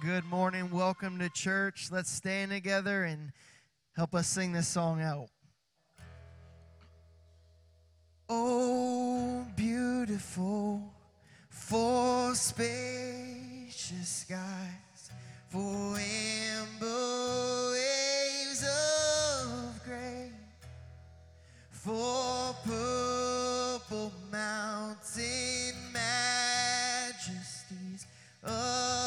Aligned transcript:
Good 0.00 0.24
morning. 0.24 0.70
Welcome 0.70 1.18
to 1.18 1.28
church. 1.28 1.88
Let's 1.92 2.10
stand 2.10 2.52
together 2.52 3.04
and 3.04 3.32
help 3.94 4.14
us 4.14 4.26
sing 4.26 4.52
this 4.52 4.66
song 4.66 5.02
out. 5.02 5.28
Oh, 8.26 9.46
beautiful 9.54 10.90
for 11.50 12.34
spacious 12.34 14.08
skies, 14.08 15.10
for 15.50 15.98
amber 15.98 17.72
waves 17.72 18.64
of 18.64 19.84
gray, 19.84 20.30
for 21.70 22.56
purple 22.64 24.14
mountain 24.32 25.74
majesties 25.92 28.06
above 28.42 28.99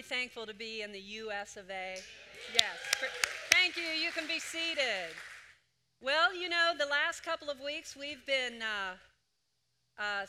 you 0.00 0.04
thankful 0.04 0.46
to 0.46 0.54
be 0.54 0.80
in 0.80 0.92
the 0.92 1.00
U.S. 1.20 1.58
of 1.58 1.68
A? 1.68 1.96
Yes. 2.54 2.78
Thank 3.50 3.76
you. 3.76 3.82
You 3.82 4.10
can 4.12 4.26
be 4.26 4.38
seated. 4.38 5.12
Well, 6.00 6.34
you 6.34 6.48
know, 6.48 6.72
the 6.78 6.86
last 6.86 7.22
couple 7.22 7.50
of 7.50 7.60
weeks 7.60 7.94
we've 7.94 8.24
been 8.24 8.62
uh, 8.62 10.02
uh, 10.02 10.24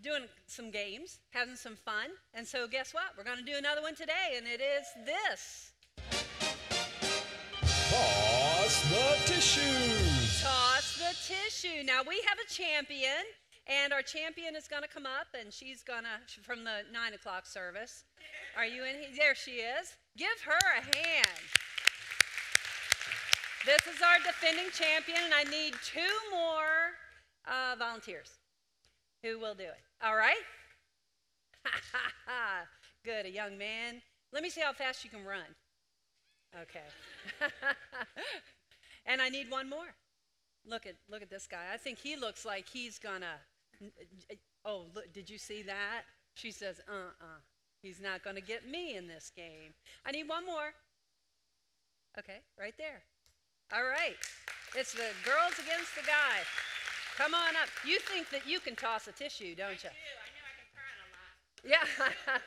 doing 0.00 0.22
some 0.46 0.70
games, 0.70 1.18
having 1.28 1.56
some 1.56 1.76
fun, 1.76 2.08
and 2.32 2.46
so 2.46 2.66
guess 2.66 2.94
what? 2.94 3.04
We're 3.18 3.24
going 3.24 3.36
to 3.36 3.44
do 3.44 3.58
another 3.58 3.82
one 3.82 3.94
today, 3.94 4.38
and 4.38 4.46
it 4.46 4.62
is 4.62 4.86
this. 5.04 5.72
Toss 7.90 8.82
the 8.88 9.30
tissues. 9.30 10.42
Toss 10.42 10.96
the 10.96 11.34
tissue. 11.34 11.84
Now 11.84 12.00
we 12.08 12.22
have 12.26 12.38
a 12.38 12.50
champion, 12.50 13.28
and 13.66 13.92
our 13.92 14.02
champion 14.02 14.56
is 14.56 14.66
going 14.66 14.82
to 14.82 14.88
come 14.88 15.06
up, 15.06 15.28
and 15.38 15.52
she's 15.52 15.82
going 15.82 16.04
to 16.04 16.40
from 16.42 16.64
the 16.64 16.82
nine 16.92 17.14
o'clock 17.14 17.46
service. 17.46 18.04
Are 18.56 18.66
you 18.66 18.84
in? 18.84 18.96
here? 18.96 19.08
There 19.16 19.34
she 19.34 19.62
is. 19.62 19.94
Give 20.16 20.40
her 20.44 20.58
a 20.78 20.96
hand. 20.96 21.42
This 23.64 23.86
is 23.86 24.02
our 24.02 24.18
defending 24.24 24.70
champion, 24.72 25.18
and 25.24 25.34
I 25.34 25.44
need 25.44 25.74
two 25.84 26.00
more 26.32 26.98
uh, 27.46 27.76
volunteers 27.78 28.30
who 29.22 29.38
will 29.38 29.54
do 29.54 29.62
it. 29.62 29.80
All 30.04 30.16
right? 30.16 30.42
Good, 33.04 33.26
a 33.26 33.30
young 33.30 33.56
man. 33.56 34.02
Let 34.32 34.42
me 34.42 34.50
see 34.50 34.60
how 34.60 34.72
fast 34.72 35.04
you 35.04 35.10
can 35.10 35.24
run. 35.24 35.54
Okay. 36.60 36.80
and 39.06 39.22
I 39.22 39.28
need 39.28 39.50
one 39.50 39.68
more. 39.68 39.94
Look 40.66 40.86
at 40.86 40.94
look 41.08 41.22
at 41.22 41.30
this 41.30 41.46
guy. 41.46 41.64
I 41.72 41.76
think 41.76 41.98
he 41.98 42.16
looks 42.16 42.44
like 42.44 42.68
he's 42.68 42.98
gonna. 42.98 43.40
Oh, 44.64 44.86
look, 44.94 45.12
did 45.12 45.28
you 45.28 45.38
see 45.38 45.62
that? 45.62 46.02
She 46.34 46.50
says, 46.50 46.80
"Uh-uh, 46.88 47.40
he's 47.82 48.00
not 48.00 48.22
gonna 48.22 48.40
get 48.40 48.66
me 48.66 48.96
in 48.96 49.06
this 49.06 49.30
game." 49.34 49.74
I 50.04 50.12
need 50.12 50.28
one 50.28 50.46
more. 50.46 50.74
Okay, 52.18 52.40
right 52.58 52.74
there. 52.78 53.02
All 53.72 53.84
right, 53.84 54.16
it's 54.76 54.92
the 54.92 55.10
girls 55.24 55.58
against 55.58 55.94
the 55.94 56.02
guy. 56.02 56.40
Come 57.16 57.34
on 57.34 57.56
up. 57.56 57.68
You 57.86 57.98
think 58.00 58.30
that 58.30 58.46
you 58.46 58.60
can 58.60 58.74
toss 58.74 59.06
a 59.08 59.12
tissue, 59.12 59.54
don't 59.54 59.82
you? 59.82 59.90
Yeah. 61.64 61.84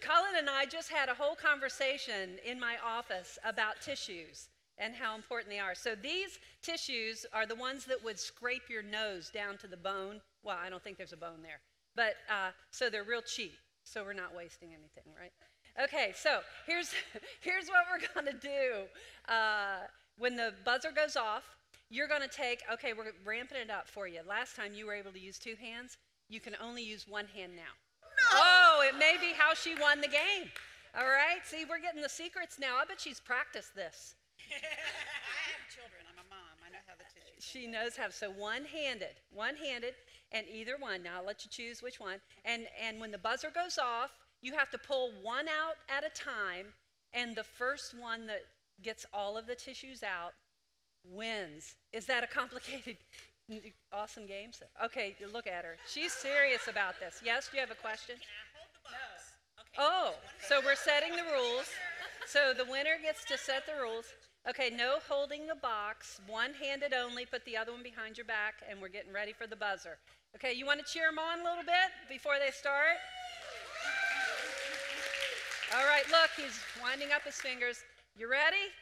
Colin 0.00 0.36
and 0.38 0.48
I 0.48 0.66
just 0.66 0.90
had 0.90 1.08
a 1.08 1.14
whole 1.14 1.34
conversation 1.34 2.38
in 2.44 2.58
my 2.58 2.76
office 2.84 3.38
about 3.44 3.80
tissues 3.80 4.48
and 4.78 4.94
how 4.94 5.14
important 5.14 5.50
they 5.50 5.58
are. 5.58 5.74
So 5.74 5.94
these 5.94 6.38
tissues 6.62 7.26
are 7.32 7.46
the 7.46 7.54
ones 7.54 7.84
that 7.84 8.02
would 8.02 8.18
scrape 8.18 8.68
your 8.68 8.82
nose 8.82 9.30
down 9.32 9.58
to 9.58 9.66
the 9.66 9.76
bone. 9.76 10.20
Well, 10.42 10.56
I 10.62 10.70
don't 10.70 10.82
think 10.82 10.96
there's 10.96 11.12
a 11.12 11.18
bone 11.18 11.42
there. 11.42 11.60
But 11.96 12.14
uh, 12.28 12.50
so 12.70 12.88
they're 12.88 13.04
real 13.04 13.22
cheap. 13.22 13.52
So 13.84 14.04
we're 14.04 14.12
not 14.12 14.34
wasting 14.34 14.68
anything, 14.68 15.12
right? 15.18 15.32
Okay, 15.82 16.12
so 16.14 16.40
here's 16.66 16.92
here's 17.40 17.68
what 17.68 17.84
we're 17.90 18.06
gonna 18.14 18.38
do. 18.38 18.84
Uh, 19.32 19.86
when 20.18 20.36
the 20.36 20.54
buzzer 20.64 20.92
goes 20.92 21.16
off, 21.16 21.44
you're 21.88 22.08
gonna 22.08 22.28
take. 22.28 22.62
Okay, 22.72 22.92
we're 22.92 23.12
ramping 23.24 23.58
it 23.58 23.70
up 23.70 23.88
for 23.88 24.06
you. 24.06 24.20
Last 24.28 24.56
time 24.56 24.72
you 24.74 24.86
were 24.86 24.94
able 24.94 25.12
to 25.12 25.20
use 25.20 25.38
two 25.38 25.54
hands. 25.60 25.96
You 26.28 26.40
can 26.40 26.54
only 26.62 26.82
use 26.82 27.06
one 27.08 27.26
hand 27.26 27.52
now. 27.56 27.74
Oh, 28.32 28.84
it 28.86 28.96
may 28.98 29.16
be 29.20 29.32
how 29.36 29.54
she 29.54 29.74
won 29.74 30.00
the 30.00 30.08
game. 30.08 30.50
All 30.96 31.06
right. 31.06 31.40
See, 31.44 31.64
we're 31.68 31.80
getting 31.80 32.02
the 32.02 32.08
secrets 32.08 32.58
now. 32.58 32.76
I 32.80 32.84
bet 32.84 33.00
she's 33.00 33.20
practiced 33.20 33.74
this. 33.74 34.14
I 34.50 34.54
have 34.54 35.64
children. 35.70 36.02
I'm 36.06 36.18
a 36.18 36.28
mom. 36.28 36.54
I 36.66 36.70
know 36.70 36.82
how 36.86 36.94
the 36.98 37.04
tissues. 37.04 37.42
She 37.42 37.66
knows 37.66 37.96
how. 37.96 38.10
So 38.10 38.30
one-handed, 38.30 39.18
one-handed, 39.32 39.94
and 40.32 40.46
either 40.52 40.76
one. 40.78 41.02
Now 41.02 41.18
I'll 41.18 41.26
let 41.26 41.44
you 41.44 41.50
choose 41.50 41.82
which 41.82 42.00
one. 42.00 42.20
And 42.44 42.66
and 42.82 43.00
when 43.00 43.10
the 43.10 43.18
buzzer 43.18 43.50
goes 43.54 43.78
off, 43.78 44.10
you 44.42 44.54
have 44.54 44.70
to 44.70 44.78
pull 44.78 45.12
one 45.22 45.46
out 45.48 45.76
at 45.88 46.04
a 46.04 46.10
time, 46.10 46.66
and 47.12 47.36
the 47.36 47.44
first 47.44 47.94
one 47.98 48.26
that 48.26 48.42
gets 48.82 49.04
all 49.12 49.36
of 49.36 49.46
the 49.46 49.54
tissues 49.54 50.02
out 50.02 50.32
wins. 51.04 51.74
Is 51.92 52.06
that 52.06 52.24
a 52.24 52.26
complicated? 52.26 52.96
Awesome 53.92 54.28
game. 54.28 54.50
Okay, 54.84 55.16
look 55.32 55.48
at 55.48 55.64
her. 55.64 55.76
She's 55.92 56.12
serious 56.12 56.68
about 56.68 57.00
this. 57.00 57.20
Yes, 57.24 57.48
do 57.50 57.56
you 57.56 57.60
have 57.60 57.72
a 57.72 57.74
question? 57.74 58.14
Oh, 59.76 60.14
so 60.48 60.60
we're 60.64 60.76
setting 60.76 61.16
the 61.16 61.24
rules. 61.24 61.66
So 62.28 62.52
the 62.56 62.70
winner 62.70 62.96
gets 63.02 63.24
to 63.24 63.36
set 63.36 63.66
the 63.66 63.72
rules. 63.82 64.04
Okay, 64.48 64.70
no 64.70 64.96
holding 65.06 65.46
the 65.46 65.54
box, 65.54 66.18
one 66.26 66.54
handed 66.54 66.94
only, 66.94 67.26
put 67.26 67.44
the 67.44 67.56
other 67.56 67.72
one 67.72 67.82
behind 67.82 68.16
your 68.16 68.24
back, 68.24 68.62
and 68.68 68.80
we're 68.80 68.88
getting 68.88 69.12
ready 69.12 69.34
for 69.34 69.46
the 69.46 69.56
buzzer. 69.56 69.98
Okay, 70.34 70.54
you 70.54 70.64
want 70.64 70.80
to 70.80 70.86
cheer 70.90 71.10
them 71.10 71.18
on 71.18 71.40
a 71.40 71.44
little 71.44 71.62
bit 71.62 71.92
before 72.08 72.34
they 72.40 72.50
start? 72.50 72.96
All 75.76 75.86
right, 75.86 76.04
look, 76.10 76.30
he's 76.36 76.58
winding 76.82 77.12
up 77.12 77.22
his 77.22 77.36
fingers. 77.36 77.84
You 78.16 78.30
ready? 78.30 78.72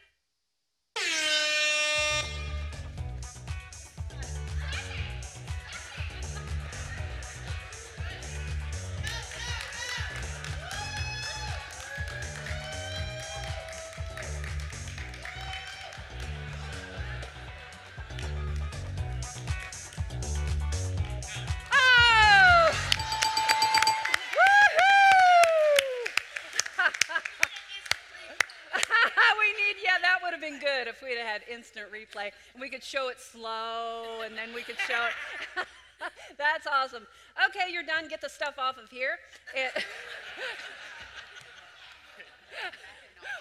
Could 32.79 32.87
show 32.87 33.09
it 33.09 33.19
slow 33.19 34.23
and 34.25 34.37
then 34.37 34.55
we 34.55 34.63
could 34.63 34.79
show 34.87 35.07
it. 35.07 35.67
That's 36.39 36.65
awesome. 36.69 37.09
Okay, 37.49 37.73
you're 37.73 37.83
done. 37.83 38.07
Get 38.07 38.21
the 38.21 38.29
stuff 38.29 38.55
off 38.57 38.79
of 38.79 38.89
here. 38.89 39.19
It- 39.53 39.73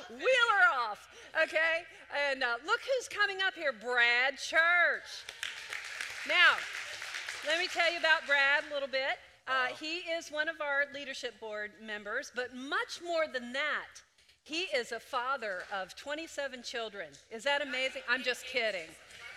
Wheel 0.10 0.48
her 0.58 0.90
off, 0.90 1.08
okay? 1.44 1.86
And 2.32 2.42
uh, 2.42 2.56
look 2.66 2.80
who's 2.82 3.08
coming 3.08 3.38
up 3.46 3.54
here 3.54 3.74
Brad 3.74 4.40
Church. 4.40 5.22
Now, 6.28 6.56
let 7.46 7.60
me 7.60 7.68
tell 7.68 7.92
you 7.94 8.00
about 8.00 8.26
Brad 8.26 8.64
a 8.72 8.74
little 8.74 8.90
bit. 8.90 9.20
Uh, 9.48 9.68
he 9.80 9.98
is 10.18 10.30
one 10.30 10.50
of 10.50 10.62
our 10.62 10.86
leadership 10.96 11.40
board 11.40 11.74
members, 11.86 12.32
but 12.36 12.56
much 12.56 13.02
more 13.06 13.26
than 13.32 13.54
that, 13.54 14.02
he 14.44 14.62
is 14.76 14.94
a 14.94 15.00
father 15.00 15.64
of 15.72 15.96
27 15.96 16.64
children. 16.64 17.10
Is 17.30 17.44
that 17.44 17.62
amazing? 17.62 18.02
I'm 18.10 18.24
just 18.24 18.46
kidding. 18.46 18.88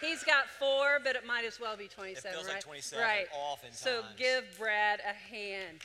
He's 0.00 0.24
got 0.24 0.48
four, 0.48 0.98
but 1.04 1.14
it 1.14 1.26
might 1.26 1.44
as 1.44 1.60
well 1.60 1.76
be 1.76 1.86
27, 1.86 2.32
feels 2.32 2.46
right? 2.46 2.54
like 2.54 2.64
27 2.64 3.04
right. 3.04 3.26
oftentimes. 3.34 3.78
So 3.78 4.02
give 4.16 4.44
Brad 4.58 5.00
a 5.00 5.12
hand. 5.12 5.78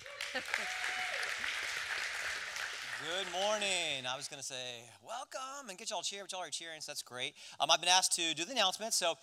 Good 3.03 3.31
morning. 3.33 4.07
I 4.09 4.15
was 4.15 4.29
going 4.29 4.39
to 4.39 4.45
say 4.45 4.87
welcome 5.05 5.69
and 5.69 5.77
get 5.77 5.89
y'all 5.89 6.01
cheer, 6.01 6.23
but 6.23 6.31
y'all 6.31 6.41
are 6.41 6.49
cheering, 6.49 6.79
so 6.79 6.91
that's 6.91 7.01
great. 7.01 7.33
Um, 7.59 7.69
I've 7.69 7.81
been 7.81 7.89
asked 7.89 8.13
to 8.13 8.33
do 8.33 8.45
the 8.45 8.53
announcements, 8.53 8.95
so 8.95 9.15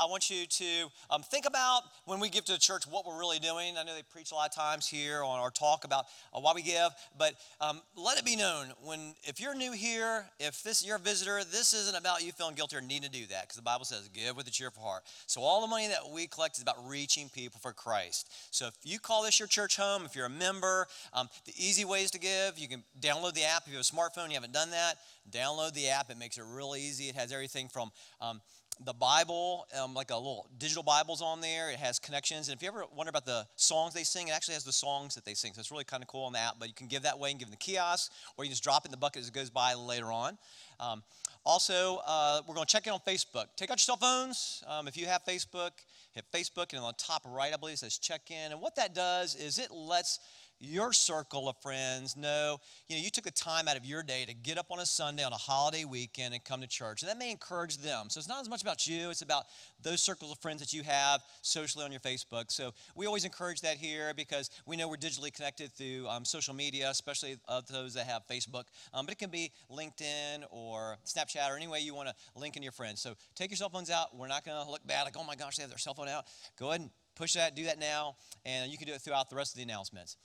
I 0.00 0.06
want 0.06 0.30
you 0.30 0.46
to 0.46 0.64
um, 1.10 1.22
think 1.22 1.44
about 1.44 1.82
when 2.04 2.20
we 2.20 2.28
give 2.28 2.44
to 2.44 2.52
the 2.52 2.58
church 2.58 2.86
what 2.86 3.04
we're 3.04 3.18
really 3.18 3.40
doing. 3.40 3.76
I 3.76 3.82
know 3.82 3.94
they 3.96 4.02
preach 4.02 4.30
a 4.30 4.34
lot 4.34 4.48
of 4.48 4.54
times 4.54 4.86
here 4.86 5.24
on 5.24 5.40
our 5.40 5.50
talk 5.50 5.84
about 5.84 6.04
uh, 6.32 6.38
why 6.38 6.52
we 6.54 6.62
give, 6.62 6.90
but 7.18 7.34
um, 7.60 7.80
let 7.96 8.16
it 8.16 8.24
be 8.24 8.36
known 8.36 8.68
when 8.84 9.14
if 9.24 9.40
you're 9.40 9.56
new 9.56 9.72
here, 9.72 10.26
if 10.38 10.62
this 10.62 10.86
you're 10.86 10.96
a 10.96 11.00
visitor, 11.00 11.42
this 11.42 11.74
isn't 11.74 11.96
about 11.96 12.24
you 12.24 12.30
feeling 12.30 12.54
guilty 12.54 12.76
or 12.76 12.80
needing 12.80 13.10
to 13.10 13.18
do 13.18 13.26
that 13.26 13.42
because 13.42 13.56
the 13.56 13.62
Bible 13.62 13.84
says 13.84 14.08
give 14.14 14.36
with 14.36 14.46
a 14.46 14.52
cheerful 14.52 14.82
heart. 14.82 15.02
So 15.26 15.40
all 15.42 15.60
the 15.60 15.66
money 15.66 15.88
that 15.88 16.08
we 16.12 16.28
collect 16.28 16.56
is 16.56 16.62
about 16.62 16.76
reaching 16.86 17.28
people 17.28 17.58
for 17.60 17.72
Christ. 17.72 18.32
So 18.52 18.68
if 18.68 18.74
you 18.84 19.00
call 19.00 19.24
this 19.24 19.40
your 19.40 19.48
church 19.48 19.76
home, 19.76 20.04
if 20.04 20.14
you're 20.14 20.26
a 20.26 20.30
member, 20.30 20.86
um, 21.12 21.28
the 21.44 21.52
easy 21.56 21.84
ways 21.84 22.12
to 22.12 22.20
give, 22.20 22.56
you 22.56 22.68
can 22.68 22.84
download 23.00 23.34
the 23.34 23.44
app. 23.44 23.62
If 23.66 23.72
you 23.72 23.78
have 23.78 23.86
a 23.86 23.96
smartphone, 23.96 24.28
you 24.28 24.34
haven't 24.34 24.52
done 24.52 24.70
that, 24.70 24.94
download 25.30 25.74
the 25.74 25.88
app. 25.88 26.08
It 26.08 26.18
makes 26.18 26.38
it 26.38 26.44
really 26.48 26.82
easy. 26.82 27.08
It 27.08 27.16
has 27.16 27.32
everything 27.32 27.68
from 27.68 27.90
um, 28.20 28.40
the 28.84 28.92
Bible, 28.92 29.66
um, 29.80 29.94
like 29.94 30.10
a 30.10 30.16
little 30.16 30.48
digital 30.58 30.82
Bibles 30.82 31.20
on 31.20 31.40
there. 31.40 31.70
It 31.70 31.78
has 31.78 31.98
connections. 31.98 32.48
And 32.48 32.56
if 32.56 32.62
you 32.62 32.68
ever 32.68 32.84
wonder 32.94 33.10
about 33.10 33.26
the 33.26 33.46
songs 33.56 33.94
they 33.94 34.04
sing, 34.04 34.28
it 34.28 34.32
actually 34.32 34.54
has 34.54 34.64
the 34.64 34.72
songs 34.72 35.14
that 35.14 35.24
they 35.24 35.34
sing. 35.34 35.52
So 35.54 35.60
it's 35.60 35.70
really 35.70 35.84
kind 35.84 36.02
of 36.02 36.08
cool 36.08 36.24
on 36.24 36.32
the 36.32 36.38
app. 36.38 36.54
But 36.58 36.68
you 36.68 36.74
can 36.74 36.86
give 36.86 37.02
that 37.02 37.18
way 37.18 37.30
and 37.30 37.38
give 37.38 37.48
them 37.48 37.52
the 37.58 37.64
kiosk, 37.64 38.12
or 38.36 38.44
you 38.44 38.50
just 38.50 38.62
drop 38.62 38.84
it 38.84 38.88
in 38.88 38.90
the 38.90 38.96
bucket 38.96 39.22
as 39.22 39.28
it 39.28 39.34
goes 39.34 39.50
by 39.50 39.74
later 39.74 40.12
on. 40.12 40.38
Um, 40.80 41.02
also, 41.44 42.00
uh, 42.06 42.42
we're 42.46 42.54
going 42.54 42.66
to 42.66 42.72
check 42.72 42.86
in 42.86 42.92
on 42.92 43.00
Facebook. 43.06 43.46
Take 43.56 43.70
out 43.70 43.78
your 43.78 43.78
cell 43.78 43.96
phones. 43.96 44.62
Um, 44.66 44.86
if 44.86 44.96
you 44.96 45.06
have 45.06 45.24
Facebook, 45.24 45.70
hit 46.12 46.24
Facebook, 46.32 46.72
and 46.72 46.82
on 46.82 46.88
the 46.88 47.02
top 47.02 47.22
right, 47.26 47.52
I 47.52 47.56
believe 47.56 47.74
it 47.74 47.78
says 47.78 47.98
check 47.98 48.30
in. 48.30 48.52
And 48.52 48.60
what 48.60 48.76
that 48.76 48.94
does 48.94 49.34
is 49.34 49.58
it 49.58 49.70
lets 49.70 50.20
your 50.60 50.92
circle 50.92 51.48
of 51.48 51.56
friends 51.62 52.16
know, 52.16 52.58
you 52.88 52.96
know, 52.96 53.02
you 53.02 53.10
took 53.10 53.24
the 53.24 53.30
time 53.30 53.68
out 53.68 53.76
of 53.76 53.84
your 53.84 54.02
day 54.02 54.24
to 54.24 54.34
get 54.34 54.58
up 54.58 54.66
on 54.70 54.80
a 54.80 54.86
Sunday 54.86 55.24
on 55.24 55.32
a 55.32 55.36
holiday 55.36 55.84
weekend 55.84 56.34
and 56.34 56.42
come 56.44 56.60
to 56.60 56.66
church. 56.66 57.02
And 57.02 57.10
that 57.10 57.18
may 57.18 57.30
encourage 57.30 57.78
them. 57.78 58.10
So 58.10 58.18
it's 58.18 58.28
not 58.28 58.40
as 58.40 58.48
much 58.48 58.62
about 58.62 58.86
you, 58.86 59.10
it's 59.10 59.22
about 59.22 59.44
those 59.82 60.02
circles 60.02 60.32
of 60.32 60.38
friends 60.38 60.60
that 60.60 60.72
you 60.72 60.82
have 60.82 61.22
socially 61.42 61.84
on 61.84 61.92
your 61.92 62.00
Facebook. 62.00 62.50
So 62.50 62.72
we 62.94 63.06
always 63.06 63.24
encourage 63.24 63.60
that 63.60 63.76
here 63.76 64.12
because 64.16 64.50
we 64.66 64.76
know 64.76 64.88
we're 64.88 64.96
digitally 64.96 65.32
connected 65.32 65.72
through 65.72 66.08
um, 66.08 66.24
social 66.24 66.54
media, 66.54 66.90
especially 66.90 67.36
of 67.46 67.66
those 67.68 67.94
that 67.94 68.06
have 68.06 68.22
Facebook. 68.28 68.64
Um, 68.92 69.06
but 69.06 69.12
it 69.12 69.18
can 69.18 69.30
be 69.30 69.52
LinkedIn 69.70 70.44
or 70.50 70.98
Snapchat 71.06 71.48
or 71.50 71.56
any 71.56 71.68
way 71.68 71.80
you 71.80 71.94
want 71.94 72.08
to 72.08 72.14
link 72.34 72.56
in 72.56 72.62
your 72.62 72.72
friends. 72.72 73.00
So 73.00 73.14
take 73.34 73.50
your 73.50 73.56
cell 73.56 73.68
phones 73.68 73.90
out. 73.90 74.16
We're 74.16 74.28
not 74.28 74.44
going 74.44 74.62
to 74.64 74.70
look 74.70 74.86
bad 74.86 75.04
like, 75.04 75.16
oh 75.16 75.24
my 75.24 75.36
gosh, 75.36 75.56
they 75.56 75.62
have 75.62 75.70
their 75.70 75.78
cell 75.78 75.94
phone 75.94 76.08
out. 76.08 76.24
Go 76.58 76.68
ahead 76.68 76.80
and 76.80 76.90
push 77.18 77.34
that, 77.34 77.56
do 77.56 77.64
that 77.64 77.78
now, 77.78 78.14
and 78.46 78.70
you 78.70 78.78
can 78.78 78.86
do 78.86 78.94
it 78.94 79.00
throughout 79.00 79.28
the 79.28 79.36
rest 79.36 79.52
of 79.52 79.56
the 79.56 79.64
announcements. 79.64 80.16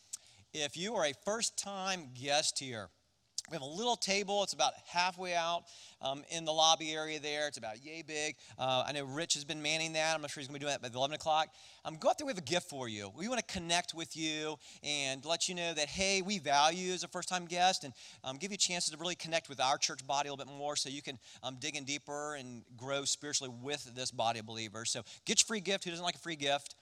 If 0.56 0.78
you 0.78 0.94
are 0.94 1.06
a 1.06 1.14
first 1.26 1.58
time 1.58 2.10
guest 2.14 2.60
here, 2.60 2.90
we 3.50 3.56
have 3.56 3.64
a 3.64 3.66
little 3.66 3.96
table. 3.96 4.44
It's 4.44 4.54
about 4.54 4.74
halfway 4.86 5.34
out 5.34 5.64
um, 6.00 6.24
in 6.30 6.46
the 6.46 6.52
lobby 6.52 6.92
area 6.92 7.20
there. 7.20 7.48
It's 7.48 7.58
about 7.58 7.84
yay 7.84 8.04
big. 8.04 8.36
Uh, 8.60 8.84
I 8.88 8.92
know 8.92 9.04
Rich 9.04 9.34
has 9.34 9.44
been 9.44 9.64
manning 9.64 9.94
that. 9.94 10.14
I'm 10.14 10.22
not 10.22 10.30
sure 10.30 10.42
he's 10.42 10.48
going 10.48 10.60
to 10.60 10.60
be 10.60 10.66
doing 10.66 10.78
that 10.80 10.94
by 10.94 10.96
11 10.96 11.16
o'clock. 11.16 11.48
Um, 11.84 11.98
go 12.00 12.10
out 12.10 12.20
there. 12.20 12.28
We 12.28 12.32
have 12.34 12.38
a 12.38 12.42
gift 12.42 12.70
for 12.70 12.88
you. 12.88 13.12
We 13.18 13.28
want 13.28 13.46
to 13.46 13.52
connect 13.52 13.96
with 13.96 14.16
you 14.16 14.58
and 14.84 15.26
let 15.26 15.50
you 15.50 15.56
know 15.56 15.74
that, 15.74 15.88
hey, 15.90 16.22
we 16.22 16.38
value 16.38 16.90
you 16.90 16.94
as 16.94 17.04
a 17.04 17.08
first 17.08 17.30
time 17.30 17.46
guest 17.46 17.84
and 17.84 17.92
um, 18.24 18.38
give 18.38 18.52
you 18.52 18.58
chances 18.58 18.92
to 18.92 18.98
really 18.98 19.16
connect 19.16 19.50
with 19.50 19.60
our 19.60 19.80
church 19.80 20.06
body 20.06 20.30
a 20.30 20.32
little 20.32 20.46
bit 20.46 20.56
more 20.56 20.76
so 20.76 20.88
you 20.88 21.02
can 21.02 21.18
um, 21.42 21.58
dig 21.60 21.76
in 21.76 21.84
deeper 21.84 22.36
and 22.36 22.62
grow 22.78 23.06
spiritually 23.06 23.52
with 23.64 23.90
this 23.96 24.12
body 24.12 24.38
of 24.38 24.46
believers. 24.46 24.92
So 24.92 25.02
get 25.26 25.42
your 25.42 25.48
free 25.48 25.62
gift. 25.62 25.84
Who 25.86 25.90
doesn't 25.90 26.06
like 26.06 26.16
a 26.16 26.20
free 26.20 26.36
gift? 26.36 26.76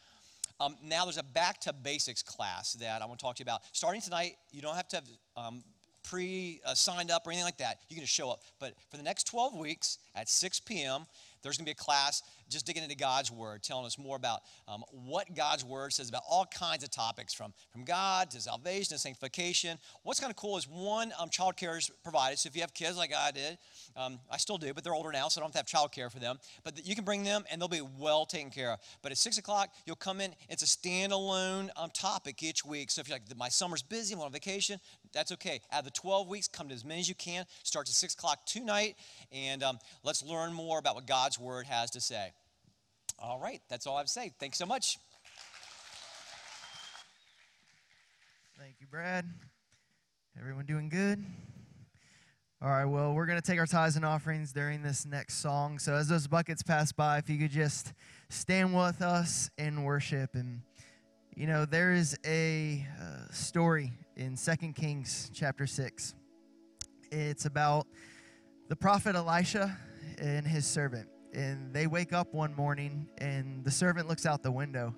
Um, 0.61 0.77
now 0.83 1.05
there's 1.05 1.17
a 1.17 1.23
back 1.23 1.59
to 1.61 1.73
basics 1.73 2.21
class 2.21 2.73
that 2.73 3.01
I 3.01 3.05
want 3.07 3.19
to 3.19 3.25
talk 3.25 3.35
to 3.37 3.39
you 3.39 3.45
about. 3.45 3.61
Starting 3.71 3.99
tonight, 3.99 4.35
you 4.51 4.61
don't 4.61 4.75
have 4.75 4.87
to 4.89 4.97
have 4.97 5.05
um, 5.35 5.63
pre 6.03 6.61
uh, 6.63 6.75
signed 6.75 7.09
up 7.09 7.25
or 7.25 7.31
anything 7.31 7.45
like 7.45 7.57
that. 7.57 7.79
You 7.89 7.95
can 7.95 8.03
just 8.03 8.13
show 8.13 8.29
up. 8.29 8.43
But 8.59 8.75
for 8.91 8.97
the 8.97 9.03
next 9.03 9.23
12 9.25 9.57
weeks 9.57 9.97
at 10.13 10.29
6 10.29 10.59
p.m., 10.59 11.07
there's 11.41 11.57
going 11.57 11.65
to 11.65 11.69
be 11.69 11.71
a 11.71 11.83
class 11.83 12.21
just 12.51 12.65
digging 12.65 12.83
into 12.83 12.95
God's 12.95 13.31
Word, 13.31 13.63
telling 13.63 13.85
us 13.85 13.97
more 13.97 14.15
about 14.15 14.41
um, 14.67 14.83
what 14.91 15.33
God's 15.35 15.63
Word 15.63 15.93
says 15.93 16.09
about 16.09 16.23
all 16.29 16.45
kinds 16.45 16.83
of 16.83 16.91
topics 16.91 17.33
from, 17.33 17.53
from 17.71 17.83
God 17.83 18.31
to 18.31 18.41
salvation 18.41 18.95
to 18.95 18.99
sanctification. 18.99 19.77
What's 20.03 20.19
kind 20.19 20.31
of 20.31 20.35
cool 20.35 20.57
is 20.57 20.67
one, 20.67 21.13
um, 21.19 21.29
child 21.29 21.57
care 21.57 21.77
is 21.77 21.89
provided. 22.03 22.39
So 22.39 22.47
if 22.47 22.55
you 22.55 22.61
have 22.61 22.73
kids 22.73 22.97
like 22.97 23.13
I 23.13 23.31
did, 23.31 23.57
um, 23.95 24.19
I 24.29 24.37
still 24.37 24.57
do, 24.57 24.73
but 24.73 24.83
they're 24.83 24.93
older 24.93 25.11
now, 25.11 25.27
so 25.27 25.39
I 25.39 25.43
don't 25.43 25.49
have 25.49 25.53
to 25.53 25.59
have 25.59 25.65
child 25.65 25.91
care 25.91 26.09
for 26.09 26.19
them. 26.19 26.37
But 26.63 26.85
you 26.85 26.95
can 26.95 27.03
bring 27.03 27.23
them 27.23 27.43
and 27.51 27.61
they'll 27.61 27.67
be 27.67 27.81
well 27.99 28.25
taken 28.25 28.49
care 28.49 28.71
of. 28.71 28.79
But 29.01 29.11
at 29.11 29.17
6 29.17 29.37
o'clock, 29.37 29.69
you'll 29.85 29.95
come 29.95 30.21
in. 30.21 30.33
It's 30.49 30.63
a 30.63 30.65
standalone 30.65 31.69
um, 31.77 31.89
topic 31.91 32.43
each 32.43 32.65
week. 32.65 32.91
So 32.91 33.01
if 33.01 33.09
you're 33.09 33.15
like, 33.15 33.37
my 33.37 33.49
summer's 33.49 33.81
busy, 33.81 34.13
I'm 34.13 34.21
on 34.21 34.31
vacation, 34.31 34.79
that's 35.13 35.31
okay. 35.33 35.61
Out 35.71 35.79
of 35.79 35.85
the 35.85 35.91
12 35.91 36.27
weeks, 36.27 36.47
come 36.47 36.69
to 36.69 36.73
as 36.73 36.85
many 36.85 37.01
as 37.01 37.09
you 37.09 37.15
can. 37.15 37.45
Starts 37.63 37.89
at 37.89 37.95
6 37.95 38.13
o'clock 38.13 38.45
tonight, 38.45 38.95
and 39.31 39.63
um, 39.63 39.79
let's 40.03 40.23
learn 40.23 40.53
more 40.53 40.79
about 40.79 40.95
what 40.95 41.07
God's 41.07 41.39
Word 41.39 41.65
has 41.67 41.91
to 41.91 42.01
say. 42.01 42.31
All 43.23 43.39
right, 43.39 43.61
that's 43.69 43.85
all 43.85 43.95
I 43.95 43.99
have 43.99 44.07
to 44.07 44.11
say. 44.11 44.31
Thanks 44.39 44.57
so 44.57 44.65
much. 44.65 44.97
Thank 48.57 48.75
you, 48.79 48.87
Brad. 48.87 49.25
Everyone 50.39 50.65
doing 50.65 50.89
good? 50.89 51.23
All 52.63 52.69
right, 52.69 52.85
well, 52.85 53.13
we're 53.13 53.27
going 53.27 53.39
to 53.39 53.45
take 53.45 53.59
our 53.59 53.67
tithes 53.67 53.95
and 53.95 54.03
offerings 54.03 54.53
during 54.53 54.81
this 54.81 55.05
next 55.05 55.35
song. 55.35 55.77
So 55.77 55.93
as 55.93 56.07
those 56.07 56.27
buckets 56.27 56.63
pass 56.63 56.91
by, 56.91 57.19
if 57.19 57.29
you 57.29 57.37
could 57.37 57.51
just 57.51 57.93
stand 58.29 58.75
with 58.75 59.03
us 59.03 59.51
in 59.57 59.83
worship. 59.83 60.33
And, 60.33 60.61
you 61.35 61.45
know, 61.45 61.65
there 61.65 61.91
is 61.91 62.17
a 62.25 62.87
uh, 62.99 63.31
story 63.31 63.91
in 64.15 64.35
Second 64.35 64.73
Kings 64.73 65.29
chapter 65.31 65.67
6. 65.67 66.15
It's 67.11 67.45
about 67.45 67.85
the 68.67 68.75
prophet 68.75 69.15
Elisha 69.15 69.77
and 70.17 70.47
his 70.47 70.65
servant. 70.65 71.10
And 71.33 71.73
they 71.73 71.87
wake 71.87 72.13
up 72.13 72.33
one 72.33 72.55
morning, 72.55 73.07
and 73.17 73.63
the 73.63 73.71
servant 73.71 74.07
looks 74.07 74.25
out 74.25 74.43
the 74.43 74.51
window, 74.51 74.93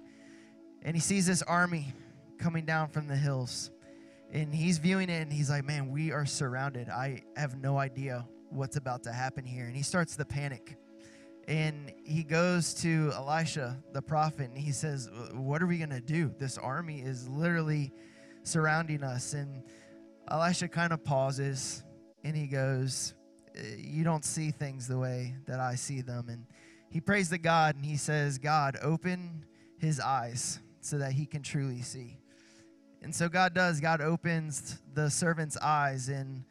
and 0.82 0.96
he 0.96 1.02
sees 1.02 1.26
this 1.26 1.42
army 1.44 1.94
coming 2.40 2.66
down 2.66 2.90
from 2.90 3.08
the 3.08 3.16
hills 3.16 3.72
and 4.34 4.54
he's 4.54 4.80
viewing 4.80 5.10
it 5.10 5.22
and 5.22 5.32
he's 5.32 5.50
like, 5.50 5.64
man, 5.64 5.92
we 5.92 6.12
are 6.12 6.26
surrounded. 6.26 6.90
I 6.90 7.22
have 7.38 7.56
no 7.62 7.78
idea 7.78 8.26
what's 8.50 8.78
about 8.78 9.04
to 9.04 9.14
happen 9.14 9.46
here. 9.46 9.66
And 9.66 9.76
he 9.76 9.84
starts 9.84 10.16
to 10.18 10.26
panic. 10.26 10.76
And 11.48 11.94
he 12.04 12.24
goes 12.24 12.74
to 12.76 13.12
Elisha, 13.14 13.78
the 13.92 14.02
prophet, 14.02 14.50
and 14.50 14.58
he 14.58 14.72
says, 14.72 15.10
What 15.34 15.62
are 15.62 15.68
we 15.68 15.78
going 15.78 15.90
to 15.90 16.00
do? 16.00 16.34
This 16.40 16.58
army 16.58 17.02
is 17.02 17.28
literally 17.28 17.92
surrounding 18.44 19.04
us. 19.04 19.34
And 19.34 19.62
Elisha 20.32 20.70
kind 20.70 20.94
of 20.94 21.04
pauses 21.04 21.84
and 22.24 22.36
he 22.36 22.48
goes, 22.48 23.14
You 23.78 24.04
don't 24.04 24.26
see 24.26 24.52
things 24.52 24.88
the 24.88 24.98
way 24.98 25.36
that 25.48 25.60
I 25.60 25.76
see 25.76 26.02
them. 26.02 26.30
And 26.30 26.46
he 26.90 27.02
prays 27.02 27.30
to 27.30 27.38
God 27.38 27.76
and 27.76 27.86
he 27.86 27.98
says, 27.98 28.38
God, 28.38 28.78
open 28.82 29.46
his 29.78 30.00
eyes 30.00 30.60
so 30.82 30.98
that 30.98 31.12
he 31.14 31.26
can 31.26 31.42
truly 31.42 31.82
see. 31.82 32.18
And 33.02 33.14
so 33.14 33.28
God 33.28 33.54
does. 33.54 33.80
God 33.82 34.00
opens 34.00 34.80
the 34.94 35.10
servant's 35.10 35.58
eyes, 35.58 36.08
and 36.08 36.46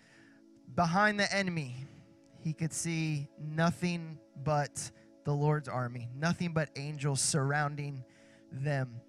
behind 0.74 1.18
the 1.18 1.34
enemy, 1.34 1.74
he 2.40 2.52
could 2.52 2.74
see 2.74 3.28
nothing 3.38 4.18
but 4.44 4.90
the 5.24 5.32
Lord's 5.32 5.68
army, 5.68 6.08
nothing 6.14 6.52
but 6.52 6.68
angels 6.76 7.22
surrounding 7.22 8.04
them 8.50 9.00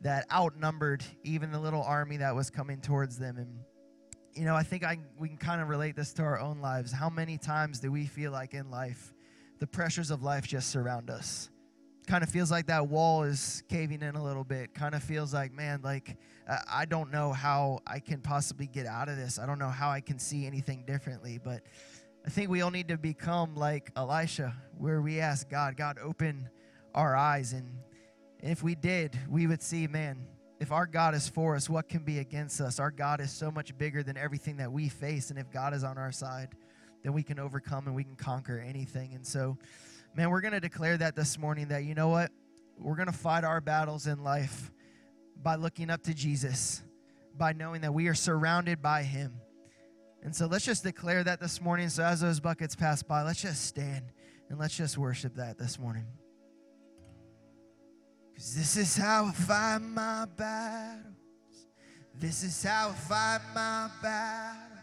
that 0.00 0.24
outnumbered 0.32 1.04
even 1.22 1.50
the 1.50 1.58
little 1.58 1.82
army 1.82 2.16
that 2.18 2.34
was 2.34 2.48
coming 2.48 2.80
towards 2.80 3.18
them. 3.18 3.36
And, 3.36 3.58
you 4.36 4.44
know, 4.44 4.54
I 4.54 4.62
think 4.62 4.84
I, 4.84 4.98
we 5.18 5.28
can 5.28 5.38
kind 5.38 5.62
of 5.62 5.68
relate 5.68 5.96
this 5.96 6.12
to 6.14 6.22
our 6.22 6.38
own 6.38 6.60
lives. 6.60 6.92
How 6.92 7.08
many 7.08 7.38
times 7.38 7.80
do 7.80 7.90
we 7.90 8.04
feel 8.04 8.30
like 8.30 8.52
in 8.52 8.70
life 8.70 9.14
the 9.58 9.66
pressures 9.66 10.10
of 10.10 10.22
life 10.22 10.46
just 10.46 10.70
surround 10.70 11.08
us? 11.08 11.48
Kind 12.06 12.22
of 12.22 12.28
feels 12.28 12.50
like 12.50 12.66
that 12.66 12.86
wall 12.86 13.22
is 13.22 13.62
caving 13.68 14.02
in 14.02 14.14
a 14.14 14.22
little 14.22 14.44
bit. 14.44 14.74
Kind 14.74 14.94
of 14.94 15.02
feels 15.02 15.32
like, 15.32 15.52
man, 15.52 15.80
like, 15.82 16.18
uh, 16.48 16.58
I 16.70 16.84
don't 16.84 17.10
know 17.10 17.32
how 17.32 17.80
I 17.86 17.98
can 17.98 18.20
possibly 18.20 18.66
get 18.66 18.86
out 18.86 19.08
of 19.08 19.16
this. 19.16 19.38
I 19.38 19.46
don't 19.46 19.58
know 19.58 19.70
how 19.70 19.88
I 19.88 20.02
can 20.02 20.18
see 20.18 20.46
anything 20.46 20.84
differently. 20.86 21.40
But 21.42 21.62
I 22.24 22.28
think 22.28 22.50
we 22.50 22.60
all 22.60 22.70
need 22.70 22.88
to 22.88 22.98
become 22.98 23.56
like 23.56 23.90
Elisha, 23.96 24.54
where 24.76 25.00
we 25.00 25.18
ask 25.18 25.48
God, 25.48 25.76
God, 25.76 25.98
open 26.00 26.48
our 26.94 27.16
eyes. 27.16 27.54
And 27.54 27.78
if 28.40 28.62
we 28.62 28.74
did, 28.74 29.18
we 29.28 29.46
would 29.46 29.62
see, 29.62 29.86
man, 29.86 30.26
if 30.58 30.72
our 30.72 30.86
God 30.86 31.14
is 31.14 31.28
for 31.28 31.54
us, 31.54 31.68
what 31.68 31.88
can 31.88 32.02
be 32.02 32.18
against 32.18 32.60
us? 32.60 32.80
Our 32.80 32.90
God 32.90 33.20
is 33.20 33.30
so 33.30 33.50
much 33.50 33.76
bigger 33.76 34.02
than 34.02 34.16
everything 34.16 34.56
that 34.56 34.72
we 34.72 34.88
face. 34.88 35.30
And 35.30 35.38
if 35.38 35.50
God 35.50 35.74
is 35.74 35.84
on 35.84 35.98
our 35.98 36.12
side, 36.12 36.48
then 37.02 37.12
we 37.12 37.22
can 37.22 37.38
overcome 37.38 37.86
and 37.86 37.94
we 37.94 38.04
can 38.04 38.16
conquer 38.16 38.58
anything. 38.58 39.14
And 39.14 39.26
so, 39.26 39.58
man, 40.14 40.30
we're 40.30 40.40
going 40.40 40.54
to 40.54 40.60
declare 40.60 40.96
that 40.96 41.14
this 41.14 41.38
morning 41.38 41.68
that, 41.68 41.84
you 41.84 41.94
know 41.94 42.08
what? 42.08 42.30
We're 42.78 42.96
going 42.96 43.06
to 43.06 43.12
fight 43.12 43.44
our 43.44 43.60
battles 43.60 44.06
in 44.06 44.24
life 44.24 44.70
by 45.42 45.56
looking 45.56 45.90
up 45.90 46.02
to 46.04 46.14
Jesus, 46.14 46.82
by 47.36 47.52
knowing 47.52 47.82
that 47.82 47.92
we 47.92 48.08
are 48.08 48.14
surrounded 48.14 48.80
by 48.80 49.02
Him. 49.02 49.34
And 50.22 50.34
so 50.34 50.46
let's 50.46 50.64
just 50.64 50.82
declare 50.82 51.22
that 51.22 51.38
this 51.38 51.60
morning. 51.60 51.88
So 51.90 52.02
as 52.02 52.20
those 52.20 52.40
buckets 52.40 52.74
pass 52.74 53.02
by, 53.02 53.22
let's 53.22 53.42
just 53.42 53.64
stand 53.66 54.10
and 54.48 54.58
let's 54.58 54.76
just 54.76 54.96
worship 54.96 55.36
that 55.36 55.58
this 55.58 55.78
morning. 55.78 56.06
Because 58.36 58.54
this 58.54 58.76
is 58.76 58.96
how 58.98 59.24
I 59.24 59.32
fight 59.32 59.78
my 59.80 60.26
battles. 60.36 61.06
This 62.20 62.42
is 62.42 62.62
how 62.62 62.90
I 62.90 62.92
fight 62.92 63.40
my 63.54 63.88
battles. 64.02 64.78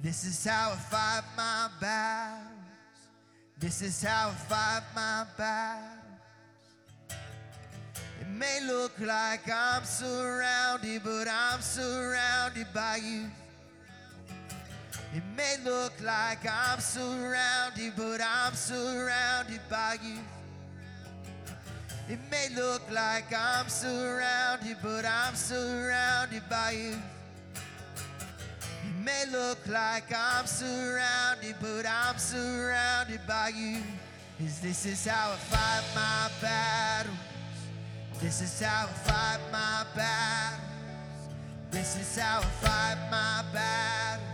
This 0.00 0.24
is 0.24 0.44
how 0.44 0.70
I 0.70 0.76
fight 0.76 1.22
my 1.36 1.68
battles. 1.80 2.46
This 3.58 3.82
is 3.82 4.04
how 4.04 4.28
I 4.28 4.34
fight 4.34 4.82
my 4.94 5.24
battles. 5.36 5.98
It 8.20 8.28
may 8.28 8.60
look 8.68 8.92
like 9.00 9.50
I'm 9.52 9.82
surrounded, 9.84 11.02
but 11.02 11.26
I'm 11.26 11.60
surrounded 11.60 12.68
by 12.72 13.00
you. 13.02 13.26
It 15.12 15.24
may 15.36 15.56
look 15.64 15.92
like 16.04 16.48
I'm 16.48 16.78
surrounded, 16.78 17.94
but 17.96 18.20
I'm 18.20 18.54
surrounded 18.54 19.60
by 19.68 19.96
you. 20.04 20.18
It 22.06 22.18
may 22.30 22.48
look 22.54 22.82
like 22.92 23.32
I'm 23.32 23.68
surrounded, 23.68 24.76
but 24.82 25.06
I'm 25.06 25.34
surrounded 25.34 26.42
by 26.50 26.72
you. 26.72 26.96
It 28.84 28.96
may 29.02 29.24
look 29.32 29.58
like 29.66 30.12
I'm 30.14 30.46
surrounded, 30.46 31.56
but 31.62 31.86
I'm 31.86 32.18
surrounded 32.18 33.20
by 33.26 33.52
you. 33.56 33.80
Cause 34.38 34.60
this 34.60 34.84
is 34.84 35.06
how 35.06 35.32
I 35.32 35.36
fight 35.36 35.84
my 35.94 36.30
battles. 36.42 37.16
This 38.20 38.42
is 38.42 38.60
how 38.60 38.84
I 38.84 38.92
fight 38.92 39.40
my 39.50 39.86
battles. 39.96 40.60
This 41.70 41.96
is 41.96 42.18
how 42.18 42.40
I 42.40 42.42
fight 42.42 42.98
my 43.10 43.44
battles. 43.52 44.26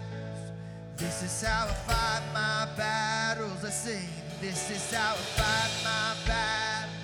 This 0.97 1.23
is 1.23 1.43
how 1.47 1.67
I 1.67 1.75
fight 1.87 2.23
my 2.35 2.69
battles. 2.77 3.65
I 3.65 3.71
sing. 3.71 4.09
This 4.41 4.71
is 4.71 4.93
how 4.93 5.13
I 5.13 5.17
fight 5.17 5.85
my 5.85 6.27
battles. 6.27 7.00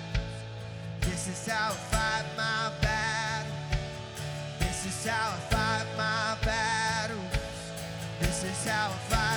This 1.07 1.29
is 1.29 1.47
how 1.47 1.69
I 1.69 1.73
fight 1.73 2.25
my 2.35 2.71
battles. 2.81 3.53
This 4.59 4.85
is 4.85 5.05
how 5.07 5.31
I 5.31 5.39
fight 5.49 5.87
my 5.97 6.37
battles. 6.45 7.21
This 8.19 8.43
is 8.43 8.67
how 8.67 8.89
I 8.89 8.97
fight 9.09 9.36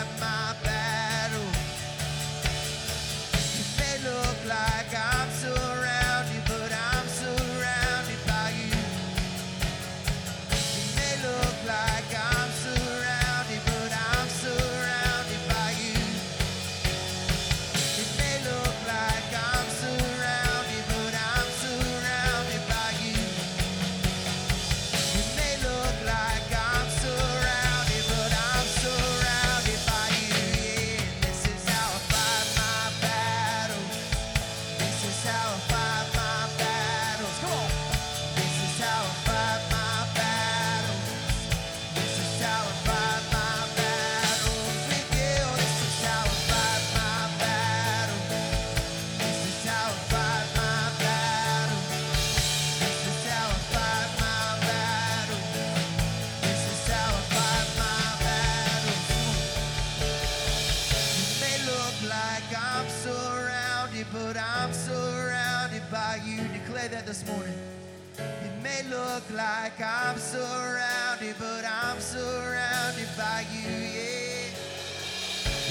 like 69.34 69.80
I'm 69.80 70.18
surrounded, 70.18 71.34
but 71.38 71.64
I'm 71.64 71.98
surrounded 71.98 73.08
by 73.16 73.44
you. 73.52 73.70
Yeah. 73.70 74.30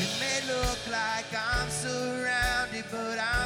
It 0.04 0.12
may 0.20 0.40
look 0.52 0.80
like 0.92 1.32
I'm 1.32 1.70
surrounded, 1.70 2.86
but 2.92 3.20
I'm 3.20 3.39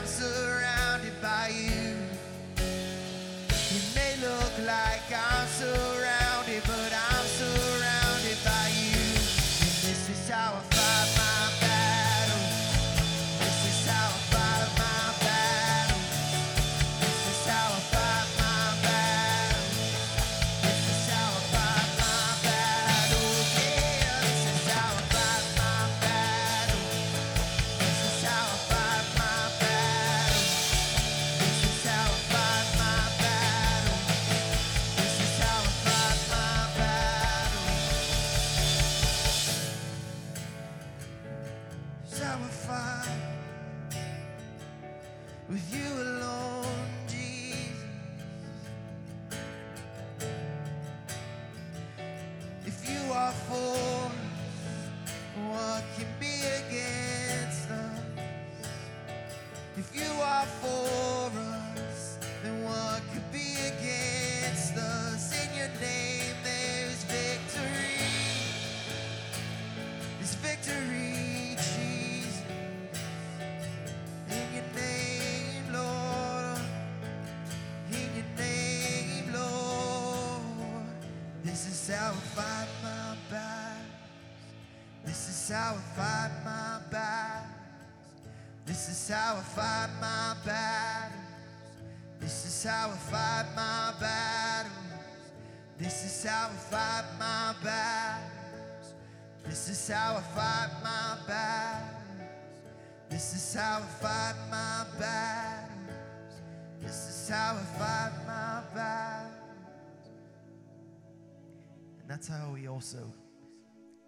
also 112.84 113.14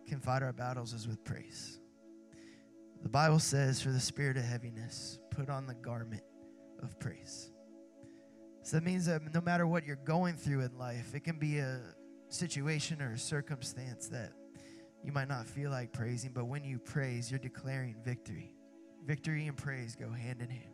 can 0.06 0.20
fight 0.20 0.44
our 0.44 0.52
battles 0.52 0.92
is 0.92 1.08
with 1.08 1.24
praise. 1.24 1.80
The 3.04 3.10
Bible 3.10 3.40
says, 3.40 3.82
for 3.82 3.90
the 3.90 4.02
spirit 4.02 4.36
of 4.36 4.44
heaviness, 4.44 5.18
put 5.32 5.50
on 5.50 5.66
the 5.66 5.76
garment 5.76 6.24
of 6.84 7.00
praise. 7.00 7.52
So 8.64 8.76
that 8.76 8.84
means 8.84 9.06
that 9.06 9.34
no 9.34 9.40
matter 9.40 9.66
what 9.66 9.86
you're 9.86 9.96
going 9.96 10.36
through 10.36 10.62
in 10.62 10.78
life, 10.78 11.16
it 11.16 11.24
can 11.24 11.40
be 11.40 11.60
a 11.60 11.80
situation 12.28 13.02
or 13.02 13.14
a 13.14 13.18
circumstance 13.18 14.10
that 14.10 14.34
you 15.06 15.14
might 15.14 15.30
not 15.30 15.48
feel 15.48 15.72
like 15.72 15.94
praising, 15.94 16.32
but 16.34 16.48
when 16.48 16.66
you 16.66 16.78
praise, 16.78 17.32
you're 17.32 17.40
declaring 17.40 17.96
victory. 18.04 18.52
Victory 19.06 19.48
and 19.48 19.56
praise 19.56 19.96
go 19.96 20.10
hand 20.10 20.42
in 20.42 20.50
hand. 20.50 20.74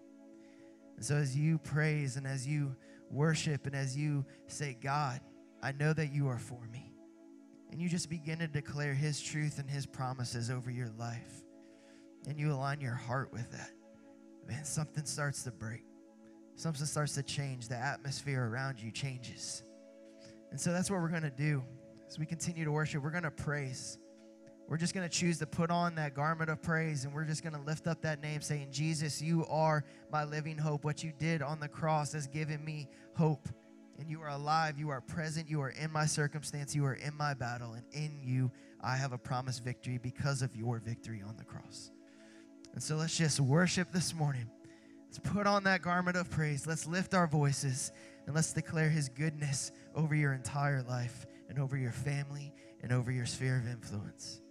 And 0.95 1.05
so 1.05 1.17
as 1.17 1.37
you 1.37 1.59
praise 1.59 2.17
and 2.17 2.25
as 2.25 2.47
you 2.47 2.75
worship 3.11 3.67
and 3.67 3.75
as 3.75 3.95
you 3.95 4.25
say, 4.47 4.75
God, 4.81 5.21
I 5.61 5.71
know 5.71 5.93
that 5.93 6.11
you 6.11 6.29
are 6.29 6.39
for 6.39 6.65
me, 6.71 6.90
and 7.71 7.81
you 7.81 7.89
just 7.89 8.09
begin 8.09 8.39
to 8.39 8.47
declare 8.47 8.93
His 8.93 9.21
truth 9.21 9.59
and 9.59 9.69
His 9.69 9.85
promises 9.85 10.49
over 10.49 10.69
your 10.69 10.89
life, 10.97 11.43
and 12.27 12.39
you 12.39 12.51
align 12.51 12.81
your 12.81 12.93
heart 12.93 13.31
with 13.31 13.49
that, 13.51 13.71
man, 14.47 14.65
something 14.65 15.05
starts 15.05 15.43
to 15.43 15.51
break. 15.51 15.83
Something 16.55 16.85
starts 16.85 17.15
to 17.15 17.23
change. 17.23 17.69
The 17.69 17.75
atmosphere 17.75 18.45
around 18.45 18.79
you 18.79 18.91
changes. 18.91 19.63
And 20.51 20.59
so 20.59 20.71
that's 20.71 20.91
what 20.91 21.01
we're 21.01 21.09
going 21.09 21.23
to 21.23 21.29
do 21.31 21.63
as 22.07 22.19
we 22.19 22.25
continue 22.25 22.65
to 22.65 22.71
worship. 22.71 23.01
We're 23.01 23.09
going 23.09 23.23
to 23.23 23.31
praise. 23.31 23.97
We're 24.67 24.77
just 24.77 24.93
going 24.93 25.07
to 25.07 25.13
choose 25.13 25.39
to 25.39 25.47
put 25.47 25.71
on 25.71 25.95
that 25.95 26.13
garment 26.13 26.49
of 26.49 26.61
praise 26.61 27.03
and 27.03 27.13
we're 27.13 27.25
just 27.25 27.41
going 27.43 27.55
to 27.55 27.61
lift 27.61 27.87
up 27.87 28.01
that 28.03 28.21
name 28.21 28.41
saying, 28.41 28.67
Jesus, 28.71 29.21
you 29.21 29.45
are 29.47 29.83
my 30.11 30.23
living 30.23 30.57
hope. 30.57 30.85
What 30.85 31.03
you 31.03 31.11
did 31.17 31.41
on 31.41 31.59
the 31.59 31.67
cross 31.67 32.13
has 32.13 32.27
given 32.27 32.63
me 32.63 32.87
hope. 33.15 33.49
And 34.01 34.09
you 34.09 34.19
are 34.23 34.29
alive. 34.29 34.79
You 34.79 34.89
are 34.89 34.99
present. 34.99 35.47
You 35.47 35.61
are 35.61 35.69
in 35.69 35.91
my 35.91 36.07
circumstance. 36.07 36.75
You 36.75 36.85
are 36.85 36.95
in 36.95 37.15
my 37.15 37.35
battle. 37.35 37.73
And 37.73 37.83
in 37.91 38.19
you, 38.23 38.49
I 38.81 38.95
have 38.95 39.13
a 39.13 39.17
promised 39.17 39.63
victory 39.63 39.99
because 39.99 40.41
of 40.41 40.55
your 40.55 40.79
victory 40.79 41.21
on 41.21 41.37
the 41.37 41.43
cross. 41.43 41.91
And 42.73 42.81
so 42.81 42.95
let's 42.95 43.15
just 43.15 43.39
worship 43.39 43.91
this 43.91 44.15
morning. 44.15 44.49
Let's 45.05 45.19
put 45.19 45.45
on 45.45 45.65
that 45.65 45.83
garment 45.83 46.17
of 46.17 46.31
praise. 46.31 46.65
Let's 46.65 46.87
lift 46.87 47.13
our 47.13 47.27
voices 47.27 47.91
and 48.25 48.33
let's 48.33 48.53
declare 48.53 48.89
his 48.89 49.07
goodness 49.07 49.71
over 49.93 50.15
your 50.15 50.33
entire 50.33 50.81
life 50.81 51.27
and 51.47 51.59
over 51.59 51.77
your 51.77 51.91
family 51.91 52.55
and 52.81 52.91
over 52.91 53.11
your 53.11 53.27
sphere 53.27 53.57
of 53.57 53.67
influence. 53.67 54.41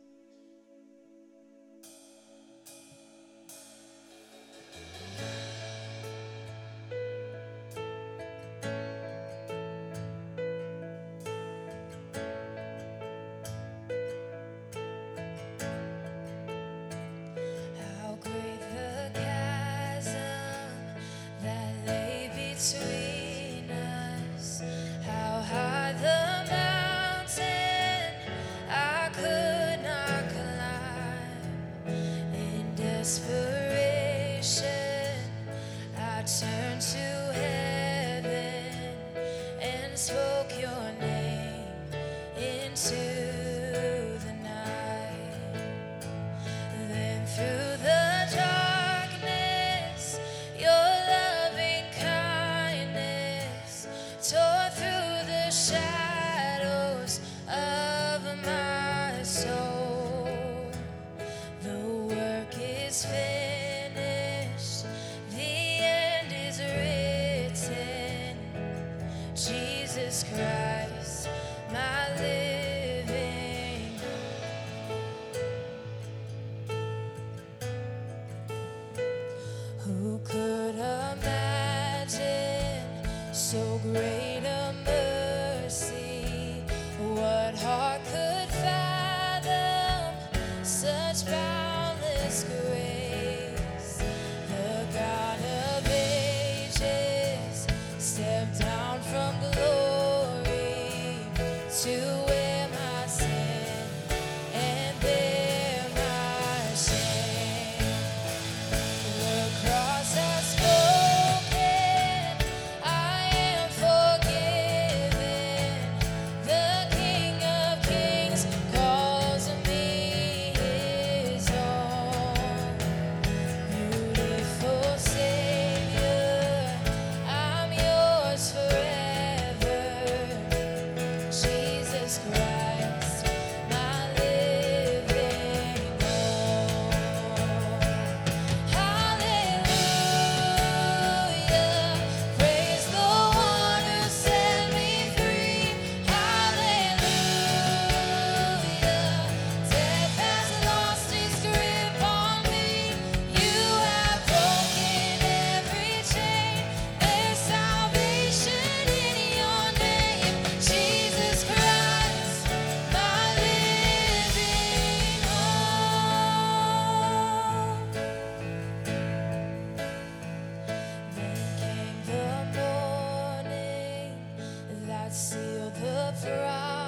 seal 175.10 175.70
the 175.70 176.14
prize. 176.22 176.79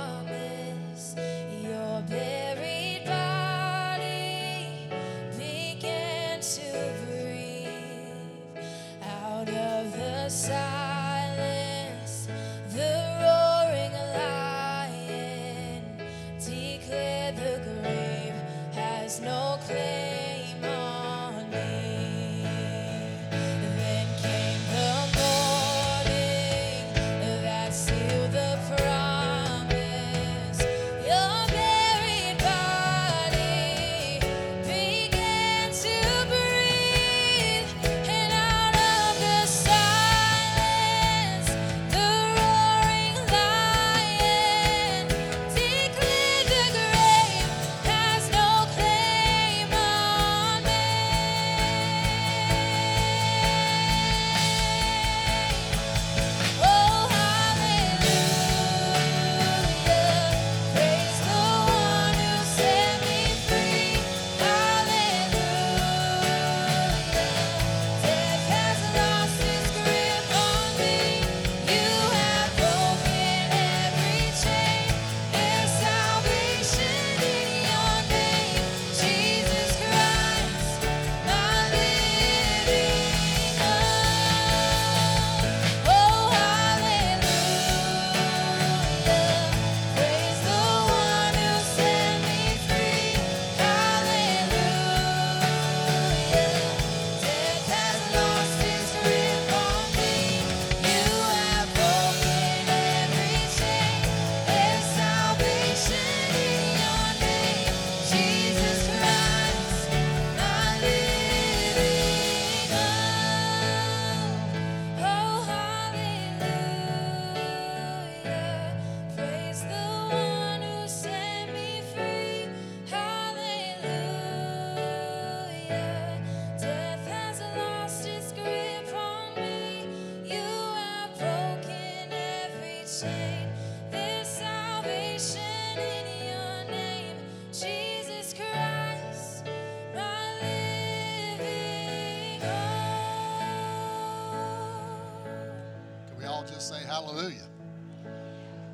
Hallelujah? 146.93 147.49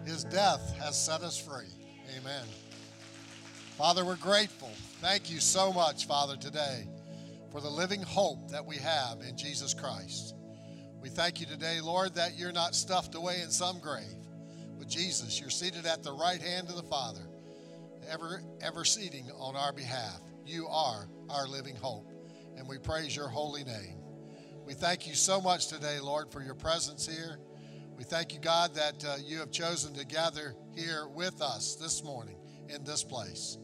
His 0.04 0.24
death 0.24 0.76
has 0.80 1.00
set 1.00 1.20
us 1.22 1.38
free. 1.38 1.70
Amen. 2.18 2.44
Father, 3.76 4.04
we're 4.04 4.16
grateful. 4.16 4.70
Thank 5.00 5.30
you 5.30 5.38
so 5.38 5.72
much, 5.72 6.06
Father, 6.06 6.36
today 6.36 6.88
for 7.52 7.60
the 7.60 7.70
living 7.70 8.02
hope 8.02 8.50
that 8.50 8.66
we 8.66 8.74
have 8.78 9.20
in 9.20 9.36
Jesus 9.36 9.72
Christ. 9.72 10.34
We 11.00 11.08
thank 11.10 11.38
you 11.38 11.46
today, 11.46 11.80
Lord, 11.80 12.16
that 12.16 12.36
you're 12.36 12.50
not 12.50 12.74
stuffed 12.74 13.14
away 13.14 13.40
in 13.40 13.50
some 13.50 13.78
grave, 13.78 14.26
but 14.80 14.88
Jesus, 14.88 15.40
you're 15.40 15.48
seated 15.48 15.86
at 15.86 16.02
the 16.02 16.12
right 16.12 16.42
hand 16.42 16.68
of 16.68 16.74
the 16.74 16.82
Father, 16.82 17.22
ever, 18.10 18.42
ever 18.60 18.84
seating 18.84 19.30
on 19.38 19.54
our 19.54 19.72
behalf. 19.72 20.20
You 20.44 20.66
are 20.66 21.06
our 21.30 21.46
living 21.46 21.76
hope, 21.76 22.10
and 22.56 22.66
we 22.66 22.78
praise 22.78 23.14
your 23.14 23.28
holy 23.28 23.62
name. 23.62 23.98
We 24.66 24.74
thank 24.74 25.06
you 25.06 25.14
so 25.14 25.40
much 25.40 25.68
today, 25.68 26.00
Lord, 26.00 26.32
for 26.32 26.42
your 26.42 26.56
presence 26.56 27.06
here. 27.06 27.38
We 27.98 28.04
thank 28.04 28.32
you, 28.32 28.38
God, 28.38 28.76
that 28.76 29.04
uh, 29.04 29.16
you 29.26 29.38
have 29.40 29.50
chosen 29.50 29.92
to 29.94 30.06
gather 30.06 30.54
here 30.72 31.08
with 31.08 31.42
us 31.42 31.74
this 31.74 32.04
morning 32.04 32.36
in 32.68 32.84
this 32.84 33.02
place. 33.02 33.58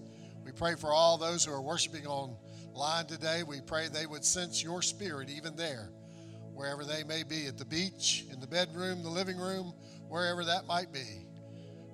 We 0.45 0.51
pray 0.51 0.75
for 0.75 0.93
all 0.93 1.17
those 1.17 1.45
who 1.45 1.53
are 1.53 1.63
worshiping 1.63 2.05
online 2.05 3.07
today. 3.07 3.45
We 3.45 3.61
pray 3.61 3.87
they 3.87 4.07
would 4.07 4.25
sense 4.25 4.61
your 4.61 4.83
spirit 4.83 5.31
even 5.31 5.55
there, 5.55 5.89
wherever 6.53 6.85
they 6.85 7.05
may 7.05 7.23
be 7.23 7.47
at 7.47 7.59
the 7.59 7.65
beach, 7.65 8.25
in 8.33 8.41
the 8.41 8.49
bedroom, 8.49 9.05
the 9.05 9.09
living 9.09 9.39
room, 9.39 9.73
wherever 10.09 10.45
that 10.45 10.67
might 10.67 10.93
be. 10.93 11.29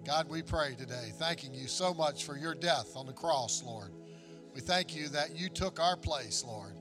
God, 0.07 0.27
we 0.31 0.41
pray 0.41 0.75
today, 0.79 1.13
thanking 1.19 1.53
you 1.53 1.69
so 1.69 1.93
much 1.93 2.25
for 2.25 2.39
your 2.39 2.55
death 2.55 2.97
on 2.97 3.05
the 3.05 3.13
cross, 3.13 3.63
Lord. 3.63 3.93
We 4.55 4.63
thank 4.63 4.97
you 4.97 5.09
that 5.09 5.37
you 5.37 5.51
took 5.51 5.79
our 5.79 5.95
place, 5.95 6.43
Lord, 6.43 6.73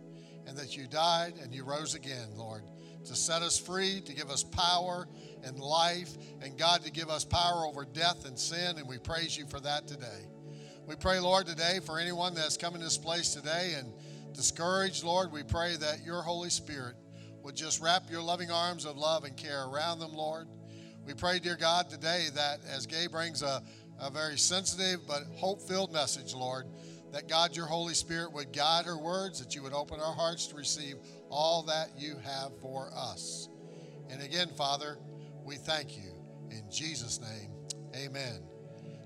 and 0.47 0.57
that 0.57 0.77
you 0.77 0.87
died 0.87 1.33
and 1.43 1.53
you 1.53 1.65
rose 1.65 1.95
again, 1.95 2.29
Lord, 2.37 2.63
to 3.03 3.15
set 3.15 3.41
us 3.41 3.59
free, 3.59 3.99
to 4.05 4.13
give 4.13 4.29
us 4.29 4.43
power 4.43 5.05
and 5.43 5.59
life, 5.59 6.11
and 6.41 6.57
God, 6.57 6.83
to 6.83 6.91
give 6.91 7.09
us 7.09 7.23
power 7.25 7.65
over 7.65 7.85
death 7.85 8.25
and 8.25 8.37
sin, 8.37 8.77
and 8.77 8.87
we 8.87 8.97
praise 8.97 9.37
you 9.37 9.45
for 9.45 9.59
that 9.61 9.87
today. 9.87 10.27
We 10.87 10.95
pray, 10.95 11.19
Lord, 11.19 11.45
today 11.45 11.79
for 11.85 11.99
anyone 11.99 12.33
that's 12.33 12.57
come 12.57 12.75
in 12.75 12.81
this 12.81 12.97
place 12.97 13.33
today 13.33 13.75
and 13.77 13.93
discouraged, 14.33 15.03
Lord, 15.03 15.31
we 15.31 15.43
pray 15.43 15.75
that 15.75 16.03
your 16.03 16.21
Holy 16.21 16.49
Spirit 16.49 16.95
would 17.43 17.55
just 17.55 17.81
wrap 17.81 18.09
your 18.09 18.21
loving 18.21 18.51
arms 18.51 18.85
of 18.85 18.97
love 18.97 19.23
and 19.23 19.35
care 19.37 19.65
around 19.65 19.99
them, 19.99 20.13
Lord. 20.13 20.47
We 21.05 21.13
pray, 21.13 21.39
dear 21.39 21.55
God, 21.55 21.89
today 21.89 22.27
that 22.35 22.59
as 22.67 22.85
Gay 22.85 23.07
brings 23.07 23.41
a, 23.41 23.63
a 23.99 24.09
very 24.09 24.37
sensitive 24.37 25.01
but 25.07 25.23
hope 25.35 25.61
filled 25.61 25.93
message, 25.93 26.33
Lord, 26.33 26.65
that 27.11 27.27
God, 27.27 27.55
your 27.55 27.65
Holy 27.65 27.93
Spirit, 27.93 28.33
would 28.33 28.53
guide 28.53 28.85
her 28.85 28.97
words, 28.97 29.39
that 29.39 29.55
you 29.55 29.63
would 29.63 29.73
open 29.73 29.99
our 29.99 30.13
hearts 30.13 30.47
to 30.47 30.55
receive 30.55 30.95
all 31.29 31.63
that 31.63 31.89
you 31.97 32.15
have 32.23 32.51
for 32.61 32.89
us. 32.95 33.49
And 34.09 34.21
again, 34.21 34.49
Father, 34.57 34.97
we 35.49 35.55
thank 35.55 35.97
you. 35.97 36.13
In 36.51 36.63
Jesus' 36.69 37.19
name, 37.19 37.49
amen. 37.95 38.43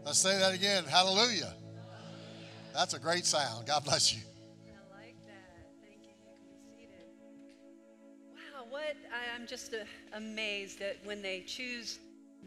Let's 0.05 0.19
say 0.19 0.37
that 0.37 0.53
again. 0.53 0.83
Hallelujah. 0.83 1.53
That's 2.73 2.93
a 2.93 2.99
great 2.99 3.25
sound. 3.25 3.65
God 3.65 3.85
bless 3.85 4.13
you. 4.13 4.19
I 4.67 4.97
like 5.05 5.15
that. 5.25 5.69
Thank 5.81 6.01
you. 6.03 6.09
You 6.09 6.17
can 6.27 6.43
be 6.43 6.81
seated. 6.81 7.05
Wow, 8.33 8.65
what 8.69 8.97
I'm 9.33 9.47
just 9.47 9.73
uh, 9.73 9.85
amazed 10.17 10.79
that 10.79 10.97
when 11.05 11.21
they 11.21 11.45
choose 11.47 11.99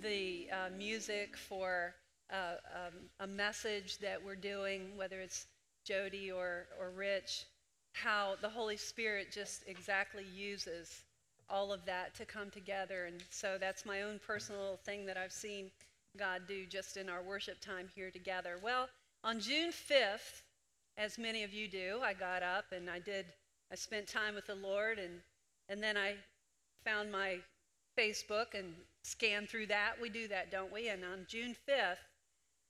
the 0.03 0.49
uh, 0.53 0.77
music 0.77 1.35
for 1.35 1.95
uh, 2.31 2.57
um, 2.75 2.93
a 3.21 3.27
message 3.27 3.97
that 4.01 4.23
we're 4.23 4.37
doing, 4.37 4.95
whether 4.95 5.21
it's 5.21 5.47
Jody 5.87 6.31
or, 6.31 6.67
or 6.79 6.91
Rich, 6.91 7.47
how 7.95 8.35
the 8.43 8.49
Holy 8.51 8.77
Spirit 8.77 9.33
just 9.33 9.65
exactly 9.67 10.27
uses 10.35 11.06
all 11.49 11.73
of 11.73 11.85
that 11.87 12.15
to 12.17 12.25
come 12.25 12.51
together. 12.51 13.05
And 13.07 13.23
so 13.31 13.57
that's 13.59 13.87
my 13.87 14.03
own 14.03 14.21
personal 14.25 14.79
thing 14.85 15.07
that 15.07 15.17
I've 15.17 15.33
seen 15.33 15.71
God 16.17 16.43
do 16.49 16.67
just 16.67 16.97
in 16.97 17.09
our 17.09 17.23
worship 17.23 17.61
time 17.61 17.89
here 17.95 18.11
together. 18.11 18.59
Well, 18.63 18.89
on 19.23 19.41
June 19.41 19.71
5th, 19.71 20.43
as 20.97 21.19
many 21.19 21.45
of 21.45 21.53
you 21.53 21.69
do, 21.69 22.01
I 22.03 22.15
got 22.15 22.43
up 22.43 22.67
and 22.73 22.89
I 22.89 22.99
did, 22.99 23.27
I 23.71 23.75
spent 23.75 24.07
time 24.07 24.35
with 24.35 24.47
the 24.47 24.55
Lord 24.55 24.99
and, 24.99 25.21
and 25.69 25.83
then 25.83 25.97
I 25.97 26.15
found 26.85 27.13
my 27.13 27.39
Facebook 27.99 28.55
and 28.55 28.75
scanned 29.03 29.49
through 29.49 29.67
that. 29.67 29.95
We 30.01 30.09
do 30.09 30.29
that, 30.29 30.51
don't 30.51 30.73
we? 30.73 30.89
And 30.89 31.05
on 31.05 31.27
June 31.29 31.55
5th, 31.69 31.97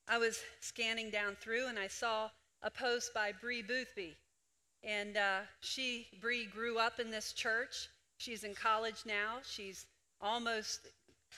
I 0.09 0.19
was 0.19 0.41
scanning 0.61 1.11
down 1.11 1.37
through 1.41 1.69
and 1.69 1.79
I 1.79 1.89
saw 1.89 2.31
a 2.63 2.71
post 2.71 3.13
by 3.15 3.33
Bree 3.33 3.63
Boothby. 3.63 4.17
And 4.83 5.17
uh, 5.17 5.41
she, 5.61 6.07
Bree, 6.21 6.47
grew 6.47 6.79
up 6.79 7.01
in 7.01 7.11
this 7.11 7.33
church. 7.33 7.89
She's 8.19 8.45
in 8.45 8.55
college 8.55 9.03
now. 9.07 9.39
She's 9.45 9.87
almost 10.21 10.89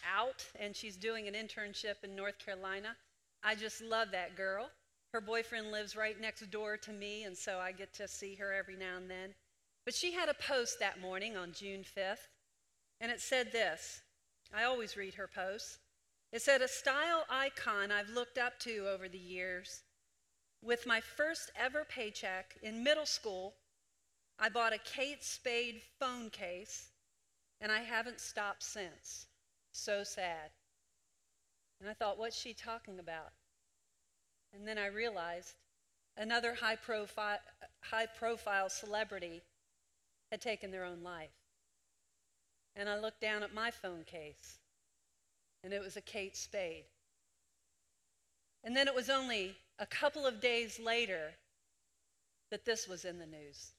out 0.06 0.46
and 0.58 0.74
she's 0.76 0.96
doing 0.96 1.26
an 1.26 1.34
internship 1.34 2.04
in 2.04 2.14
North 2.14 2.38
Carolina. 2.38 2.96
I 3.42 3.54
just 3.54 3.82
love 3.82 4.10
that 4.12 4.36
girl. 4.36 4.70
Her 5.12 5.20
boyfriend 5.20 5.70
lives 5.70 5.96
right 5.96 6.20
next 6.20 6.50
door 6.50 6.76
to 6.76 6.92
me, 6.92 7.24
and 7.24 7.36
so 7.36 7.58
I 7.58 7.72
get 7.72 7.94
to 7.94 8.06
see 8.06 8.34
her 8.36 8.52
every 8.52 8.76
now 8.76 8.96
and 8.96 9.10
then. 9.10 9.34
But 9.84 9.94
she 9.94 10.12
had 10.12 10.28
a 10.28 10.34
post 10.34 10.78
that 10.80 11.00
morning 11.00 11.36
on 11.36 11.52
June 11.52 11.82
5th, 11.82 12.28
and 13.00 13.10
it 13.10 13.20
said 13.20 13.52
this 13.52 14.02
I 14.52 14.64
always 14.64 14.96
read 14.96 15.14
her 15.14 15.28
posts. 15.28 15.78
It 16.30 16.42
said, 16.42 16.60
A 16.60 16.68
style 16.68 17.24
icon 17.30 17.90
I've 17.90 18.10
looked 18.10 18.36
up 18.36 18.58
to 18.60 18.86
over 18.88 19.08
the 19.08 19.18
years. 19.18 19.82
with 20.60 20.86
my 20.86 21.00
first 21.00 21.50
ever 21.56 21.84
paycheck 21.84 22.56
in 22.62 22.82
middle 22.82 23.06
school, 23.06 23.54
I 24.38 24.48
bought 24.48 24.72
a 24.72 24.78
Kate 24.78 25.24
Spade 25.24 25.82
phone 25.98 26.30
case, 26.30 26.90
and 27.60 27.72
I 27.72 27.80
haven't 27.80 28.20
stopped 28.20 28.62
since. 28.62 29.26
So 29.72 30.04
sad. 30.04 30.50
And 31.80 31.88
I 31.90 31.92
thought, 31.92 32.18
what's 32.18 32.38
she 32.38 32.54
talking 32.54 32.98
about? 32.98 33.32
And 34.54 34.66
then 34.66 34.78
I 34.78 34.86
realized 34.86 35.54
another 36.16 36.54
high 36.54 36.76
profile, 36.76 37.38
high 37.80 38.06
profile 38.06 38.68
celebrity 38.68 39.42
had 40.30 40.40
taken 40.40 40.70
their 40.70 40.84
own 40.84 41.02
life. 41.02 41.30
And 42.76 42.88
I 42.88 42.98
looked 42.98 43.20
down 43.20 43.42
at 43.42 43.54
my 43.54 43.70
phone 43.70 44.04
case, 44.04 44.58
and 45.64 45.72
it 45.72 45.82
was 45.82 45.96
a 45.96 46.00
Kate 46.00 46.36
Spade. 46.36 46.84
And 48.62 48.76
then 48.76 48.86
it 48.86 48.94
was 48.94 49.10
only 49.10 49.56
a 49.78 49.86
couple 49.86 50.26
of 50.26 50.40
days 50.40 50.78
later 50.78 51.32
that 52.50 52.64
this 52.64 52.86
was 52.86 53.04
in 53.04 53.18
the 53.18 53.26
news. 53.26 53.72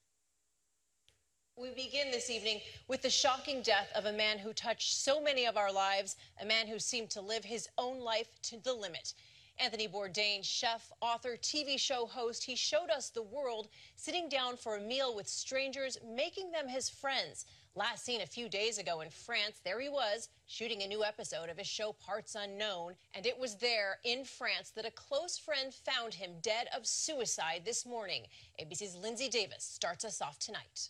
We 1.60 1.72
begin 1.72 2.10
this 2.10 2.30
evening 2.30 2.62
with 2.88 3.02
the 3.02 3.10
shocking 3.10 3.62
death 3.62 3.92
of 3.94 4.06
a 4.06 4.14
man 4.14 4.38
who 4.38 4.54
touched 4.54 4.96
so 4.96 5.20
many 5.20 5.46
of 5.46 5.58
our 5.58 5.74
lives, 5.74 6.16
a 6.42 6.46
man 6.46 6.68
who 6.68 6.80
seemed 6.80 7.10
to 7.10 7.22
live 7.22 7.44
his 7.44 7.68
own 7.78 8.00
life 8.00 8.30
to 8.44 8.64
the 8.64 8.74
limit. 8.74 9.14
Anthony 9.58 9.86
Bourdain, 9.86 10.42
chef, 10.42 10.90
author, 11.02 11.36
TV 11.36 11.78
show 11.78 12.06
host, 12.06 12.46
he 12.46 12.56
showed 12.56 12.90
us 12.90 13.10
the 13.10 13.24
world 13.24 13.68
sitting 13.98 14.30
down 14.30 14.56
for 14.56 14.78
a 14.78 14.82
meal 14.82 15.14
with 15.14 15.28
strangers, 15.28 15.98
making 16.10 16.50
them 16.50 16.70
his 16.70 16.90
friends. 16.90 17.46
Last 17.76 18.06
seen 18.06 18.22
a 18.22 18.26
few 18.26 18.48
days 18.48 18.78
ago 18.78 19.02
in 19.02 19.10
France, 19.10 19.60
there 19.66 19.82
he 19.82 19.90
was, 19.90 20.30
shooting 20.48 20.84
a 20.84 20.88
new 20.88 21.04
episode 21.04 21.50
of 21.50 21.58
his 21.58 21.68
show 21.68 21.92
Parts 21.92 22.36
Unknown. 22.36 22.94
And 23.14 23.26
it 23.26 23.38
was 23.38 23.56
there 23.56 23.98
in 24.06 24.24
France 24.24 24.72
that 24.78 24.86
a 24.86 24.92
close 24.92 25.38
friend 25.38 25.74
found 25.74 26.14
him 26.14 26.36
dead 26.42 26.68
of 26.74 26.88
suicide 26.88 27.64
this 27.66 27.86
morning. 27.86 28.24
ABC's 28.62 28.96
Linsey 28.96 29.30
Davis 29.30 29.66
starts 29.66 30.06
us 30.06 30.22
off 30.22 30.40
tonight. 30.40 30.90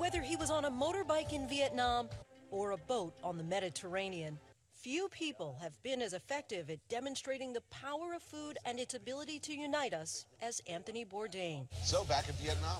Whether 0.00 0.22
he 0.22 0.34
was 0.34 0.50
on 0.50 0.64
a 0.64 0.70
motorbike 0.70 1.34
in 1.34 1.46
Vietnam 1.46 2.08
or 2.50 2.70
a 2.70 2.78
boat 2.78 3.12
on 3.22 3.36
the 3.36 3.44
Mediterranean, 3.44 4.38
few 4.72 5.10
people 5.10 5.58
have 5.60 5.74
been 5.82 6.00
as 6.00 6.14
effective 6.14 6.70
at 6.70 6.78
demonstrating 6.88 7.52
the 7.52 7.60
power 7.70 8.14
of 8.16 8.22
food 8.22 8.56
and 8.64 8.80
its 8.80 8.94
ability 8.94 9.38
to 9.40 9.52
unite 9.52 9.92
us 9.92 10.24
as 10.40 10.62
Anthony 10.66 11.04
Bourdain. 11.04 11.68
So, 11.84 12.04
back 12.04 12.30
in 12.30 12.34
Vietnam, 12.36 12.78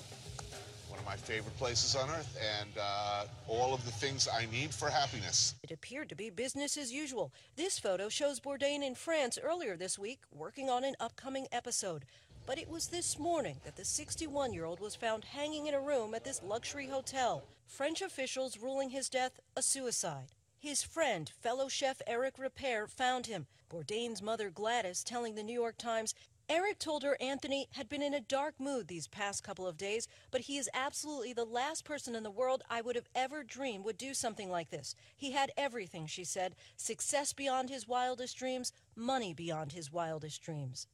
one 0.89 0.99
of 0.99 1.05
my 1.05 1.15
favorite 1.15 1.55
places 1.59 1.95
on 1.95 2.09
earth, 2.09 2.39
and 2.59 2.71
uh, 2.81 3.25
all 3.47 3.75
of 3.75 3.85
the 3.85 3.93
things 3.93 4.27
I 4.27 4.47
need 4.47 4.73
for 4.73 4.89
happiness. 4.89 5.57
It 5.63 5.73
appeared 5.73 6.09
to 6.09 6.17
be 6.17 6.31
business 6.31 6.79
as 6.79 6.91
usual. 6.91 7.35
This 7.55 7.79
photo 7.79 8.09
shows 8.09 8.41
Bourdain 8.41 8.83
in 8.83 8.95
France 8.95 9.39
earlier 9.43 9.77
this 9.77 9.99
week 9.99 10.21
working 10.33 10.71
on 10.71 10.85
an 10.85 10.95
upcoming 10.99 11.49
episode. 11.53 12.07
But 12.51 12.59
it 12.59 12.69
was 12.69 12.89
this 12.89 13.17
morning 13.17 13.61
that 13.63 13.77
the 13.77 13.85
61 13.85 14.53
year 14.53 14.65
old 14.65 14.81
was 14.81 14.97
found 14.97 15.25
hanging 15.25 15.69
in 15.69 15.75
a 15.75 15.81
room 15.81 16.15
at 16.15 16.25
this 16.25 16.43
luxury 16.43 16.89
hotel. 16.89 17.45
French 17.65 18.03
officials 18.03 18.59
ruling 18.59 18.91
his 18.91 19.09
death 19.09 19.39
a 19.55 19.63
suicide. 19.63 20.33
His 20.59 20.83
friend, 20.83 21.31
fellow 21.41 21.69
chef 21.69 22.03
Eric 22.09 22.39
Ripert, 22.39 22.91
found 22.91 23.27
him. 23.27 23.47
Bourdain's 23.69 24.21
mother 24.21 24.51
Gladys 24.51 25.05
telling 25.05 25.37
the 25.37 25.45
New 25.45 25.53
York 25.53 25.79
Times 25.79 26.13
Eric 26.49 26.81
told 26.81 27.05
her 27.05 27.17
Anthony 27.21 27.69
had 27.75 27.89
been 27.89 28.03
in 28.03 28.15
a 28.15 28.21
dark 28.21 28.59
mood 28.59 28.89
these 28.89 29.07
past 29.07 29.45
couple 29.45 29.69
of 29.69 29.77
days, 29.77 30.09
but 30.33 30.41
he 30.41 30.59
is 30.59 30.69
absolutely 30.75 31.33
the 31.33 31.45
last 31.45 31.85
person 31.85 32.17
in 32.17 32.25
the 32.25 32.33
world 32.33 32.65
I 32.69 32.81
would 32.81 32.97
have 32.97 33.09
ever 33.15 33.45
dreamed 33.45 33.85
would 33.85 33.97
do 33.97 34.13
something 34.13 34.51
like 34.51 34.71
this. 34.71 34.97
He 35.17 35.31
had 35.31 35.53
everything, 35.57 36.09
she 36.09 36.25
said 36.25 36.57
success 36.77 37.33
beyond 37.33 37.71
his 37.71 37.87
wildest 37.87 38.37
dreams, 38.37 38.73
money 38.97 39.33
beyond 39.33 39.71
his 39.71 39.93
wildest 39.93 40.43
dreams. 40.43 40.89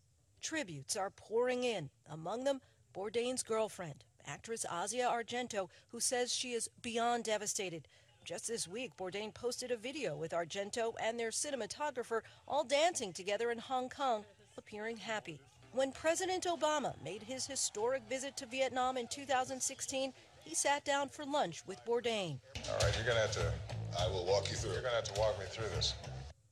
Tributes 0.47 0.97
are 0.97 1.11
pouring 1.11 1.65
in, 1.65 1.91
among 2.09 2.45
them 2.45 2.61
Bourdain's 2.95 3.43
girlfriend, 3.43 4.05
actress 4.29 4.65
Asia 4.65 5.11
Argento, 5.13 5.69
who 5.89 5.99
says 5.99 6.33
she 6.33 6.53
is 6.53 6.71
beyond 6.83 7.25
devastated. 7.25 7.89
Just 8.25 8.47
this 8.47 8.69
week, 8.69 8.97
Bourdain 8.97 9.35
posted 9.35 9.73
a 9.73 9.77
video 9.77 10.15
with 10.15 10.31
Argento 10.31 10.93
and 11.03 11.19
their 11.19 11.31
cinematographer 11.31 12.21
all 12.47 12.63
dancing 12.63 13.13
together 13.13 13.51
in 13.51 13.59
Hong 13.59 13.89
Kong, 13.89 14.25
appearing 14.57 14.97
happy. 14.97 15.41
When 15.73 15.91
President 15.91 16.45
Obama 16.45 16.95
made 17.03 17.25
his 17.25 17.45
historic 17.45 18.05
visit 18.09 18.37
to 18.37 18.47
Vietnam 18.47 18.97
in 18.97 19.09
2016, 19.09 20.13
he 20.45 20.55
sat 20.55 20.85
down 20.85 21.09
for 21.09 21.25
lunch 21.25 21.65
with 21.67 21.85
Bourdain. 21.85 22.39
All 22.71 22.79
right, 22.85 22.95
you're 22.95 23.05
going 23.05 23.17
to 23.17 23.23
have 23.23 23.33
to, 23.33 23.53
I 23.99 24.07
will 24.07 24.25
walk 24.25 24.49
you 24.49 24.55
through. 24.55 24.75
You're 24.75 24.83
going 24.83 24.93
to 24.93 25.11
have 25.11 25.13
to 25.13 25.21
walk 25.21 25.41
me 25.41 25.47
through 25.51 25.71
this. 25.75 25.95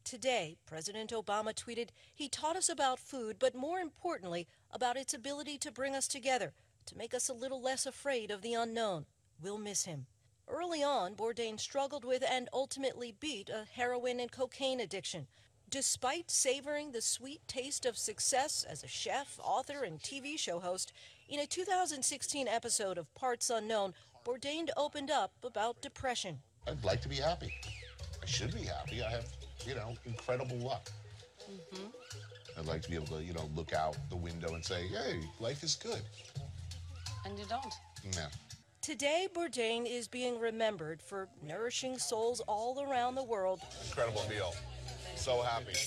Today, 0.04 0.58
President 0.66 1.10
Obama 1.12 1.54
tweeted, 1.54 1.88
He 2.14 2.28
taught 2.28 2.56
us 2.56 2.68
about 2.68 2.98
food, 2.98 3.36
but 3.38 3.54
more 3.54 3.78
importantly, 3.78 4.46
about 4.70 4.98
its 4.98 5.14
ability 5.14 5.56
to 5.58 5.72
bring 5.72 5.94
us 5.94 6.06
together, 6.06 6.52
to 6.84 6.98
make 6.98 7.14
us 7.14 7.30
a 7.30 7.34
little 7.34 7.60
less 7.60 7.86
afraid 7.86 8.30
of 8.30 8.42
the 8.42 8.52
unknown. 8.52 9.06
We'll 9.42 9.56
miss 9.56 9.86
him. 9.86 10.06
Early 10.46 10.82
on, 10.82 11.14
Bourdain 11.14 11.58
struggled 11.58 12.04
with 12.04 12.22
and 12.22 12.50
ultimately 12.52 13.14
beat 13.18 13.48
a 13.48 13.64
heroin 13.72 14.20
and 14.20 14.30
cocaine 14.30 14.78
addiction. 14.78 15.26
Despite 15.70 16.30
savoring 16.30 16.92
the 16.92 17.00
sweet 17.00 17.40
taste 17.48 17.86
of 17.86 17.96
success 17.96 18.62
as 18.68 18.84
a 18.84 18.88
chef, 18.88 19.40
author, 19.42 19.84
and 19.84 19.98
TV 19.98 20.38
show 20.38 20.60
host, 20.60 20.92
in 21.30 21.40
a 21.40 21.46
2016 21.46 22.46
episode 22.46 22.98
of 22.98 23.12
Parts 23.14 23.48
Unknown, 23.48 23.94
Bourdain 24.22 24.68
opened 24.76 25.10
up 25.10 25.32
about 25.42 25.80
depression. 25.80 26.40
I'd 26.68 26.84
like 26.84 27.00
to 27.00 27.08
be 27.08 27.16
happy. 27.16 27.54
I 28.22 28.26
should 28.26 28.54
be 28.54 28.64
happy. 28.64 29.02
I 29.02 29.10
have, 29.10 29.26
you 29.66 29.74
know, 29.74 29.94
incredible 30.06 30.56
luck. 30.58 30.90
Mm-hmm. 31.50 31.86
I'd 32.58 32.66
like 32.66 32.82
to 32.82 32.90
be 32.90 32.96
able 32.96 33.06
to, 33.18 33.22
you 33.22 33.32
know, 33.32 33.48
look 33.54 33.72
out 33.72 33.96
the 34.10 34.16
window 34.16 34.54
and 34.54 34.64
say, 34.64 34.86
hey, 34.86 35.20
life 35.40 35.62
is 35.62 35.74
good. 35.74 36.00
And 37.24 37.38
you 37.38 37.44
don't. 37.46 37.74
Yeah. 38.16 38.26
Today, 38.80 39.28
Bourdain 39.34 39.86
is 39.90 40.06
being 40.06 40.38
remembered 40.38 41.00
for 41.00 41.28
nourishing 41.42 41.98
souls 41.98 42.40
all 42.46 42.84
around 42.86 43.14
the 43.14 43.22
world. 43.22 43.60
Incredible 43.86 44.22
meal. 44.28 44.54
So 45.16 45.40
happy. 45.40 45.78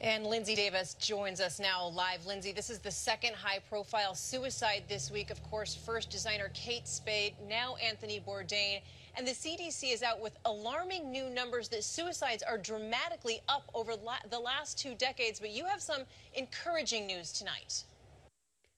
And 0.00 0.26
Linsey 0.26 0.56
Davis 0.56 0.94
joins 0.94 1.40
us 1.40 1.60
now 1.60 1.86
live. 1.88 2.22
Linsey, 2.26 2.54
this 2.54 2.68
is 2.68 2.80
the 2.80 2.90
second 2.90 3.34
high 3.34 3.60
profile 3.70 4.14
suicide 4.14 4.82
this 4.88 5.10
week. 5.10 5.30
Of 5.30 5.42
course, 5.44 5.74
first 5.74 6.10
designer 6.10 6.50
Kate 6.52 6.88
Spade, 6.88 7.34
now 7.48 7.76
Anthony 7.76 8.20
Bourdain. 8.26 8.80
And 9.16 9.26
the 9.26 9.32
CDC 9.32 9.92
is 9.92 10.02
out 10.02 10.20
with 10.20 10.36
alarming 10.44 11.10
new 11.10 11.30
numbers 11.30 11.68
that 11.68 11.84
suicides 11.84 12.42
are 12.42 12.58
dramatically 12.58 13.40
up 13.48 13.70
over 13.72 13.94
la 13.94 14.16
the 14.30 14.38
last 14.38 14.78
two 14.78 14.94
decades. 14.94 15.38
But 15.38 15.50
you 15.50 15.64
have 15.66 15.80
some 15.80 16.02
encouraging 16.34 17.06
news 17.06 17.32
tonight. 17.32 17.84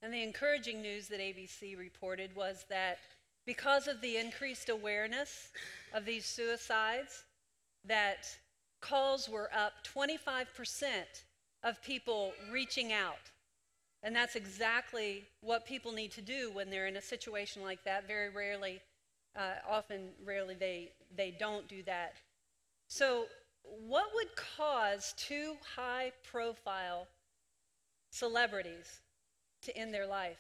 And 0.03 0.12
the 0.12 0.22
encouraging 0.22 0.83
news 0.83 1.09
that 1.09 1.20
ABC 1.20 1.79
reported 1.79 2.37
was 2.37 2.66
that 2.68 2.99
because 3.46 3.88
of 3.88 4.01
the 4.01 4.18
increased 4.18 4.68
awareness 4.68 5.49
of 5.94 6.05
these 6.05 6.27
suicides, 6.27 7.25
that 7.87 8.27
calls 8.81 9.29
were 9.29 9.51
up 9.57 9.72
25% 9.85 10.46
of 11.62 11.83
people 11.83 12.33
reaching 12.53 12.92
out. 12.92 13.31
And 14.03 14.14
that's 14.14 14.37
exactly 14.37 15.25
what 15.40 15.66
people 15.66 15.92
need 15.92 16.12
to 16.12 16.20
do 16.20 16.51
when 16.53 16.70
they're 16.70 16.87
in 16.87 16.96
a 16.96 17.03
situation 17.03 17.62
like 17.62 17.83
that. 17.85 18.07
Very 18.07 18.29
rarely, 18.29 18.81
uh, 19.37 19.55
often, 19.68 20.11
rarely, 20.25 20.55
they, 20.55 20.92
they 21.14 21.35
don't 21.38 21.68
do 21.68 21.83
that. 21.85 22.14
So, 22.88 23.27
what 23.62 24.07
would 24.14 24.29
cause 24.37 25.12
two 25.16 25.57
high 25.77 26.12
profile 26.22 27.09
celebrities 28.11 29.01
to 29.62 29.77
end 29.77 29.92
their 29.92 30.07
life? 30.07 30.38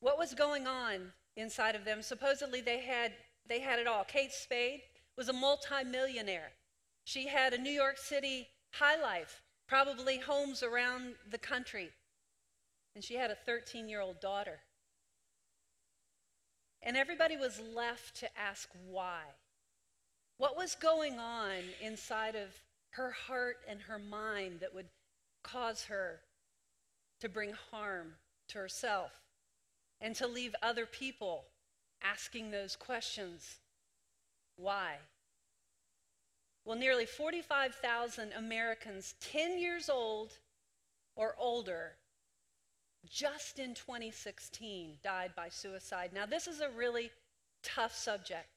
What 0.00 0.18
was 0.18 0.34
going 0.34 0.66
on 0.66 1.12
inside 1.36 1.74
of 1.74 1.84
them? 1.84 2.02
Supposedly, 2.02 2.60
they 2.60 2.80
had, 2.80 3.12
they 3.48 3.60
had 3.60 3.78
it 3.78 3.86
all. 3.86 4.04
Kate 4.04 4.32
Spade 4.32 4.82
was 5.16 5.28
a 5.28 5.32
multimillionaire. 5.32 6.52
She 7.04 7.26
had 7.26 7.52
a 7.52 7.58
New 7.58 7.70
York 7.70 7.98
City 7.98 8.48
high 8.72 9.00
life, 9.00 9.42
probably 9.68 10.18
homes 10.18 10.62
around 10.62 11.14
the 11.30 11.38
country. 11.38 11.90
And 12.94 13.02
she 13.02 13.14
had 13.14 13.30
a 13.30 13.34
13 13.34 13.88
year 13.88 14.00
old 14.00 14.20
daughter. 14.20 14.60
And 16.84 16.98
everybody 16.98 17.36
was 17.38 17.60
left 17.74 18.16
to 18.20 18.38
ask 18.38 18.68
why. 18.86 19.22
What 20.36 20.56
was 20.56 20.74
going 20.74 21.18
on 21.18 21.56
inside 21.80 22.34
of 22.34 22.60
her 22.90 23.10
heart 23.10 23.56
and 23.66 23.80
her 23.82 23.98
mind 23.98 24.60
that 24.60 24.74
would 24.74 24.88
cause 25.42 25.84
her 25.84 26.20
to 27.20 27.28
bring 27.28 27.54
harm 27.70 28.12
to 28.48 28.58
herself 28.58 29.12
and 30.00 30.14
to 30.16 30.26
leave 30.26 30.54
other 30.62 30.84
people 30.84 31.46
asking 32.02 32.50
those 32.50 32.76
questions? 32.76 33.56
Why? 34.56 34.96
Well, 36.66 36.76
nearly 36.76 37.06
45,000 37.06 38.32
Americans 38.32 39.14
10 39.20 39.58
years 39.58 39.88
old 39.88 40.32
or 41.16 41.34
older 41.38 41.92
just 43.08 43.58
in 43.58 43.74
2016 43.74 44.98
died 45.02 45.32
by 45.36 45.48
suicide. 45.48 46.10
Now, 46.14 46.26
this 46.26 46.46
is 46.46 46.60
a 46.60 46.70
really 46.70 47.10
tough 47.62 47.94
subject. 47.94 48.48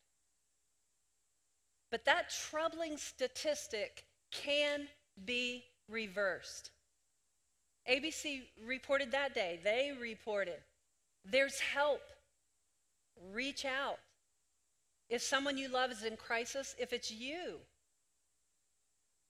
But 1.89 2.05
that 2.05 2.29
troubling 2.29 2.97
statistic 2.97 4.03
can 4.31 4.87
be 5.25 5.63
reversed. 5.89 6.71
ABC 7.89 8.41
reported 8.65 9.11
that 9.11 9.33
day. 9.33 9.59
They 9.63 9.93
reported. 9.99 10.59
There's 11.23 11.59
help. 11.59 12.01
Reach 13.33 13.65
out. 13.65 13.99
If 15.09 15.21
someone 15.21 15.57
you 15.57 15.69
love 15.69 15.91
is 15.91 16.03
in 16.03 16.17
crisis, 16.17 16.75
if 16.77 16.91
it's 16.91 17.11
you, 17.11 17.55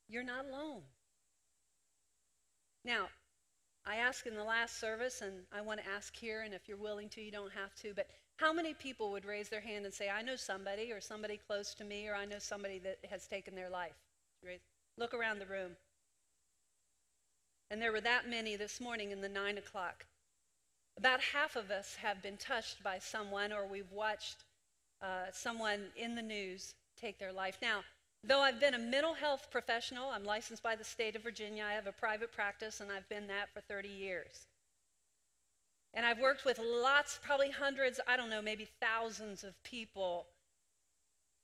you're 0.10 0.24
not 0.24 0.46
alone. 0.46 0.82
Now, 2.84 3.08
I 3.90 3.98
asked 3.98 4.28
in 4.28 4.36
the 4.36 4.44
last 4.44 4.80
service, 4.82 5.22
and 5.22 5.34
I 5.54 5.62
want 5.62 5.80
to 5.80 5.90
ask 5.90 6.14
here, 6.14 6.42
and 6.42 6.54
if 6.54 6.68
you're 6.68 6.78
willing 6.78 7.08
to, 7.10 7.22
you 7.22 7.32
don't 7.32 7.54
have 7.54 7.74
to, 7.76 7.94
but 7.96 8.08
how 8.36 8.52
many 8.52 8.74
people 8.74 9.12
would 9.12 9.24
raise 9.24 9.48
their 9.48 9.62
hand 9.62 9.86
and 9.86 9.94
say, 9.94 10.10
I 10.10 10.22
know 10.22 10.36
somebody, 10.36 10.92
or 10.92 11.00
somebody 11.00 11.40
close 11.48 11.74
to 11.76 11.86
me, 11.86 12.08
or 12.08 12.14
I 12.14 12.26
know 12.26 12.40
somebody 12.40 12.80
that 12.80 12.98
has 13.10 13.28
taken 13.28 13.56
their 13.56 13.70
life? 13.70 13.96
Look 14.98 15.14
around 15.14 15.40
the 15.40 15.46
room. 15.46 15.72
And 17.72 17.82
there 17.82 17.94
were 17.94 18.02
that 18.02 18.30
many 18.30 18.58
this 18.58 18.82
morning 18.82 19.12
in 19.12 19.22
the 19.22 19.30
nine 19.30 19.58
o'clock. 19.58 20.06
About 20.98 21.22
half 21.22 21.56
of 21.56 21.72
us 21.72 21.96
have 22.02 22.22
been 22.22 22.38
touched 22.38 22.84
by 22.84 23.00
someone, 23.00 23.54
or 23.54 23.66
we've 23.66 23.92
watched 23.92 24.44
uh, 25.02 25.32
someone 25.32 25.86
in 25.96 26.16
the 26.16 26.22
news 26.22 26.74
take 27.00 27.20
their 27.20 27.34
life. 27.34 27.58
Now, 27.62 27.84
though 28.24 28.42
I've 28.42 28.60
been 28.60 28.74
a 28.74 28.80
mental 28.80 29.14
health 29.14 29.48
professional, 29.52 30.10
I'm 30.10 30.24
licensed 30.24 30.64
by 30.64 30.76
the 30.76 30.84
state 30.84 31.16
of 31.16 31.24
Virginia, 31.24 31.64
I 31.68 31.74
have 31.74 31.88
a 31.88 31.92
private 31.92 32.32
practice, 32.32 32.80
and 32.80 32.92
I've 32.92 33.08
been 33.10 33.28
that 33.28 33.54
for 33.54 33.62
30 33.62 33.88
years. 33.88 34.48
And 35.94 36.06
I've 36.06 36.20
worked 36.20 36.46
with 36.46 36.60
lots, 36.60 37.20
probably 37.24 37.50
hundreds, 37.50 38.00
I 38.08 38.18
don't 38.18 38.30
know, 38.30 38.42
maybe 38.42 38.68
thousands 38.82 39.44
of 39.44 39.62
people 39.64 40.28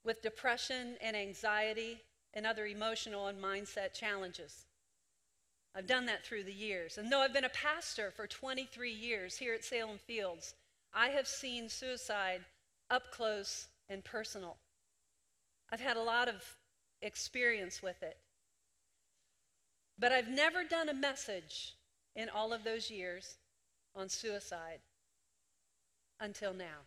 with 0.04 0.22
depression 0.22 0.96
and 1.00 1.16
anxiety 1.16 2.00
and 2.34 2.46
other 2.46 2.66
emotional 2.66 3.26
and 3.26 3.42
mindset 3.42 3.94
challenges. 3.94 4.66
I've 5.74 5.86
done 5.86 6.06
that 6.06 6.24
through 6.24 6.44
the 6.44 6.52
years. 6.52 6.98
And 6.98 7.10
though 7.10 7.20
I've 7.20 7.32
been 7.32 7.44
a 7.44 7.48
pastor 7.48 8.12
for 8.14 8.26
23 8.26 8.92
years 8.92 9.36
here 9.38 9.54
at 9.54 9.64
Salem 9.64 9.98
Fields, 9.98 10.54
I 10.92 11.08
have 11.08 11.26
seen 11.26 11.68
suicide 11.68 12.42
up 12.90 13.10
close 13.10 13.66
and 13.88 14.04
personal. 14.04 14.56
I've 15.72 15.80
had 15.80 15.96
a 15.96 16.02
lot 16.02 16.28
of 16.28 16.44
experience 17.04 17.82
with 17.82 18.02
it. 18.02 18.16
But 19.98 20.10
I've 20.10 20.28
never 20.28 20.64
done 20.64 20.88
a 20.88 20.94
message 20.94 21.74
in 22.16 22.28
all 22.28 22.52
of 22.52 22.64
those 22.64 22.90
years 22.90 23.36
on 23.94 24.08
suicide 24.08 24.80
until 26.18 26.52
now. 26.52 26.86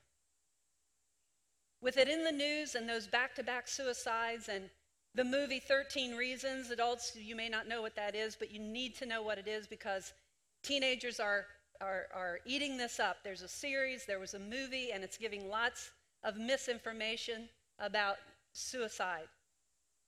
With 1.80 1.98
it 1.98 2.10
in 2.10 2.24
the 2.24 2.32
news 2.32 2.76
and 2.76 2.90
those 2.90 3.08
back 3.08 3.36
to 3.36 3.44
back 3.44 3.68
suicides 3.68 4.50
and 4.50 4.70
the 5.14 5.24
movie 5.24 5.60
13 5.60 6.16
Reasons, 6.16 6.70
adults, 6.70 7.16
you 7.16 7.36
may 7.36 7.50
not 7.50 7.68
know 7.68 7.82
what 7.82 7.96
that 7.96 8.16
is, 8.16 8.36
but 8.36 8.52
you 8.52 8.60
need 8.60 8.96
to 8.98 9.06
know 9.06 9.22
what 9.22 9.38
it 9.38 9.48
is 9.48 9.68
because 9.68 10.14
teenagers 10.64 11.20
are, 11.20 11.46
are, 11.80 12.08
are 12.14 12.40
eating 12.46 12.78
this 12.78 13.00
up. 13.00 13.18
There's 13.24 13.42
a 13.42 13.48
series, 13.48 14.06
there 14.06 14.20
was 14.20 14.34
a 14.34 14.40
movie, 14.40 14.92
and 14.92 15.04
it's 15.04 15.18
giving 15.18 15.50
lots 15.50 15.92
of 16.24 16.36
misinformation 16.38 17.48
about 17.80 18.18
suicide. 18.52 19.28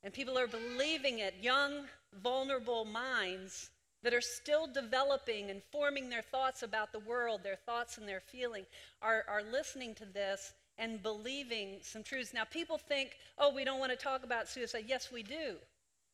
And 0.04 0.14
people 0.14 0.38
are 0.38 0.48
believing 0.48 1.20
it. 1.20 1.36
Young, 1.42 1.86
vulnerable 2.22 2.86
minds 2.86 3.70
that 4.02 4.14
are 4.14 4.22
still 4.22 4.66
developing 4.66 5.50
and 5.50 5.62
forming 5.72 6.10
their 6.10 6.22
thoughts 6.22 6.64
about 6.64 6.92
the 6.92 7.00
world, 7.00 7.42
their 7.44 7.58
thoughts 7.66 7.98
and 7.98 8.08
their 8.08 8.22
feeling, 8.22 8.66
are, 9.02 9.26
are 9.28 9.44
listening 9.44 9.94
to 9.96 10.06
this 10.06 10.54
and 10.78 11.04
believing 11.04 11.80
some 11.82 12.04
truths. 12.04 12.34
Now, 12.34 12.46
people 12.46 12.78
think, 12.78 13.18
oh, 13.38 13.54
we 13.54 13.66
don't 13.66 13.80
want 13.80 13.92
to 13.92 13.98
talk 13.98 14.24
about 14.24 14.48
suicide. 14.48 14.86
Yes, 14.88 15.12
we 15.12 15.22
do. 15.22 15.58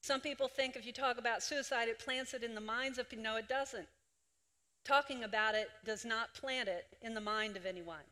Some 0.01 0.19
people 0.19 0.47
think 0.47 0.75
if 0.75 0.85
you 0.85 0.91
talk 0.91 1.19
about 1.19 1.43
suicide, 1.43 1.87
it 1.87 1.99
plants 1.99 2.33
it 2.33 2.43
in 2.43 2.55
the 2.55 2.61
minds 2.61 2.97
of 2.97 3.09
people. 3.09 3.23
No, 3.23 3.35
it 3.37 3.47
doesn't. 3.47 3.87
Talking 4.83 5.23
about 5.23 5.55
it 5.55 5.69
does 5.83 6.05
not 6.05 6.33
plant 6.33 6.67
it 6.67 6.85
in 7.01 7.13
the 7.13 7.21
mind 7.21 7.57
of 7.57 7.65
anyone. 7.65 8.03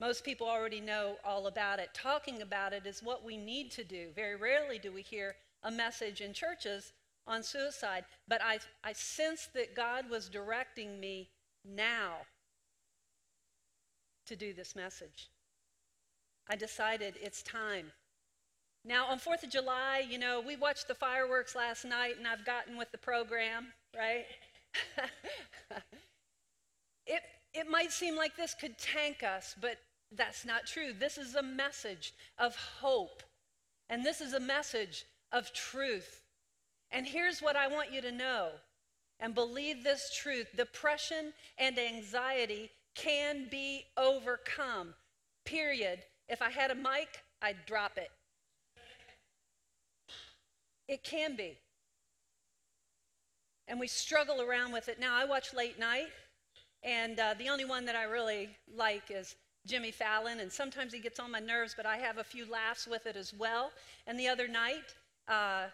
Most 0.00 0.24
people 0.24 0.48
already 0.48 0.80
know 0.80 1.16
all 1.24 1.46
about 1.46 1.78
it. 1.78 1.90
Talking 1.94 2.42
about 2.42 2.72
it 2.72 2.86
is 2.86 3.02
what 3.02 3.24
we 3.24 3.36
need 3.36 3.70
to 3.72 3.84
do. 3.84 4.08
Very 4.14 4.36
rarely 4.36 4.78
do 4.78 4.92
we 4.92 5.02
hear 5.02 5.36
a 5.62 5.70
message 5.70 6.20
in 6.20 6.32
churches 6.32 6.92
on 7.26 7.42
suicide, 7.42 8.04
but 8.28 8.42
I, 8.42 8.58
I 8.82 8.92
sensed 8.92 9.54
that 9.54 9.74
God 9.74 10.10
was 10.10 10.28
directing 10.28 11.00
me 11.00 11.30
now 11.64 12.16
to 14.26 14.36
do 14.36 14.52
this 14.52 14.76
message. 14.76 15.30
I 16.48 16.56
decided 16.56 17.14
it's 17.20 17.42
time. 17.42 17.92
Now, 18.84 19.06
on 19.06 19.18
4th 19.18 19.44
of 19.44 19.50
July, 19.50 20.04
you 20.06 20.18
know, 20.18 20.42
we 20.46 20.56
watched 20.56 20.88
the 20.88 20.94
fireworks 20.94 21.54
last 21.54 21.86
night 21.86 22.18
and 22.18 22.26
I've 22.26 22.44
gotten 22.44 22.76
with 22.76 22.92
the 22.92 22.98
program, 22.98 23.68
right? 23.96 24.26
it, 27.06 27.22
it 27.54 27.70
might 27.70 27.92
seem 27.92 28.16
like 28.16 28.36
this 28.36 28.54
could 28.54 28.78
tank 28.78 29.22
us, 29.22 29.54
but 29.60 29.78
that's 30.10 30.44
not 30.44 30.66
true. 30.66 30.92
This 30.92 31.16
is 31.16 31.34
a 31.34 31.42
message 31.42 32.12
of 32.38 32.56
hope, 32.56 33.22
and 33.88 34.04
this 34.04 34.20
is 34.20 34.32
a 34.32 34.40
message 34.40 35.04
of 35.32 35.52
truth. 35.52 36.22
And 36.90 37.06
here's 37.06 37.40
what 37.40 37.56
I 37.56 37.68
want 37.68 37.92
you 37.92 38.00
to 38.02 38.12
know 38.12 38.50
and 39.20 39.34
believe 39.34 39.82
this 39.82 40.14
truth 40.14 40.48
depression 40.56 41.32
and 41.58 41.78
anxiety 41.78 42.70
can 42.94 43.48
be 43.50 43.84
overcome, 43.96 44.94
period. 45.44 46.00
If 46.28 46.42
I 46.42 46.50
had 46.50 46.70
a 46.70 46.74
mic, 46.74 47.22
I'd 47.42 47.66
drop 47.66 47.98
it. 47.98 48.10
It 50.88 51.02
can 51.02 51.36
be. 51.36 51.58
And 53.66 53.80
we 53.80 53.86
struggle 53.86 54.42
around 54.42 54.72
with 54.72 54.88
it. 54.88 55.00
Now, 55.00 55.16
I 55.16 55.24
watch 55.24 55.54
late 55.54 55.78
night, 55.78 56.08
and 56.84 57.18
uh, 57.18 57.34
the 57.38 57.48
only 57.48 57.64
one 57.64 57.84
that 57.86 57.96
I 57.96 58.04
really 58.04 58.50
like 58.76 59.10
is 59.10 59.34
Jimmy 59.66 59.90
Fallon, 59.90 60.40
and 60.40 60.52
sometimes 60.52 60.92
he 60.92 61.00
gets 61.00 61.18
on 61.18 61.30
my 61.30 61.40
nerves, 61.40 61.74
but 61.74 61.86
I 61.86 61.96
have 61.96 62.18
a 62.18 62.24
few 62.24 62.44
laughs 62.50 62.86
with 62.86 63.06
it 63.06 63.16
as 63.16 63.32
well. 63.32 63.72
And 64.06 64.20
the 64.20 64.28
other 64.28 64.46
night, 64.46 64.94
uh, 65.26 65.68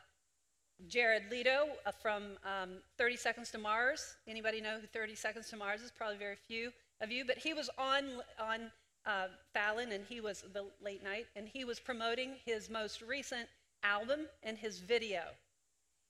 Jared 0.87 1.25
Leto 1.31 1.69
uh, 1.85 1.90
from 1.90 2.38
um, 2.44 2.77
30 2.96 3.17
Seconds 3.17 3.50
to 3.50 3.58
Mars. 3.58 4.15
Anybody 4.29 4.61
know 4.61 4.79
who 4.81 4.87
30 4.87 5.15
Seconds 5.15 5.50
to 5.50 5.56
Mars 5.56 5.83
is? 5.83 5.90
Probably 5.90 6.17
very 6.17 6.37
few 6.37 6.71
of 7.00 7.11
you. 7.11 7.25
But 7.25 7.38
he 7.38 7.52
was 7.52 7.69
on 7.77 8.04
on 8.38 8.71
uh, 9.04 9.27
Fallon, 9.52 9.92
and 9.92 10.04
he 10.08 10.21
was 10.21 10.44
the 10.52 10.67
late 10.83 11.02
night, 11.02 11.27
and 11.35 11.48
he 11.48 11.65
was 11.65 11.81
promoting 11.81 12.37
his 12.44 12.71
most 12.71 13.02
recent 13.02 13.48
album 13.83 14.21
and 14.42 14.56
his 14.56 14.79
video. 14.79 15.23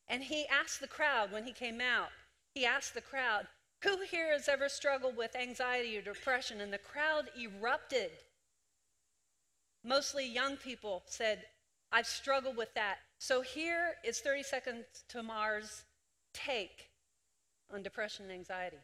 And 0.08 0.22
he 0.22 0.46
asked 0.48 0.80
the 0.80 0.88
crowd 0.88 1.32
when 1.32 1.44
he 1.44 1.52
came 1.52 1.80
out. 1.80 2.10
He 2.54 2.66
asked 2.66 2.94
the 2.94 3.00
crowd, 3.00 3.46
"Who 3.82 4.02
here 4.02 4.32
has 4.32 4.48
ever 4.48 4.68
struggled 4.68 5.16
with 5.16 5.34
anxiety 5.34 5.96
or 5.96 6.02
depression?" 6.02 6.60
And 6.60 6.72
the 6.72 6.78
crowd 6.78 7.30
erupted. 7.36 8.10
Mostly 9.82 10.26
young 10.26 10.56
people 10.56 11.02
said, 11.06 11.46
I've 11.92 12.06
struggled 12.06 12.56
with 12.56 12.74
that. 12.74 12.98
So 13.18 13.40
here 13.40 13.96
is 14.04 14.20
30 14.20 14.42
Seconds 14.42 15.04
to 15.08 15.22
Mars' 15.22 15.84
take 16.32 16.90
on 17.72 17.82
depression 17.82 18.26
and 18.26 18.32
anxiety. 18.32 18.78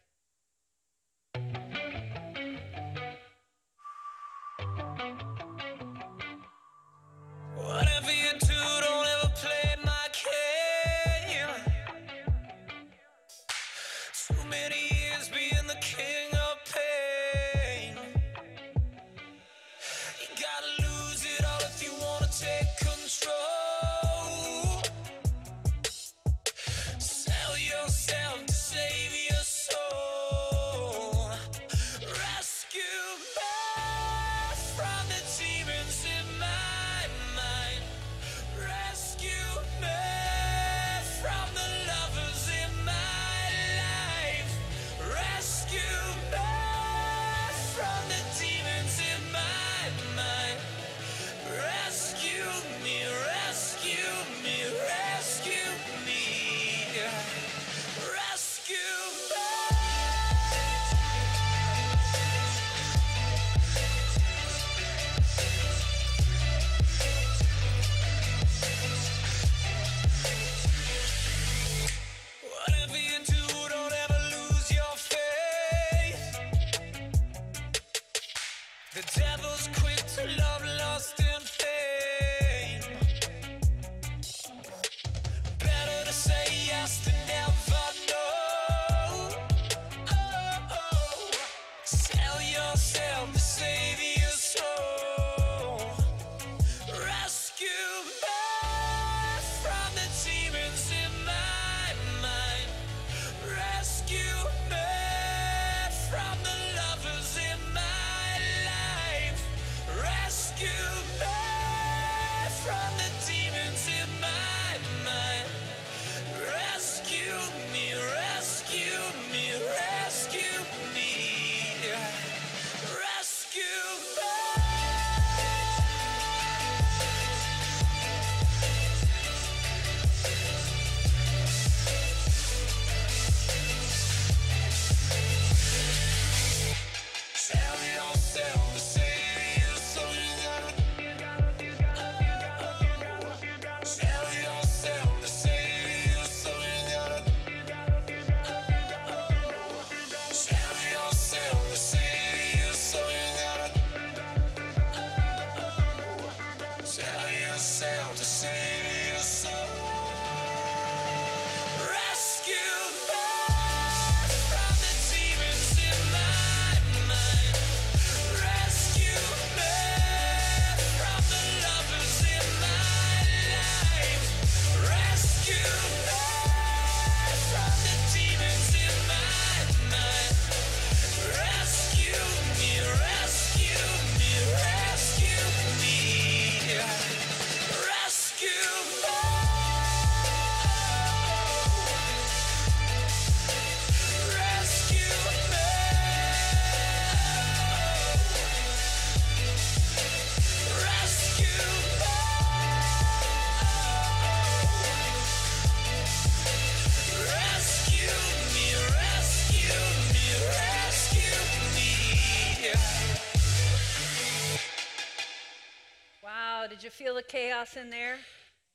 Wow, 216.37 216.67
did 216.69 216.83
you 216.83 216.91
feel 216.91 217.15
the 217.15 217.23
chaos 217.23 217.79
in 217.79 217.89
there? 217.89 218.19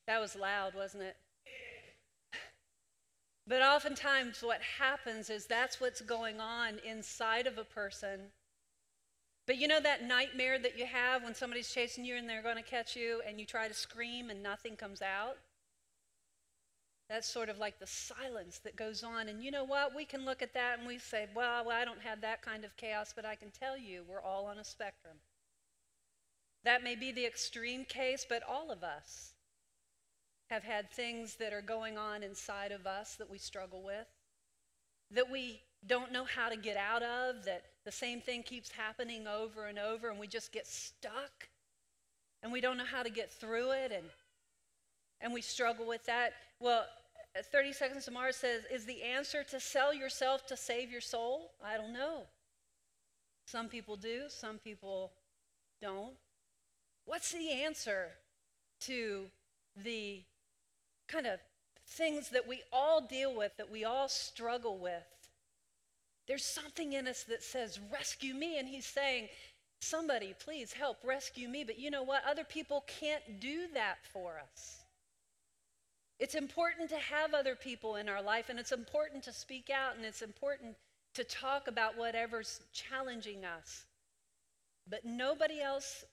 That 0.08 0.20
was 0.20 0.36
loud, 0.36 0.74
wasn't 0.74 1.04
it? 1.04 1.16
But 3.46 3.62
oftentimes, 3.62 4.42
what 4.42 4.62
happens 4.80 5.30
is 5.30 5.46
that's 5.46 5.80
what's 5.80 6.02
going 6.02 6.40
on 6.40 6.80
inside 6.84 7.46
of 7.46 7.60
a 7.60 7.64
person. 7.64 8.32
But 9.46 9.60
you 9.60 9.68
know 9.68 9.80
that 9.80 10.04
nightmare 10.04 10.58
that 10.58 10.76
you 10.76 10.88
have 10.88 11.22
when 11.24 11.36
somebody's 11.36 11.72
chasing 11.72 12.04
you 12.04 12.16
and 12.16 12.28
they're 12.28 12.42
going 12.42 12.56
to 12.56 12.64
catch 12.64 12.96
you 12.96 13.22
and 13.28 13.40
you 13.40 13.46
try 13.46 13.68
to 13.68 13.76
scream 13.76 14.32
and 14.32 14.42
nothing 14.42 14.76
comes 14.76 15.04
out? 15.04 15.38
That's 17.10 17.32
sort 17.32 17.50
of 17.50 17.60
like 17.60 17.78
the 17.78 17.86
silence 17.86 18.60
that 18.64 18.76
goes 18.76 19.04
on. 19.04 19.30
And 19.30 19.44
you 19.44 19.52
know 19.52 19.66
what? 19.66 19.96
We 19.96 20.06
can 20.06 20.26
look 20.26 20.42
at 20.42 20.56
that 20.56 20.80
and 20.80 20.88
we 20.88 20.98
say, 20.98 21.28
well, 21.36 21.66
well, 21.66 21.80
I 21.80 21.86
don't 21.86 22.02
have 22.02 22.22
that 22.22 22.42
kind 22.42 22.66
of 22.66 22.76
chaos, 22.76 23.14
but 23.16 23.24
I 23.24 23.36
can 23.36 23.52
tell 23.52 23.78
you 23.78 24.04
we're 24.10 24.20
all 24.20 24.48
on 24.48 24.58
a 24.58 24.64
spectrum. 24.64 25.18
That 26.64 26.84
may 26.84 26.96
be 26.96 27.12
the 27.12 27.26
extreme 27.26 27.86
case, 27.86 28.26
but 28.28 28.44
all 28.48 28.72
of 28.72 28.84
us 28.84 29.34
have 30.50 30.64
had 30.64 30.92
things 30.92 31.36
that 31.36 31.54
are 31.54 31.62
going 31.62 31.98
on 31.98 32.24
inside 32.24 32.72
of 32.72 32.86
us 32.86 33.16
that 33.16 33.30
we 33.30 33.38
struggle 33.38 33.82
with, 33.82 34.08
that 35.10 35.32
we 35.32 35.62
don't 35.88 36.12
know 36.12 36.26
how 36.26 36.50
to 36.50 36.58
get 36.58 36.78
out 36.78 37.02
of, 37.02 37.46
that 37.46 37.64
the 37.86 37.92
same 37.92 38.22
thing 38.22 38.44
keeps 38.44 38.70
happening 38.70 39.28
over 39.28 39.66
and 39.66 39.80
over, 39.80 40.10
and 40.10 40.20
we 40.20 40.28
just 40.28 40.52
get 40.52 40.68
stuck, 40.68 41.50
and 42.44 42.52
we 42.52 42.62
don't 42.62 42.78
know 42.78 42.86
how 42.86 43.02
to 43.02 43.10
get 43.10 43.32
through 43.32 43.72
it, 43.72 43.92
and, 43.92 44.06
and 45.22 45.34
we 45.34 45.42
struggle 45.42 45.88
with 45.88 46.06
that. 46.06 46.34
Well, 46.60 46.86
uh, 47.38 47.42
30 47.52 47.74
Seconds 47.74 48.06
to 48.06 48.12
Mars 48.12 48.36
says, 48.36 48.64
Is 48.72 48.86
the 48.86 49.02
answer 49.02 49.44
to 49.44 49.60
sell 49.60 49.94
yourself 49.94 50.46
to 50.48 50.58
save 50.58 50.92
your 50.92 51.02
soul? 51.02 51.54
I 51.66 51.78
don't 51.78 51.94
know. 51.94 52.24
Some 53.48 53.68
people 53.68 53.96
do, 53.96 54.24
some 54.28 54.58
people 54.60 55.12
don't. 55.82 56.14
What's 57.12 57.34
the 57.34 57.52
answer 57.52 58.08
to 58.86 59.26
the 59.84 60.22
kind 61.10 61.28
of 61.28 61.42
things 61.86 62.30
that 62.30 62.48
we 62.48 62.62
all 62.72 63.02
deal 63.02 63.36
with, 63.36 63.52
that 63.58 63.70
we 63.70 63.84
all 63.84 64.08
struggle 64.08 64.78
with? 64.78 65.04
There's 66.30 66.46
something 66.46 66.94
in 66.94 67.10
us 67.10 67.24
that 67.24 67.44
says, 67.44 67.82
Rescue 67.92 68.34
me. 68.34 68.60
And 68.60 68.66
he's 68.66 68.86
saying, 68.86 69.28
Somebody, 69.82 70.34
please 70.40 70.72
help 70.72 71.00
rescue 71.04 71.50
me. 71.50 71.66
But 71.66 71.78
you 71.78 71.92
know 71.92 72.04
what? 72.04 72.24
Other 72.26 72.46
people 72.46 72.86
can't 72.88 73.42
do 73.42 73.68
that 73.74 73.98
for 74.14 74.40
us. 74.40 74.86
It's 76.18 76.36
important 76.36 76.90
to 76.92 76.98
have 76.98 77.34
other 77.34 77.56
people 77.56 77.98
in 77.98 78.08
our 78.08 78.22
life, 78.22 78.48
and 78.48 78.58
it's 78.58 78.72
important 78.72 79.22
to 79.24 79.34
speak 79.34 79.70
out, 79.70 79.98
and 79.98 80.06
it's 80.06 80.22
important 80.22 80.78
to 81.16 81.26
talk 81.26 81.68
about 81.68 81.98
whatever's 81.98 82.62
challenging 82.72 83.44
us. 83.44 83.84
But 84.90 85.04
nobody 85.04 85.60
else 85.60 86.06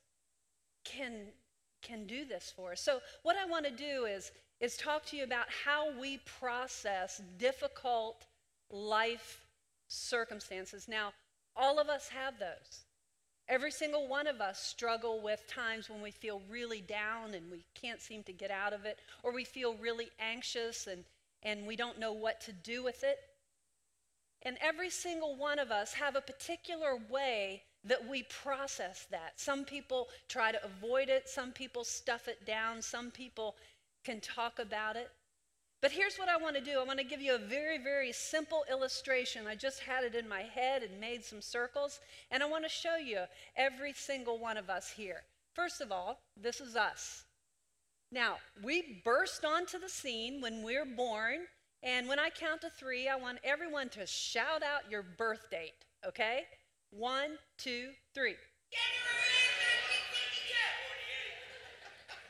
can, 0.84 1.12
can 1.82 2.06
do 2.06 2.24
this 2.24 2.52
for 2.54 2.72
us. 2.72 2.80
So, 2.80 3.00
what 3.22 3.36
I 3.36 3.44
want 3.44 3.64
to 3.66 3.70
do 3.70 4.04
is, 4.04 4.32
is 4.60 4.76
talk 4.76 5.04
to 5.06 5.16
you 5.16 5.24
about 5.24 5.46
how 5.64 5.98
we 5.98 6.18
process 6.38 7.20
difficult 7.38 8.26
life 8.70 9.46
circumstances. 9.86 10.86
Now, 10.88 11.12
all 11.56 11.78
of 11.78 11.88
us 11.88 12.08
have 12.08 12.38
those. 12.38 12.84
Every 13.48 13.70
single 13.70 14.06
one 14.06 14.26
of 14.26 14.40
us 14.40 14.60
struggle 14.60 15.22
with 15.22 15.42
times 15.48 15.88
when 15.88 16.02
we 16.02 16.10
feel 16.10 16.42
really 16.50 16.82
down 16.82 17.32
and 17.32 17.50
we 17.50 17.64
can't 17.74 18.00
seem 18.00 18.22
to 18.24 18.32
get 18.32 18.50
out 18.50 18.74
of 18.74 18.84
it, 18.84 18.98
or 19.22 19.32
we 19.32 19.44
feel 19.44 19.74
really 19.74 20.10
anxious 20.20 20.86
and, 20.86 21.04
and 21.42 21.66
we 21.66 21.74
don't 21.74 21.98
know 21.98 22.12
what 22.12 22.42
to 22.42 22.52
do 22.52 22.84
with 22.84 23.02
it. 23.04 23.18
And 24.42 24.58
every 24.60 24.90
single 24.90 25.34
one 25.34 25.58
of 25.58 25.70
us 25.70 25.94
have 25.94 26.14
a 26.14 26.20
particular 26.20 26.98
way 27.10 27.62
that 27.88 28.08
we 28.08 28.22
process 28.24 29.06
that. 29.10 29.32
Some 29.36 29.64
people 29.64 30.08
try 30.28 30.52
to 30.52 30.64
avoid 30.64 31.08
it, 31.08 31.28
some 31.28 31.52
people 31.52 31.84
stuff 31.84 32.28
it 32.28 32.46
down, 32.46 32.80
some 32.80 33.10
people 33.10 33.56
can 34.04 34.20
talk 34.20 34.58
about 34.58 34.96
it. 34.96 35.10
But 35.80 35.92
here's 35.92 36.16
what 36.16 36.28
I 36.28 36.36
want 36.36 36.56
to 36.56 36.62
do 36.62 36.80
I 36.80 36.84
want 36.84 36.98
to 36.98 37.04
give 37.04 37.22
you 37.22 37.34
a 37.34 37.38
very, 37.38 37.78
very 37.78 38.12
simple 38.12 38.64
illustration. 38.70 39.46
I 39.46 39.54
just 39.54 39.80
had 39.80 40.04
it 40.04 40.14
in 40.14 40.28
my 40.28 40.42
head 40.42 40.82
and 40.82 41.00
made 41.00 41.24
some 41.24 41.40
circles, 41.40 42.00
and 42.30 42.42
I 42.42 42.46
want 42.46 42.64
to 42.64 42.70
show 42.70 42.96
you 42.96 43.20
every 43.56 43.92
single 43.92 44.38
one 44.38 44.56
of 44.56 44.70
us 44.70 44.90
here. 44.90 45.22
First 45.54 45.80
of 45.80 45.92
all, 45.92 46.20
this 46.36 46.60
is 46.60 46.76
us. 46.76 47.24
Now, 48.10 48.36
we 48.62 49.02
burst 49.04 49.44
onto 49.44 49.78
the 49.78 49.88
scene 49.88 50.40
when 50.40 50.62
we're 50.62 50.86
born, 50.86 51.46
and 51.82 52.08
when 52.08 52.18
I 52.18 52.30
count 52.30 52.62
to 52.62 52.70
three, 52.70 53.08
I 53.08 53.16
want 53.16 53.38
everyone 53.44 53.88
to 53.90 54.06
shout 54.06 54.62
out 54.62 54.90
your 54.90 55.02
birth 55.02 55.50
date, 55.50 55.84
okay? 56.06 56.44
One, 56.90 57.38
two, 57.58 57.90
three. 58.14 58.36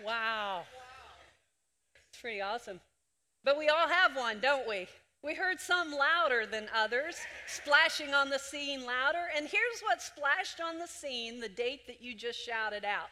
Wow. 0.04 0.62
It's 2.10 2.20
pretty 2.20 2.40
awesome. 2.40 2.80
But 3.44 3.58
we 3.58 3.68
all 3.68 3.88
have 3.88 4.16
one, 4.16 4.40
don't 4.40 4.68
we? 4.68 4.86
We 5.22 5.34
heard 5.34 5.58
some 5.58 5.92
louder 5.92 6.46
than 6.46 6.68
others, 6.74 7.16
splashing 7.46 8.14
on 8.14 8.30
the 8.30 8.38
scene 8.38 8.86
louder. 8.86 9.26
And 9.36 9.48
here's 9.48 9.80
what 9.82 10.00
splashed 10.00 10.60
on 10.60 10.78
the 10.78 10.86
scene 10.86 11.40
the 11.40 11.48
date 11.48 11.86
that 11.88 12.00
you 12.00 12.14
just 12.14 12.38
shouted 12.38 12.84
out. 12.84 13.08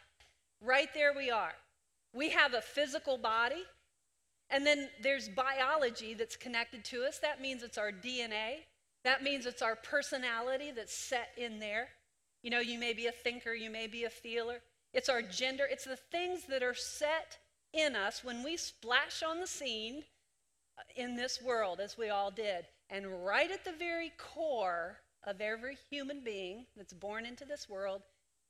Right 0.61 0.89
there 0.93 1.13
we 1.13 1.29
are. 1.29 1.53
We 2.13 2.29
have 2.29 2.53
a 2.53 2.61
physical 2.61 3.17
body, 3.17 3.63
and 4.49 4.65
then 4.65 4.89
there's 5.03 5.27
biology 5.27 6.13
that's 6.13 6.37
connected 6.37 6.85
to 6.85 7.03
us. 7.03 7.19
That 7.19 7.41
means 7.41 7.61
it's 7.61 7.77
our 7.77 7.91
DNA. 7.91 8.63
That 9.07 9.23
means 9.23 9.45
it's 9.45 9.61
our 9.61 9.77
personality 9.77 10.71
that's 10.75 10.93
set 10.93 11.29
in 11.37 11.59
there. 11.59 11.87
You 12.43 12.49
know, 12.49 12.59
you 12.59 12.77
may 12.77 12.91
be 12.91 13.07
a 13.07 13.11
thinker, 13.13 13.53
you 13.53 13.69
may 13.69 13.87
be 13.87 14.03
a 14.03 14.09
feeler. 14.09 14.57
It's 14.93 15.07
our 15.07 15.21
gender, 15.21 15.63
it's 15.65 15.85
the 15.85 15.95
things 15.95 16.43
that 16.49 16.61
are 16.61 16.73
set 16.73 17.37
in 17.71 17.95
us 17.95 18.21
when 18.21 18.43
we 18.43 18.57
splash 18.57 19.23
on 19.23 19.39
the 19.39 19.47
scene 19.47 20.03
uh, 20.77 20.81
in 20.97 21.15
this 21.15 21.41
world, 21.41 21.79
as 21.79 21.97
we 21.97 22.09
all 22.09 22.31
did. 22.31 22.65
And 22.89 23.25
right 23.25 23.49
at 23.49 23.63
the 23.63 23.71
very 23.71 24.11
core 24.17 24.97
of 25.25 25.39
every 25.39 25.77
human 25.89 26.21
being 26.21 26.65
that's 26.75 26.91
born 26.91 27.25
into 27.25 27.45
this 27.45 27.69
world 27.69 28.01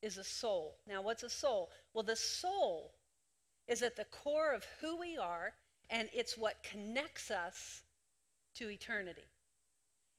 is 0.01 0.17
a 0.17 0.23
soul. 0.23 0.79
Now, 0.87 1.03
what's 1.03 1.21
a 1.21 1.29
soul? 1.29 1.69
Well, 1.93 2.03
the 2.03 2.15
soul 2.15 2.95
is 3.67 3.83
at 3.83 3.95
the 3.95 4.05
core 4.05 4.55
of 4.55 4.65
who 4.81 4.97
we 4.97 5.17
are, 5.17 5.53
and 5.91 6.09
it's 6.15 6.35
what 6.35 6.63
connects 6.63 7.29
us 7.29 7.83
to 8.55 8.71
eternity. 8.71 9.25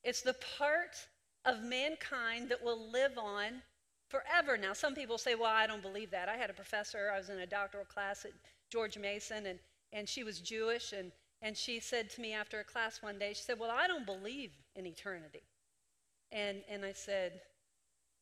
It's 0.08 0.22
the 0.22 0.36
part 0.56 0.96
of 1.44 1.62
mankind 1.62 2.48
that 2.48 2.64
will 2.64 2.90
live 2.90 3.18
on 3.18 3.60
forever. 4.08 4.56
Now, 4.56 4.72
some 4.72 4.94
people 4.94 5.18
say, 5.18 5.34
well, 5.34 5.52
I 5.52 5.66
don't 5.66 5.82
believe 5.82 6.10
that. 6.12 6.30
I 6.30 6.38
had 6.38 6.48
a 6.48 6.54
professor, 6.54 7.10
I 7.14 7.18
was 7.18 7.28
in 7.28 7.40
a 7.40 7.46
doctoral 7.46 7.84
class 7.84 8.24
at 8.24 8.30
George 8.72 8.96
Mason, 8.96 9.44
and, 9.44 9.58
and 9.92 10.08
she 10.08 10.24
was 10.24 10.40
Jewish, 10.40 10.94
and, 10.94 11.12
and 11.42 11.54
she 11.54 11.78
said 11.78 12.08
to 12.08 12.22
me 12.22 12.32
after 12.32 12.58
a 12.58 12.64
class 12.64 13.02
one 13.02 13.18
day, 13.18 13.34
she 13.34 13.42
said, 13.42 13.58
Well, 13.58 13.70
I 13.70 13.86
don't 13.86 14.06
believe 14.06 14.52
in 14.76 14.86
eternity. 14.86 15.42
And, 16.32 16.62
and 16.70 16.86
I 16.86 16.92
said, 16.94 17.42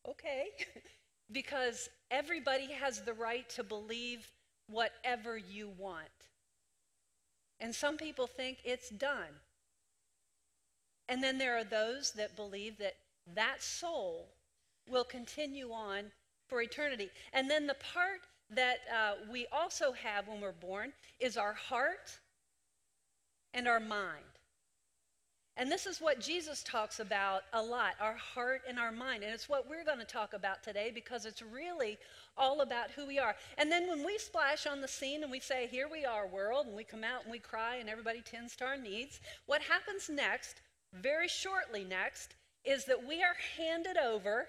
Okay, 0.09 0.47
because 1.31 1.87
everybody 2.11 2.65
has 2.65 2.99
the 2.99 3.13
right 3.13 3.49
to 3.51 3.63
believe 3.63 4.27
whatever 4.67 5.37
you 5.37 5.69
want. 5.77 6.09
And 7.61 7.73
some 7.73 7.95
people 7.95 8.27
think 8.27 8.57
it's 8.65 8.89
done. 8.89 9.39
And 11.09 11.23
then 11.23 11.37
there 11.37 11.57
are 11.57 11.63
those 11.63 12.11
that 12.13 12.35
believe 12.35 12.77
that 12.79 12.95
that 13.35 13.61
soul 13.61 14.27
will 14.89 15.03
continue 15.03 15.71
on 15.71 16.11
for 16.47 16.61
eternity. 16.61 17.09
And 17.33 17.49
then 17.49 17.67
the 17.67 17.75
part 17.75 18.21
that 18.49 18.77
uh, 18.93 19.13
we 19.31 19.47
also 19.51 19.91
have 19.91 20.27
when 20.27 20.39
we're 20.39 20.51
born 20.53 20.93
is 21.19 21.37
our 21.37 21.53
heart 21.53 22.19
and 23.53 23.67
our 23.67 23.79
mind. 23.79 24.23
And 25.59 25.71
this 25.71 25.87
is 25.87 25.99
what 25.99 26.19
Jesus 26.19 26.61
talks 26.61 26.99
about 26.99 27.41
a 27.51 27.61
lot 27.61 27.95
our 27.99 28.13
heart 28.13 28.61
and 28.69 28.77
our 28.77 28.91
mind. 28.91 29.23
And 29.23 29.33
it's 29.33 29.49
what 29.49 29.67
we're 29.67 29.83
going 29.83 29.97
to 29.97 30.05
talk 30.05 30.33
about 30.33 30.61
today 30.61 30.91
because 30.93 31.25
it's 31.25 31.41
really 31.41 31.97
all 32.37 32.61
about 32.61 32.91
who 32.91 33.07
we 33.07 33.17
are. 33.17 33.35
And 33.57 33.71
then 33.71 33.87
when 33.87 34.05
we 34.05 34.19
splash 34.19 34.67
on 34.67 34.81
the 34.81 34.87
scene 34.87 35.23
and 35.23 35.31
we 35.31 35.39
say, 35.39 35.67
Here 35.67 35.87
we 35.91 36.05
are, 36.05 36.27
world, 36.27 36.67
and 36.67 36.75
we 36.75 36.83
come 36.83 37.03
out 37.03 37.23
and 37.23 37.31
we 37.31 37.39
cry 37.39 37.77
and 37.77 37.89
everybody 37.89 38.21
tends 38.21 38.55
to 38.57 38.65
our 38.65 38.77
needs, 38.77 39.19
what 39.47 39.63
happens 39.63 40.09
next, 40.09 40.61
very 40.93 41.27
shortly 41.27 41.83
next, 41.83 42.35
is 42.63 42.85
that 42.85 43.07
we 43.07 43.23
are 43.23 43.35
handed 43.57 43.97
over 43.97 44.47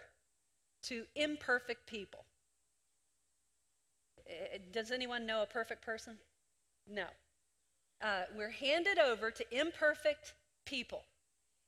to 0.84 1.04
imperfect 1.14 1.86
people. 1.86 2.24
Eh, 4.28 4.58
Does 4.72 4.90
anyone 4.90 5.26
know 5.26 5.42
a 5.42 5.46
perfect 5.46 5.84
person? 5.84 6.18
No. 6.86 7.06
Uh, 8.00 8.22
we're 8.36 8.50
handed 8.50 8.98
over 8.98 9.30
to 9.30 9.44
imperfect 9.50 10.34
people. 10.64 11.02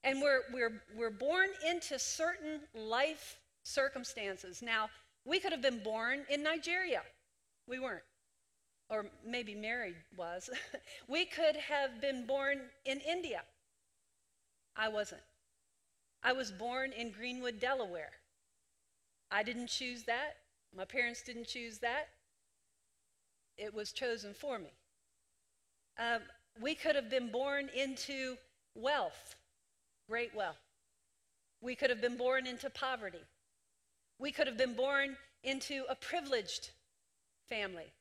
And 0.03 0.23
we're, 0.23 0.43
we're, 0.53 0.83
we're 0.97 1.11
born 1.11 1.49
into 1.69 1.99
certain 1.99 2.61
life 2.75 3.39
circumstances. 3.63 4.63
Now, 4.63 4.89
we 5.25 5.39
could 5.41 5.53
have 5.53 5.61
been 5.61 5.83
born 5.83 6.25
in 6.31 6.43
Nigeria. 6.43 7.03
We 7.67 7.79
weren't. 7.79 8.03
Or 8.89 9.07
maybe 9.25 9.55
Mary 9.55 9.95
was. 10.17 10.49
we 11.09 11.27
could 11.27 11.57
have 11.57 12.01
been 12.01 12.27
born 12.27 12.61
in 12.85 13.01
India. 13.01 13.43
I 14.77 14.89
wasn't. 14.89 15.23
I 16.23 16.33
was 16.33 16.51
born 16.51 16.93
in 16.93 17.11
Greenwood, 17.11 17.61
Delaware. 17.61 18.13
I 19.31 19.43
didn't 19.43 19.69
choose 19.69 20.05
that. 20.05 20.37
My 20.77 20.85
parents 20.85 21.23
didn't 21.23 21.47
choose 21.47 21.79
that. 21.79 22.09
It 23.57 23.75
was 23.75 23.93
chosen 23.93 24.35
for 24.35 24.59
me. 24.59 24.73
Um, 25.99 26.21
we 26.61 26.75
could 26.75 26.95
have 26.95 27.11
been 27.11 27.31
born 27.31 27.69
into 27.77 28.37
wealth, 28.75 29.37
great 30.09 30.35
wealth. 30.35 30.61
We 31.61 31.75
could 31.75 31.91
have 31.91 32.01
been 32.01 32.17
born 32.17 32.47
into 32.47 32.71
poverty. 32.71 33.23
We 34.19 34.33
could 34.33 34.47
have 34.47 34.57
been 34.57 34.75
born 34.75 35.17
into 35.43 35.85
a 35.89 35.95
privileged 35.95 36.71
family. 37.49 37.93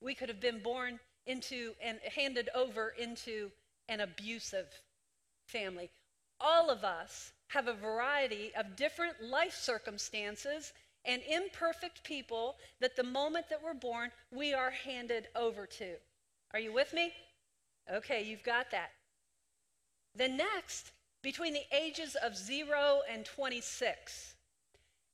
We 0.00 0.14
could 0.14 0.28
have 0.28 0.40
been 0.40 0.60
born 0.62 1.00
into 1.26 1.72
and 1.82 1.98
handed 2.14 2.48
over 2.54 2.94
into 2.98 3.50
an 3.88 4.00
abusive 4.00 4.66
family. 5.46 5.90
All 6.40 6.70
of 6.70 6.84
us 6.84 7.32
have 7.48 7.66
a 7.66 7.74
variety 7.74 8.52
of 8.56 8.76
different 8.76 9.22
life 9.22 9.54
circumstances 9.54 10.72
and 11.04 11.22
imperfect 11.28 12.04
people 12.04 12.56
that 12.80 12.96
the 12.96 13.02
moment 13.02 13.48
that 13.48 13.62
we're 13.62 13.74
born, 13.74 14.10
we 14.30 14.52
are 14.52 14.70
handed 14.70 15.28
over 15.34 15.66
to. 15.66 15.94
Are 16.52 16.60
you 16.60 16.72
with 16.72 16.92
me? 16.92 17.12
Okay, 17.92 18.22
you've 18.22 18.42
got 18.42 18.70
that. 18.70 18.90
Then, 20.14 20.36
next, 20.36 20.92
between 21.22 21.54
the 21.54 21.66
ages 21.72 22.16
of 22.22 22.36
0 22.36 23.00
and 23.10 23.24
26, 23.24 24.34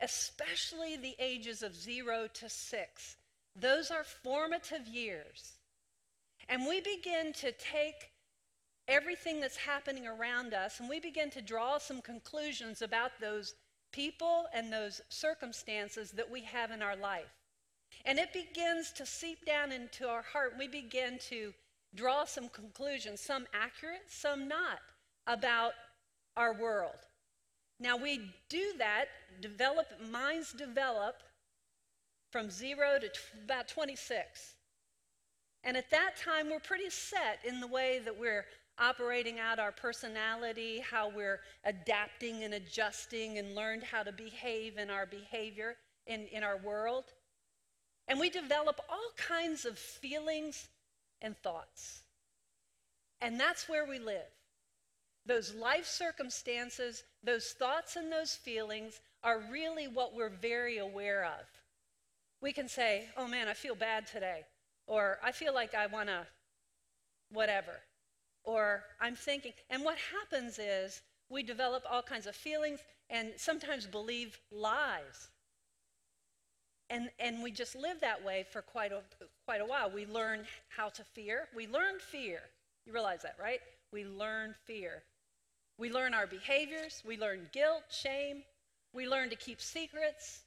especially 0.01 0.97
the 0.97 1.15
ages 1.19 1.63
of 1.63 1.77
0 1.77 2.29
to 2.35 2.49
6, 2.49 3.17
those 3.55 3.91
are 3.91 4.05
formative 4.05 4.87
years. 4.89 5.53
And 6.49 6.67
we 6.67 6.81
begin 6.81 7.33
to 7.35 7.53
take 7.53 8.11
everything 8.89 9.41
that's 9.41 9.57
happening 9.57 10.07
around 10.07 10.53
us 10.55 10.81
and 10.81 10.89
we 10.89 11.01
begin 11.01 11.31
to 11.31 11.41
draw 11.41 11.79
some 11.79 12.01
conclusions 12.03 12.83
about 12.83 13.13
those 13.21 13.55
people 13.93 14.47
and 14.53 14.73
those 14.73 15.01
circumstances 15.09 16.11
that 16.11 16.31
we 16.31 16.43
have 16.43 16.71
in 16.71 16.83
our 16.83 16.97
life. 16.97 17.33
And 18.05 18.19
it 18.19 18.33
begins 18.33 18.91
to 18.93 19.07
seep 19.07 19.47
down 19.47 19.73
into 19.73 20.09
our 20.09 20.23
heart. 20.23 20.55
We 20.59 20.69
begin 20.69 21.19
to 21.31 21.55
draw 21.95 22.25
some 22.25 22.49
conclusions, 22.49 23.21
some 23.21 23.47
accurate, 23.55 24.03
some 24.09 24.49
not, 24.49 24.81
about 25.27 25.73
our 26.37 26.53
world. 26.53 26.99
Now, 27.79 27.97
we 27.97 28.33
do 28.49 28.73
that, 28.79 29.07
develop, 29.41 29.87
minds 30.11 30.53
develop 30.53 31.23
from 32.31 32.51
zero 32.51 32.99
to 33.01 33.09
t- 33.09 33.15
about 33.45 33.69
26. 33.69 34.55
And 35.63 35.77
at 35.77 35.91
that 35.91 36.17
time, 36.17 36.51
we're 36.51 36.61
pretty 36.61 36.91
set 36.91 37.39
in 37.45 37.61
the 37.61 37.67
way 37.67 38.01
that 38.05 38.19
we're 38.19 38.45
operating 38.79 39.39
out 39.39 39.59
our 39.59 39.73
personality, 39.73 40.83
how 40.91 41.09
we're 41.09 41.41
adapting 41.65 42.43
and 42.43 42.55
adjusting 42.55 43.39
and 43.39 43.55
learned 43.55 43.83
how 43.83 44.03
to 44.03 44.13
behave 44.13 44.79
in 44.79 44.91
our 44.91 45.07
behavior 45.07 45.77
in, 46.07 46.27
in 46.33 46.43
our 46.43 46.57
world. 46.59 47.05
And 48.09 48.19
we 48.19 48.31
develop 48.31 48.81
all 48.89 49.11
kinds 49.17 49.65
of 49.65 49.79
feelings 49.79 50.69
and 51.23 51.37
thoughts. 51.43 52.03
And 53.21 53.41
that's 53.41 53.69
where 53.69 53.87
we 53.87 53.99
live. 53.99 54.27
Those 55.27 55.55
life 55.55 55.87
circumstances, 55.87 57.05
those 57.23 57.55
thoughts 57.59 57.97
and 57.97 58.13
those 58.13 58.35
feelings 58.35 59.01
are 59.23 59.43
really 59.51 59.89
what 59.89 60.15
we're 60.15 60.29
very 60.29 60.79
aware 60.79 61.25
of. 61.25 61.47
We 62.43 62.53
can 62.53 62.69
say, 62.69 63.09
oh 63.17 63.27
man, 63.27 63.49
I 63.49 63.55
feel 63.55 63.75
bad 63.75 64.07
today, 64.07 64.43
or 64.87 65.19
I 65.25 65.33
feel 65.33 65.55
like 65.55 65.75
I 65.75 65.87
want 65.87 66.11
to, 66.11 66.27
whatever 67.31 67.81
or 68.45 68.85
I'm 69.01 69.17
thinking. 69.17 69.53
And 69.71 69.83
what 69.83 69.97
happens 69.99 70.59
is 70.59 71.03
we 71.29 71.43
develop 71.43 71.83
all 71.91 72.03
kinds 72.03 72.27
of 72.27 72.37
feelings 72.37 72.81
and 73.11 73.33
sometimes 73.37 73.87
believe 73.87 74.39
lies. 74.51 75.29
And, 76.91 77.11
and 77.19 77.43
we 77.43 77.51
just 77.51 77.75
live 77.75 78.01
that 78.01 78.23
way 78.25 78.45
for 78.51 78.63
quite 78.63 78.93
a, 78.93 79.01
quite 79.47 79.61
a 79.61 79.65
while. 79.65 79.91
We 79.91 80.07
learn 80.07 80.45
how 80.69 80.91
to 80.91 81.03
fear. 81.03 81.49
We 81.57 81.67
learn 81.67 81.99
fear. 81.99 82.41
You 82.87 82.93
realize 82.93 83.23
that, 83.23 83.37
right? 83.41 83.61
We 83.93 84.05
learn 84.05 84.55
fear. 84.65 85.03
We 85.79 85.91
learn 85.91 86.15
our 86.15 86.27
behaviors. 86.27 87.03
We 87.05 87.17
learn 87.17 87.49
guilt, 87.53 87.85
shame. 87.91 88.43
We 88.93 89.09
learn 89.09 89.31
to 89.31 89.37
keep 89.37 89.61
secrets. 89.61 90.43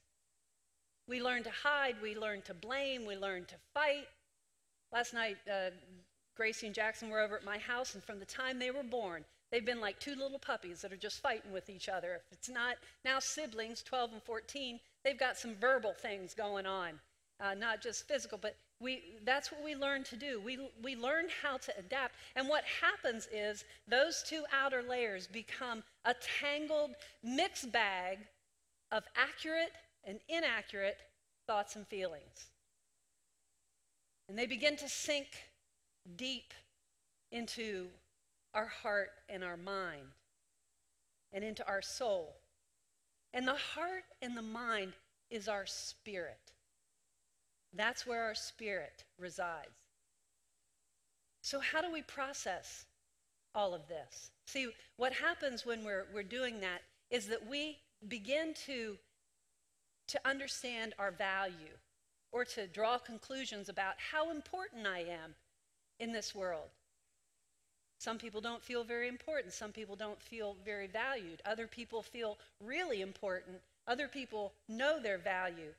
We 1.06 1.20
learn 1.22 1.42
to 1.42 1.50
hide. 1.50 1.96
We 2.02 2.16
learn 2.16 2.42
to 2.42 2.54
blame. 2.54 3.04
We 3.04 3.16
learn 3.16 3.44
to 3.46 3.54
fight. 3.74 4.06
Last 4.92 5.12
night, 5.12 5.36
uh, 5.50 5.70
Gracie 6.38 6.66
and 6.66 6.74
Jackson 6.74 7.10
were 7.10 7.20
over 7.20 7.36
at 7.36 7.44
my 7.44 7.58
house, 7.58 7.94
and 7.94 8.02
from 8.02 8.18
the 8.20 8.24
time 8.24 8.58
they 8.58 8.70
were 8.70 8.84
born, 8.84 9.24
they've 9.50 9.66
been 9.66 9.80
like 9.80 9.98
two 9.98 10.14
little 10.14 10.38
puppies 10.38 10.80
that 10.80 10.92
are 10.92 10.96
just 10.96 11.20
fighting 11.20 11.52
with 11.52 11.68
each 11.68 11.88
other. 11.90 12.14
If 12.14 12.32
it's 12.32 12.48
not 12.48 12.76
now 13.04 13.18
siblings, 13.18 13.82
12 13.82 14.12
and 14.14 14.22
14, 14.22 14.78
they've 15.04 15.18
got 15.18 15.36
some 15.36 15.56
verbal 15.56 15.92
things 15.92 16.34
going 16.34 16.64
on. 16.64 17.00
uh, 17.40 17.54
not 17.54 17.80
just 17.80 18.06
physical, 18.08 18.38
but 18.40 18.56
we, 18.80 19.02
that's 19.24 19.52
what 19.52 19.62
we 19.62 19.74
learn 19.74 20.04
to 20.04 20.16
do. 20.16 20.40
We, 20.44 20.58
we 20.82 20.96
learn 20.96 21.26
how 21.42 21.56
to 21.58 21.72
adapt. 21.78 22.14
And 22.36 22.48
what 22.48 22.64
happens 22.80 23.28
is 23.32 23.64
those 23.86 24.22
two 24.26 24.44
outer 24.52 24.82
layers 24.82 25.26
become 25.26 25.82
a 26.04 26.14
tangled 26.40 26.92
mixed 27.22 27.70
bag 27.72 28.18
of 28.90 29.04
accurate 29.16 29.72
and 30.04 30.18
inaccurate 30.28 30.98
thoughts 31.46 31.76
and 31.76 31.86
feelings. 31.86 32.46
And 34.28 34.38
they 34.38 34.46
begin 34.46 34.76
to 34.76 34.88
sink 34.88 35.28
deep 36.16 36.54
into 37.30 37.88
our 38.54 38.66
heart 38.66 39.10
and 39.28 39.44
our 39.44 39.56
mind 39.56 40.08
and 41.32 41.44
into 41.44 41.66
our 41.68 41.82
soul. 41.82 42.36
And 43.34 43.46
the 43.46 43.54
heart 43.54 44.04
and 44.22 44.36
the 44.36 44.42
mind 44.42 44.94
is 45.30 45.48
our 45.48 45.66
spirit. 45.66 46.52
That's 47.74 48.06
where 48.06 48.24
our 48.24 48.34
spirit 48.34 49.04
resides. 49.18 49.68
So, 51.42 51.60
how 51.60 51.82
do 51.82 51.92
we 51.92 52.02
process 52.02 52.86
all 53.54 53.74
of 53.74 53.86
this? 53.88 54.30
See, 54.46 54.68
what 54.96 55.12
happens 55.12 55.66
when 55.66 55.84
we're, 55.84 56.06
we're 56.12 56.22
doing 56.22 56.60
that 56.60 56.82
is 57.10 57.26
that 57.28 57.46
we 57.46 57.78
begin 58.08 58.54
to, 58.66 58.96
to 60.08 60.20
understand 60.24 60.94
our 60.98 61.10
value 61.10 61.76
or 62.32 62.44
to 62.44 62.66
draw 62.66 62.98
conclusions 62.98 63.68
about 63.68 63.94
how 64.12 64.30
important 64.30 64.86
I 64.86 65.00
am 65.00 65.34
in 65.98 66.12
this 66.12 66.34
world. 66.34 66.68
Some 67.98 68.18
people 68.18 68.40
don't 68.40 68.62
feel 68.62 68.84
very 68.84 69.08
important. 69.08 69.52
Some 69.52 69.72
people 69.72 69.96
don't 69.96 70.22
feel 70.22 70.56
very 70.64 70.86
valued. 70.86 71.42
Other 71.44 71.66
people 71.66 72.00
feel 72.02 72.38
really 72.64 73.02
important. 73.02 73.56
Other 73.88 74.06
people 74.06 74.52
know 74.68 75.00
their 75.00 75.18
value. 75.18 75.74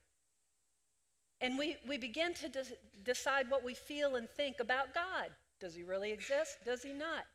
And 1.42 1.58
we, 1.58 1.78
we 1.88 1.98
begin 1.98 2.34
to 2.36 2.50
de- 2.50 2.66
decide 3.04 3.50
what 3.50 3.64
we 3.64 3.74
feel 3.74 4.16
and 4.16 4.30
think 4.30 4.60
about 4.60 4.94
God. 4.94 5.30
Does 5.62 5.76
he 5.76 5.84
really 5.84 6.12
exist? 6.12 6.58
Does 6.66 6.84
he 6.84 6.92
not? 6.92 7.26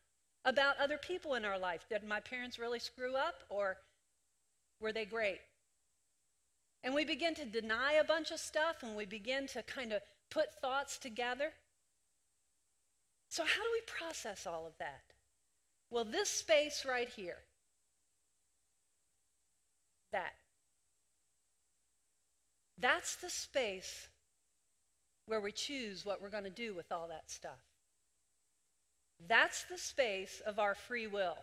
About 0.45 0.79
other 0.79 0.99
people 0.99 1.35
in 1.35 1.47
our 1.47 1.59
life. 1.59 1.87
Did 1.89 2.05
my 2.05 2.21
parents 2.21 2.59
really 2.59 2.79
screw 2.79 3.17
up 3.17 3.45
or 3.49 3.79
were 4.81 4.93
they 4.93 5.07
great? 5.07 5.41
And 6.83 6.95
we 6.95 7.07
begin 7.07 7.35
to 7.37 7.47
deny 7.47 7.95
a 7.95 8.05
bunch 8.05 8.31
of 8.31 8.39
stuff 8.39 8.83
and 8.83 8.95
we 8.95 9.07
begin 9.07 9.47
to 9.49 9.63
kind 9.63 9.93
of 9.95 10.03
put 10.31 10.53
thoughts 10.61 10.99
together. 10.99 11.53
So, 13.35 13.43
how 13.43 13.65
do 13.65 13.69
we 13.73 13.81
process 13.85 14.47
all 14.47 14.65
of 14.65 14.79
that? 14.79 15.03
Well, 15.91 16.05
this 16.05 16.31
space 16.31 16.87
right 16.89 17.09
here, 17.09 17.39
that, 20.13 20.35
that's 22.79 23.17
the 23.17 23.31
space 23.31 24.07
where 25.27 25.41
we 25.41 25.51
choose 25.51 26.07
what 26.07 26.23
we're 26.23 26.31
going 26.31 26.45
to 26.45 26.49
do 26.49 26.75
with 26.75 26.93
all 26.93 27.09
that 27.09 27.29
stuff. 27.29 27.59
That's 29.27 29.65
the 29.65 29.79
space 29.79 30.41
of 30.47 30.61
our 30.61 30.77
free 30.77 31.09
will. 31.09 31.39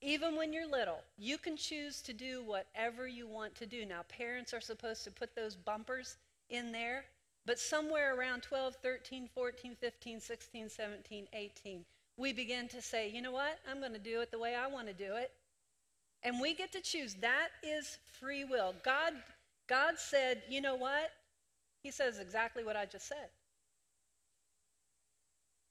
Even 0.00 0.34
when 0.34 0.52
you're 0.52 0.68
little, 0.68 0.98
you 1.16 1.38
can 1.38 1.56
choose 1.56 2.02
to 2.02 2.12
do 2.12 2.42
whatever 2.42 3.06
you 3.06 3.28
want 3.28 3.54
to 3.54 3.66
do. 3.66 3.86
Now, 3.86 4.00
parents 4.08 4.52
are 4.52 4.60
supposed 4.60 5.04
to 5.04 5.12
put 5.12 5.36
those 5.36 5.54
bumpers 5.54 6.16
in 6.50 6.72
there, 6.72 7.04
but 7.48 7.58
somewhere 7.58 8.14
around 8.14 8.42
12, 8.42 8.76
13, 8.82 9.26
14, 9.34 9.74
15, 9.80 10.20
16, 10.20 10.68
17, 10.68 11.28
18, 11.32 11.84
we 12.18 12.34
begin 12.34 12.68
to 12.68 12.82
say, 12.82 13.10
you 13.10 13.22
know 13.22 13.32
what? 13.32 13.58
I'm 13.66 13.80
going 13.80 13.94
to 13.94 13.98
do 13.98 14.20
it 14.20 14.30
the 14.30 14.38
way 14.38 14.54
I 14.54 14.66
want 14.66 14.86
to 14.88 14.92
do 14.92 15.14
it. 15.16 15.30
And 16.22 16.42
we 16.42 16.52
get 16.52 16.72
to 16.72 16.82
choose. 16.82 17.14
That 17.14 17.48
is 17.62 17.96
free 18.20 18.44
will. 18.44 18.74
God, 18.84 19.14
God 19.66 19.94
said, 19.96 20.42
you 20.50 20.60
know 20.60 20.74
what? 20.74 21.10
He 21.82 21.90
says 21.90 22.18
exactly 22.18 22.64
what 22.64 22.76
I 22.76 22.84
just 22.84 23.08
said. 23.08 23.30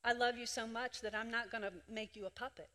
I 0.03 0.13
love 0.13 0.36
you 0.36 0.47
so 0.47 0.65
much 0.65 1.01
that 1.01 1.13
I'm 1.13 1.30
not 1.30 1.51
going 1.51 1.61
to 1.61 1.73
make 1.88 2.15
you 2.15 2.25
a 2.25 2.32
puppet. 2.32 2.69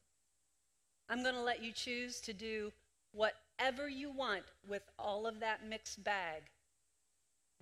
I'm 1.09 1.25
going 1.25 1.35
to 1.35 1.43
let 1.43 1.61
you 1.61 1.73
choose 1.73 2.21
to 2.21 2.33
do 2.33 2.71
whatever 3.11 3.89
you 3.89 4.13
want 4.13 4.45
with 4.69 4.83
all 4.97 5.27
of 5.27 5.41
that 5.41 5.67
mixed 5.69 6.05
bag 6.05 6.43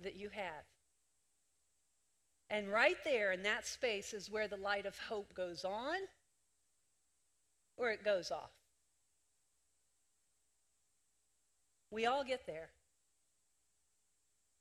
that 0.03 0.15
you 0.15 0.29
have. 0.29 0.65
And 2.51 2.69
right 2.69 2.97
there 3.05 3.31
in 3.31 3.43
that 3.43 3.65
space 3.65 4.13
is 4.13 4.29
where 4.29 4.49
the 4.49 4.57
light 4.57 4.85
of 4.85 4.99
hope 4.99 5.33
goes 5.33 5.63
on 5.63 5.95
or 7.77 7.91
it 7.91 8.03
goes 8.03 8.29
off. 8.29 8.51
We 11.89 12.05
all 12.05 12.25
get 12.25 12.45
there. 12.45 12.69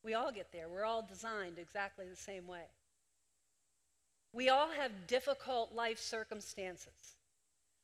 We 0.05 0.15
all 0.15 0.31
get 0.31 0.53
there. 0.53 0.69
We're 0.69 0.85
all 0.85 1.03
designed 1.03 1.59
exactly 1.59 2.07
the 2.09 2.15
same 2.15 2.47
way. 2.47 2.67
We 4.33 4.49
all 4.49 4.71
have 4.71 5.09
difficult 5.09 5.75
life 5.75 5.99
circumstances. 5.99 7.17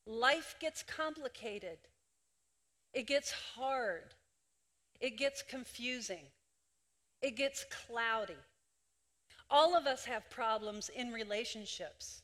Life 0.07 0.55
gets 0.61 0.85
complicated. 0.85 1.79
It 2.95 3.09
gets 3.09 3.33
hard. 3.57 4.15
It 5.01 5.19
gets 5.19 5.43
confusing. 5.43 6.27
It 7.21 7.37
gets 7.37 7.67
cloudy. 7.89 8.35
All 9.51 9.77
of 9.77 9.87
us 9.87 10.05
have 10.05 10.29
problems 10.31 10.89
in 10.89 11.13
relationships. 11.13 12.23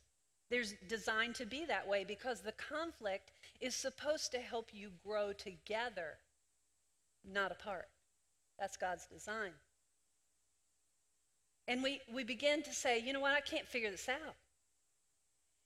There's 0.50 0.74
designed 0.88 1.34
to 1.36 1.46
be 1.46 1.64
that 1.66 1.88
way 1.88 2.04
because 2.04 2.40
the 2.40 2.52
conflict 2.52 3.32
is 3.60 3.74
supposed 3.74 4.32
to 4.32 4.38
help 4.38 4.70
you 4.72 4.90
grow 5.04 5.32
together, 5.32 6.18
not 7.24 7.52
apart. 7.52 7.88
That's 8.58 8.76
God's 8.76 9.06
design. 9.06 9.52
And 11.68 11.82
we, 11.82 12.00
we 12.12 12.24
begin 12.24 12.62
to 12.64 12.72
say, 12.72 12.98
you 12.98 13.12
know 13.12 13.20
what, 13.20 13.32
I 13.32 13.40
can't 13.40 13.66
figure 13.66 13.90
this 13.90 14.08
out. 14.08 14.34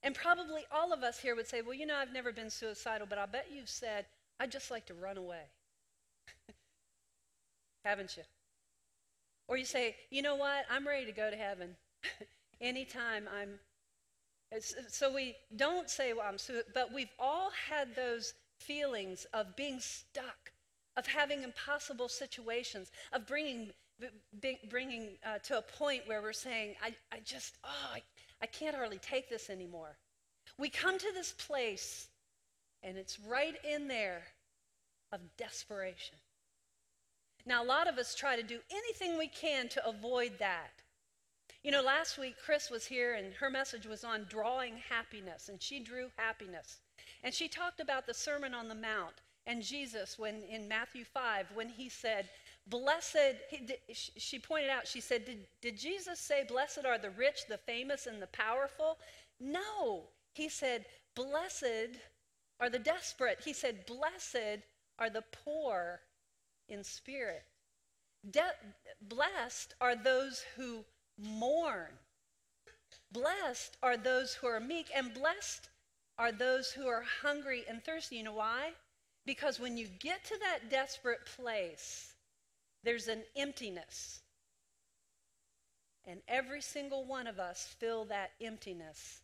And 0.02 0.14
probably 0.14 0.62
all 0.70 0.92
of 0.92 1.02
us 1.02 1.18
here 1.18 1.34
would 1.34 1.48
say, 1.48 1.62
well, 1.62 1.74
you 1.74 1.86
know, 1.86 1.96
I've 1.96 2.12
never 2.12 2.30
been 2.30 2.50
suicidal, 2.50 3.07
but 3.09 3.18
I 3.18 3.26
bet 3.26 3.46
you've 3.52 3.68
said, 3.68 4.07
I'd 4.38 4.52
just 4.52 4.70
like 4.70 4.86
to 4.86 4.94
run 4.94 5.16
away. 5.16 5.42
Haven't 7.84 8.16
you? 8.16 8.22
Or 9.49 9.57
you 9.57 9.64
say, 9.64 9.97
you 10.11 10.22
know 10.22 10.36
what, 10.36 10.64
I'm 10.70 10.86
ready 10.86 11.07
to 11.07 11.12
go 11.12 11.30
to 11.30 11.36
heaven. 11.36 11.76
Anytime 12.61 13.28
I'm. 13.32 13.59
so 14.88 15.12
we 15.12 15.36
don't 15.55 15.88
say, 15.90 16.12
well, 16.12 16.26
I'm 16.28 16.38
but 16.74 16.92
we've 16.92 17.12
all 17.18 17.51
had 17.68 17.94
those 17.94 18.34
feelings 18.59 19.26
of 19.32 19.55
being 19.57 19.80
stuck, 19.80 20.53
of 20.97 21.07
having 21.07 21.42
impossible 21.42 22.09
situations, 22.09 22.90
of 23.12 23.26
bringing, 23.26 23.70
bringing 24.70 25.18
uh, 25.24 25.38
to 25.44 25.59
a 25.59 25.62
point 25.62 26.03
where 26.07 26.22
we're 26.22 26.32
saying, 26.32 26.74
I, 26.82 26.94
I 27.12 27.20
just, 27.24 27.59
oh, 27.64 27.94
I, 27.94 28.03
I 28.42 28.47
can't 28.47 28.74
hardly 28.74 28.99
take 28.99 29.28
this 29.28 29.51
anymore. 29.51 29.97
We 30.59 30.70
come 30.70 30.99
to 30.99 31.12
this 31.14 31.32
place, 31.32 32.09
and 32.82 32.97
it's 32.97 33.18
right 33.20 33.57
in 33.64 33.88
there 33.88 34.22
of 35.12 35.20
desperation. 35.36 36.16
Now, 37.47 37.62
a 37.62 37.64
lot 37.64 37.88
of 37.88 37.97
us 37.97 38.14
try 38.14 38.34
to 38.34 38.42
do 38.42 38.59
anything 38.70 39.16
we 39.16 39.28
can 39.28 39.68
to 39.68 39.86
avoid 39.86 40.32
that. 40.40 40.82
You 41.62 41.70
know, 41.70 41.82
last 41.82 42.18
week 42.18 42.34
Chris 42.44 42.70
was 42.70 42.86
here 42.86 43.14
and 43.14 43.32
her 43.34 43.51
message 43.51 43.86
was 43.86 44.05
on 44.05 44.26
drawing 44.28 44.76
happiness, 44.76 45.49
and 45.49 45.62
she 45.62 45.80
drew 45.80 46.11
happiness. 46.16 46.80
And 47.22 47.32
she 47.32 47.49
talked 47.49 47.80
about 47.80 48.07
the 48.07 48.14
Sermon 48.14 48.55
on 48.55 48.68
the 48.68 48.74
Mount 48.74 49.22
and 49.47 49.62
Jesus 49.62 50.18
when 50.18 50.42
in 50.42 50.68
Matthew 50.68 51.05
5 51.05 51.47
when 51.55 51.68
he 51.68 51.88
said, 51.88 52.28
Blessed, 52.66 53.36
he, 53.49 53.68
she 53.94 54.38
pointed 54.40 54.70
out, 54.70 54.88
she 54.88 55.01
said, 55.01 55.24
did, 55.24 55.47
did 55.62 55.78
Jesus 55.78 56.18
say, 56.18 56.44
Blessed 56.44 56.84
are 56.84 56.99
the 56.99 57.11
rich, 57.11 57.47
the 57.49 57.59
famous, 57.59 58.07
and 58.07 58.20
the 58.20 58.26
powerful? 58.28 58.99
No. 59.38 60.09
He 60.34 60.49
said, 60.49 60.84
Blessed 61.14 61.99
are 62.59 62.70
the 62.70 62.78
desperate. 62.78 63.38
He 63.44 63.53
said, 63.53 63.86
Blessed 63.86 64.62
are 64.99 65.11
the 65.11 65.24
poor 65.30 66.01
in 66.68 66.84
spirit. 66.84 67.44
De- 68.28 68.40
blessed 69.00 69.74
are 69.80 69.94
those 69.94 70.44
who 70.56 70.84
mourn. 71.18 71.90
Blessed 73.12 73.76
are 73.82 73.96
those 73.96 74.34
who 74.34 74.46
are 74.46 74.60
meek, 74.60 74.90
and 74.94 75.14
blessed 75.14 75.68
are 76.18 76.32
those 76.32 76.70
who 76.70 76.86
are 76.86 77.04
hungry 77.22 77.64
and 77.68 77.82
thirsty. 77.84 78.16
You 78.16 78.24
know 78.24 78.32
why? 78.32 78.72
Because 79.24 79.60
when 79.60 79.76
you 79.76 79.88
get 79.98 80.24
to 80.24 80.38
that 80.40 80.70
desperate 80.70 81.26
place, 81.36 82.14
there's 82.82 83.08
an 83.08 83.22
emptiness. 83.36 84.22
And 86.06 86.20
every 86.28 86.60
single 86.60 87.04
one 87.04 87.26
of 87.26 87.40
us 87.40 87.74
fill 87.78 88.04
that 88.06 88.30
emptiness 88.40 89.20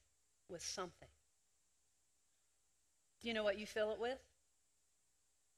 with 0.49 0.62
something. 0.62 1.09
Do 3.20 3.28
you 3.28 3.34
know 3.34 3.45
what 3.45 3.59
you 3.59 3.66
fill 3.66 3.93
it 3.93 4.01
with? 4.01 4.18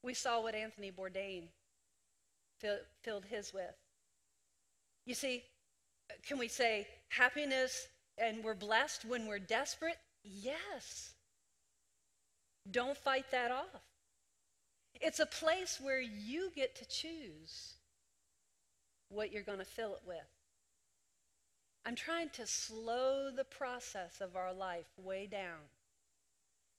We 0.03 0.13
saw 0.13 0.41
what 0.41 0.53
Anthony 0.53 0.91
Bourdain 0.91 1.47
filled 2.59 3.25
his 3.25 3.53
with. 3.53 3.75
You 5.05 5.13
see, 5.13 5.43
can 6.27 6.37
we 6.37 6.47
say 6.47 6.87
happiness 7.09 7.87
and 8.17 8.43
we're 8.43 8.55
blessed 8.55 9.05
when 9.05 9.27
we're 9.27 9.39
desperate? 9.39 9.97
Yes. 10.23 11.13
Don't 12.69 12.97
fight 12.97 13.29
that 13.31 13.51
off. 13.51 13.83
It's 15.01 15.19
a 15.19 15.25
place 15.25 15.79
where 15.81 16.01
you 16.01 16.51
get 16.55 16.75
to 16.77 16.87
choose 16.87 17.73
what 19.09 19.31
you're 19.31 19.43
going 19.43 19.59
to 19.59 19.65
fill 19.65 19.93
it 19.93 20.01
with. 20.07 20.17
I'm 21.85 21.95
trying 21.95 22.29
to 22.29 22.47
slow 22.47 23.29
the 23.29 23.43
process 23.43 24.19
of 24.19 24.35
our 24.35 24.53
life 24.53 24.87
way 24.97 25.27
down 25.27 25.69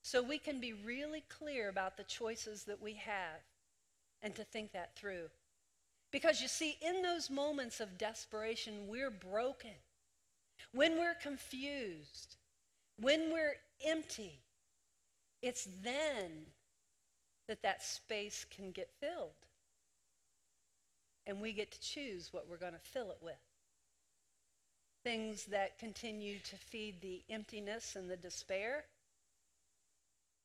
so 0.01 0.21
we 0.21 0.37
can 0.37 0.59
be 0.59 0.73
really 0.73 1.23
clear 1.29 1.69
about 1.69 1.95
the 1.95 2.03
choices 2.03 2.63
that 2.63 2.81
we 2.81 2.95
have 2.95 3.41
and 4.21 4.35
to 4.35 4.43
think 4.43 4.73
that 4.73 4.95
through. 4.97 5.29
Because 6.11 6.41
you 6.41 6.47
see, 6.47 6.77
in 6.81 7.01
those 7.01 7.29
moments 7.29 7.79
of 7.79 7.97
desperation, 7.97 8.87
we're 8.87 9.11
broken. 9.11 9.75
When 10.71 10.97
we're 10.97 11.15
confused, 11.15 12.37
when 12.99 13.31
we're 13.31 13.55
empty, 13.85 14.39
it's 15.41 15.67
then 15.83 16.47
that 17.47 17.61
that 17.63 17.83
space 17.83 18.45
can 18.55 18.71
get 18.71 18.89
filled. 18.99 19.31
And 21.25 21.41
we 21.41 21.51
get 21.51 21.71
to 21.71 21.81
choose 21.81 22.29
what 22.31 22.47
we're 22.49 22.57
going 22.57 22.73
to 22.73 22.79
fill 22.79 23.11
it 23.11 23.19
with. 23.21 23.35
Things 25.03 25.45
that 25.45 25.77
continue 25.77 26.39
to 26.39 26.55
feed 26.55 27.01
the 27.01 27.21
emptiness 27.29 27.95
and 27.95 28.09
the 28.09 28.17
despair. 28.17 28.85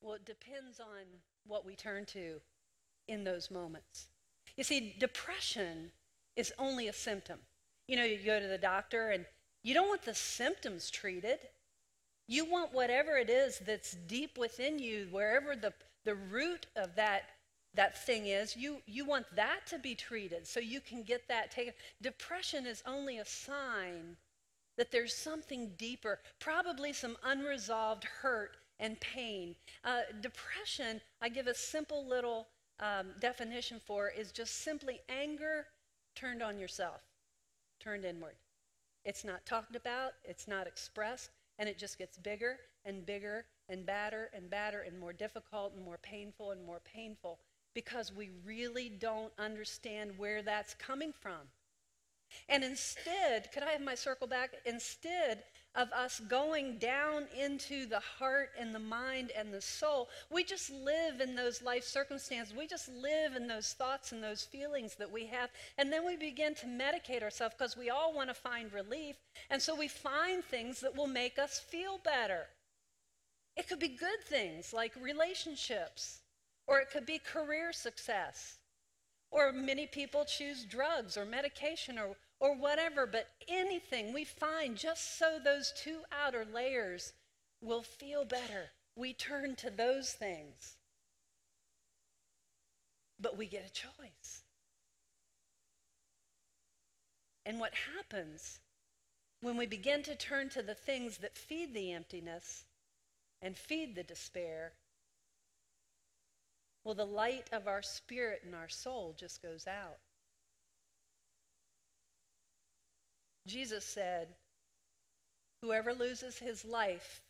Well, 0.01 0.15
it 0.15 0.25
depends 0.25 0.81
on 0.81 1.05
what 1.47 1.65
we 1.65 1.77
turn 1.77 2.05
to 2.07 2.41
in 3.09 3.25
those 3.25 3.51
moments. 3.51 4.09
You 4.57 4.65
see, 4.65 4.95
depression 4.99 5.93
is 6.37 6.53
only 6.59 6.89
a 6.89 6.93
symptom. 6.93 7.39
You 7.89 7.97
know, 7.97 8.05
you 8.05 8.19
go 8.25 8.41
to 8.41 8.47
the 8.47 8.59
doctor 8.59 9.11
and 9.11 9.27
you 9.63 9.75
don't 9.75 9.89
want 9.89 10.03
the 10.03 10.15
symptoms 10.15 10.91
treated. 10.91 11.39
You 12.29 12.45
want 12.45 12.73
whatever 12.73 13.17
it 13.17 13.31
is 13.31 13.61
that's 13.61 13.93
deep 14.07 14.39
within 14.39 14.79
you, 14.79 15.09
wherever 15.11 15.57
the, 15.57 15.73
the 16.05 16.15
root 16.15 16.67
of 16.77 16.95
that, 16.97 17.25
that 17.75 18.05
thing 18.05 18.27
is, 18.27 18.57
you, 18.57 18.79
you 18.87 19.05
want 19.05 19.27
that 19.35 19.67
to 19.67 19.79
be 19.79 19.95
treated 19.95 20.47
so 20.47 20.61
you 20.61 20.81
can 20.81 21.03
get 21.03 21.29
that 21.29 21.51
taken. 21.51 21.75
Depression 22.01 22.67
is 22.67 22.83
only 22.87 23.19
a 23.19 23.25
sign 23.25 24.17
that 24.79 24.91
there's 24.91 25.15
something 25.15 25.73
deeper, 25.77 26.19
probably 26.39 26.93
some 26.93 27.17
unresolved 27.25 28.05
hurt 28.05 28.57
and 28.79 28.99
pain. 29.01 29.55
Uh, 29.85 30.01
depression, 30.21 31.01
I 31.21 31.29
give 31.29 31.47
a 31.47 31.55
simple 31.55 32.07
little 32.07 32.49
um, 32.83 33.07
definition 33.21 33.81
for, 33.87 34.09
is 34.09 34.33
just 34.33 34.63
simply 34.63 35.01
anger 35.09 35.67
turned 36.15 36.43
on 36.43 36.59
yourself, 36.59 37.01
turned 37.81 38.05
inward. 38.05 38.35
It's 39.05 39.25
not 39.25 39.47
talked 39.47 39.77
about, 39.77 40.13
it's 40.25 40.49
not 40.49 40.67
expressed, 40.67 41.31
and 41.59 41.69
it 41.69 41.79
just 41.79 41.97
gets 41.97 42.19
bigger 42.19 42.59
and 42.85 43.07
bigger 43.07 43.47
and 43.69 43.87
badder 43.87 44.31
and 44.35 44.51
badder 44.51 44.81
and 44.81 44.99
more 44.99 45.13
difficult 45.13 45.75
and 45.75 45.85
more 45.85 45.99
painful 46.03 46.51
and 46.51 46.65
more 46.67 46.81
painful 46.81 47.39
because 47.75 48.13
we 48.13 48.31
really 48.45 48.89
don't 48.89 49.33
understand 49.39 50.19
where 50.19 50.43
that's 50.43 50.75
coming 50.75 51.13
from. 51.13 51.49
And 52.49 52.65
instead, 52.65 53.51
could 53.53 53.63
I 53.63 53.71
have 53.71 53.81
my 53.81 53.95
circle 53.95 54.27
back? 54.27 54.55
Instead 54.67 55.45
of 55.75 55.91
us 55.93 56.21
going 56.29 56.77
down 56.79 57.27
into 57.39 57.87
the 57.87 58.01
heart 58.01 58.51
and 58.59 58.75
the 58.75 58.79
mind 58.79 59.33
and 59.37 59.53
the 59.53 59.61
soul, 59.61 60.09
we 60.31 60.45
just 60.45 60.71
live 60.71 61.21
in 61.21 61.35
those 61.35 61.63
life 61.63 61.85
circumstances. 61.85 62.55
We 62.55 62.67
just 62.67 62.89
live 62.89 63.37
in 63.37 63.47
those 63.47 63.73
thoughts 63.73 64.13
and 64.13 64.23
those 64.23 64.43
feelings 64.43 64.95
that 64.97 65.11
we 65.11 65.27
have. 65.27 65.51
And 65.79 65.93
then 65.93 66.05
we 66.05 66.17
begin 66.17 66.55
to 66.57 66.67
medicate 66.67 67.23
ourselves 67.23 67.55
because 67.59 67.77
we 67.77 67.91
all 67.91 68.13
want 68.15 68.29
to 68.29 68.35
find 68.35 68.73
relief. 68.73 69.17
And 69.51 69.63
so 69.63 69.75
we 69.75 69.89
find 69.89 70.45
things 70.45 70.81
that 70.81 70.97
will 70.97 71.07
make 71.07 71.39
us 71.39 71.59
feel 71.59 71.99
better. 72.05 72.47
It 73.57 73.69
could 73.69 73.81
be 73.81 73.89
good 73.89 74.23
things 74.27 74.73
like 74.73 74.93
relationships, 75.01 76.21
or 76.67 76.81
it 76.81 76.91
could 76.91 77.07
be 77.07 77.19
career 77.19 77.73
success. 77.73 78.57
Or 79.31 79.53
many 79.53 79.87
people 79.87 80.27
choose 80.27 80.65
drugs 80.65 81.17
or 81.17 81.25
medication 81.25 81.99
or, 81.99 82.17
or 82.43 82.57
whatever, 82.57 83.07
but 83.07 83.29
anything 83.47 84.13
we 84.13 84.25
find 84.25 84.77
just 84.77 85.17
so 85.17 85.39
those 85.39 85.73
two 85.77 86.01
outer 86.11 86.45
layers 86.45 87.13
will 87.61 87.83
feel 87.83 88.25
better. 88.25 88.73
We 88.97 89.15
turn 89.15 89.55
to 89.57 89.71
those 89.71 90.13
things. 90.13 90.77
But 93.21 93.39
we 93.39 93.47
get 93.47 93.65
a 93.65 93.73
choice. 93.73 94.43
And 97.47 97.61
what 97.61 97.75
happens 97.97 98.59
when 99.41 99.57
we 99.57 99.67
begin 99.67 100.03
to 100.03 100.17
turn 100.17 100.49
to 100.51 100.63
the 100.63 100.75
things 100.75 101.19
that 101.19 101.39
feed 101.39 101.73
the 101.73 101.93
emptiness 101.93 102.65
and 103.41 103.57
feed 103.57 103.95
the 103.95 104.03
despair 104.03 104.73
well, 106.85 106.95
the 106.97 107.05
light 107.05 107.49
of 107.53 107.69
our 107.69 107.81
spirit 107.81 108.43
and 108.45 108.57
our 108.57 108.69
soul 108.69 109.15
just 109.17 109.41
goes 109.41 109.69
out. 109.69 109.99
Jesus 113.47 113.85
said, 113.85 114.29
Whoever 115.63 115.95
loses 115.95 116.39
his 116.39 116.65
life 116.65 117.23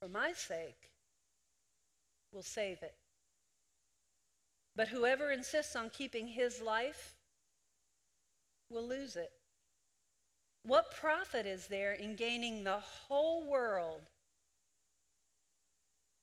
for 0.00 0.08
my 0.08 0.32
sake 0.32 0.90
will 2.32 2.42
save 2.42 2.82
it. 2.82 2.94
But 4.74 4.88
whoever 4.88 5.30
insists 5.30 5.74
on 5.74 5.88
keeping 5.88 6.28
his 6.28 6.60
life 6.60 7.14
will 8.70 8.86
lose 8.86 9.16
it. 9.16 9.32
What 10.64 10.94
profit 10.94 11.46
is 11.46 11.68
there 11.68 11.92
in 11.92 12.16
gaining 12.16 12.64
the 12.64 12.80
whole 12.80 13.48
world 13.48 14.02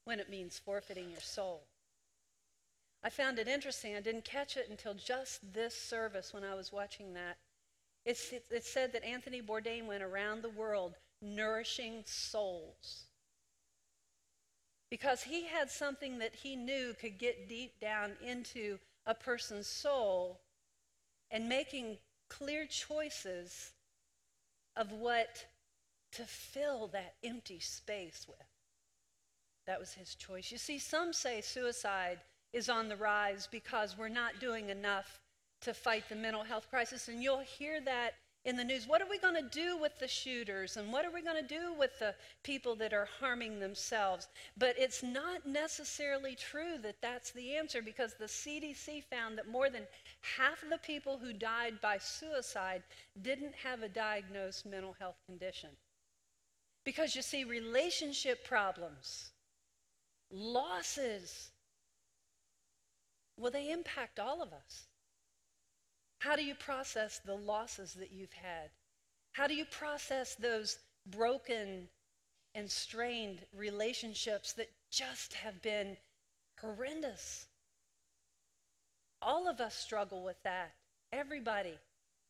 when 0.05 0.19
it 0.19 0.29
means 0.29 0.59
forfeiting 0.59 1.09
your 1.09 1.21
soul. 1.21 1.63
I 3.03 3.09
found 3.09 3.39
it 3.39 3.47
interesting. 3.47 3.95
I 3.95 4.01
didn't 4.01 4.25
catch 4.25 4.57
it 4.57 4.67
until 4.69 4.93
just 4.93 5.53
this 5.53 5.75
service 5.75 6.33
when 6.33 6.43
I 6.43 6.55
was 6.55 6.71
watching 6.71 7.13
that. 7.13 7.37
It's, 8.05 8.31
it, 8.31 8.45
it 8.51 8.65
said 8.65 8.93
that 8.93 9.05
Anthony 9.05 9.41
Bourdain 9.41 9.85
went 9.85 10.03
around 10.03 10.41
the 10.41 10.49
world 10.49 10.95
nourishing 11.21 12.03
souls 12.05 13.05
because 14.89 15.23
he 15.23 15.45
had 15.47 15.71
something 15.71 16.19
that 16.19 16.35
he 16.35 16.55
knew 16.55 16.93
could 16.99 17.17
get 17.17 17.47
deep 17.47 17.79
down 17.79 18.11
into 18.23 18.77
a 19.05 19.13
person's 19.15 19.67
soul 19.67 20.41
and 21.31 21.49
making 21.49 21.97
clear 22.29 22.65
choices 22.65 23.71
of 24.75 24.91
what 24.91 25.45
to 26.11 26.23
fill 26.25 26.87
that 26.87 27.15
empty 27.23 27.59
space 27.59 28.25
with. 28.27 28.37
That 29.65 29.79
was 29.79 29.93
his 29.93 30.13
choice. 30.15 30.51
You 30.51 30.57
see, 30.57 30.77
some 30.77 31.13
say 31.13 31.41
suicide 31.41 32.19
is 32.51 32.69
on 32.69 32.89
the 32.89 32.97
rise 32.97 33.47
because 33.49 33.97
we're 33.97 34.09
not 34.09 34.39
doing 34.39 34.69
enough 34.69 35.19
to 35.63 35.73
fight 35.73 36.03
the 36.09 36.15
mental 36.15 36.43
health 36.43 36.67
crisis. 36.69 37.07
And 37.07 37.21
you'll 37.21 37.39
hear 37.39 37.81
that 37.81 38.13
in 38.45 38.57
the 38.57 38.63
news. 38.63 38.87
What 38.87 39.01
are 39.01 39.09
we 39.09 39.17
going 39.17 39.35
to 39.35 39.49
do 39.49 39.77
with 39.77 39.97
the 39.99 40.07
shooters? 40.07 40.75
And 40.75 40.91
what 40.91 41.05
are 41.05 41.11
we 41.11 41.21
going 41.21 41.41
to 41.41 41.47
do 41.47 41.73
with 41.73 41.97
the 41.99 42.13
people 42.43 42.75
that 42.75 42.93
are 42.93 43.07
harming 43.19 43.59
themselves? 43.59 44.27
But 44.57 44.75
it's 44.77 45.01
not 45.01 45.45
necessarily 45.45 46.35
true 46.35 46.77
that 46.81 47.01
that's 47.01 47.31
the 47.31 47.55
answer 47.55 47.81
because 47.81 48.13
the 48.13 48.25
CDC 48.25 49.03
found 49.05 49.37
that 49.37 49.47
more 49.47 49.69
than 49.69 49.87
half 50.37 50.61
of 50.61 50.69
the 50.69 50.77
people 50.79 51.17
who 51.17 51.31
died 51.31 51.79
by 51.81 51.97
suicide 51.97 52.83
didn't 53.21 53.55
have 53.55 53.81
a 53.81 53.89
diagnosed 53.89 54.65
mental 54.65 54.95
health 54.99 55.17
condition. 55.25 55.69
Because 56.83 57.15
you 57.15 57.21
see, 57.21 57.45
relationship 57.45 58.43
problems 58.45 59.29
losses, 60.33 61.51
well, 63.37 63.51
they 63.51 63.71
impact 63.71 64.19
all 64.19 64.41
of 64.41 64.51
us. 64.51 64.87
How 66.23 66.37
do 66.37 66.45
you 66.45 66.55
process 66.55 67.19
the 67.25 67.35
losses 67.35 67.95
that 67.95 68.13
you've 68.13 68.31
had? 68.31 68.69
How 69.33 69.45
do 69.45 69.53
you 69.53 69.65
process 69.65 70.35
those 70.35 70.77
broken 71.05 71.89
and 72.55 72.71
strained 72.71 73.39
relationships 73.53 74.53
that 74.53 74.71
just 74.89 75.33
have 75.33 75.61
been 75.61 75.97
horrendous? 76.61 77.47
All 79.21 79.49
of 79.49 79.59
us 79.59 79.75
struggle 79.75 80.23
with 80.23 80.41
that. 80.43 80.71
Everybody. 81.11 81.77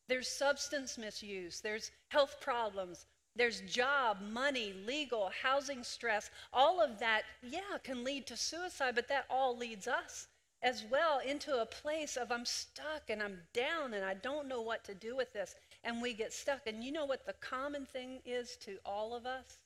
There's 0.10 0.28
substance 0.28 0.98
misuse, 0.98 1.62
there's 1.62 1.92
health 2.08 2.38
problems, 2.42 3.06
there's 3.36 3.62
job, 3.62 4.18
money, 4.22 4.74
legal, 4.88 5.30
housing 5.44 5.84
stress. 5.84 6.32
All 6.52 6.82
of 6.82 6.98
that, 6.98 7.26
yeah, 7.44 7.78
can 7.84 8.04
lead 8.04 8.26
to 8.26 8.38
suicide, 8.38 8.96
but 8.96 9.08
that 9.10 9.26
all 9.30 9.56
leads 9.56 9.88
us 9.88 10.30
as 10.64 10.86
well 10.90 11.20
into 11.20 11.62
a 11.62 11.66
place 11.66 12.16
of 12.16 12.32
I'm 12.32 12.46
stuck 12.46 13.10
and 13.10 13.22
I'm 13.22 13.40
down 13.54 13.94
and 13.94 14.04
I 14.04 14.14
don't 14.14 14.48
know 14.48 14.62
what 14.62 14.84
to 14.86 14.96
do 14.96 15.16
with 15.16 15.34
this. 15.34 15.56
And 15.84 16.02
we 16.02 16.14
get 16.14 16.32
stuck. 16.32 16.66
And 16.66 16.84
you 16.84 16.92
know 16.92 17.06
what 17.06 17.26
the 17.26 17.34
common 17.34 17.86
thing 17.86 18.22
is 18.26 18.56
to 18.62 18.78
all 18.86 19.14
of 19.14 19.26
us? 19.26 19.60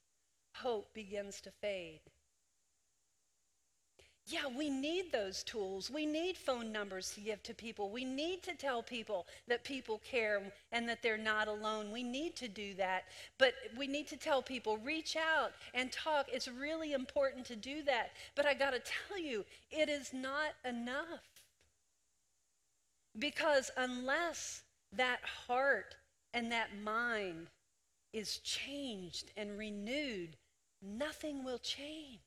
Hope 0.56 0.94
begins 0.94 1.40
to 1.42 1.52
fade. 1.52 2.02
Yeah, 4.30 4.48
we 4.54 4.70
need 4.70 5.14
those 5.14 5.42
tools. 5.42 5.90
We 5.90 6.06
need 6.06 6.38
phone 6.38 6.70
numbers 6.70 7.12
to 7.14 7.22
give 7.22 7.42
to 7.44 7.54
people. 7.54 7.90
We 7.90 8.04
need 8.04 8.44
to 8.44 8.56
tell 8.56 8.84
people 8.84 9.26
that 9.48 9.64
people 9.64 10.00
care 10.00 10.42
and 10.74 10.90
that 10.90 11.02
they're 11.02 11.18
not 11.18 11.48
alone. 11.48 11.94
We 11.94 12.04
need 12.04 12.36
to 12.38 12.50
do 12.50 12.74
that. 12.74 13.06
But 13.38 13.54
we 13.78 13.88
need 13.88 14.06
to 14.10 14.18
tell 14.18 14.42
people, 14.42 14.80
reach 14.80 15.16
out 15.16 15.54
and 15.74 15.94
talk. 15.94 16.28
It's 16.30 16.50
really 16.50 16.92
important 16.92 17.46
to 17.46 17.56
do 17.56 17.82
that. 17.84 18.12
But 18.36 18.46
I 18.46 18.54
got 18.54 18.72
to 18.72 18.82
tell 19.08 19.18
you, 19.18 19.46
it 19.72 19.88
is 19.88 20.12
not 20.12 20.56
enough. 20.66 21.24
Because 23.18 23.72
unless 23.78 24.64
that 24.92 25.22
heart 25.48 25.96
and 26.34 26.52
that 26.52 26.78
mind 26.84 27.48
is 28.12 28.40
changed 28.40 29.32
and 29.38 29.58
renewed, 29.58 30.36
nothing 30.82 31.46
will 31.46 31.60
change. 31.60 32.20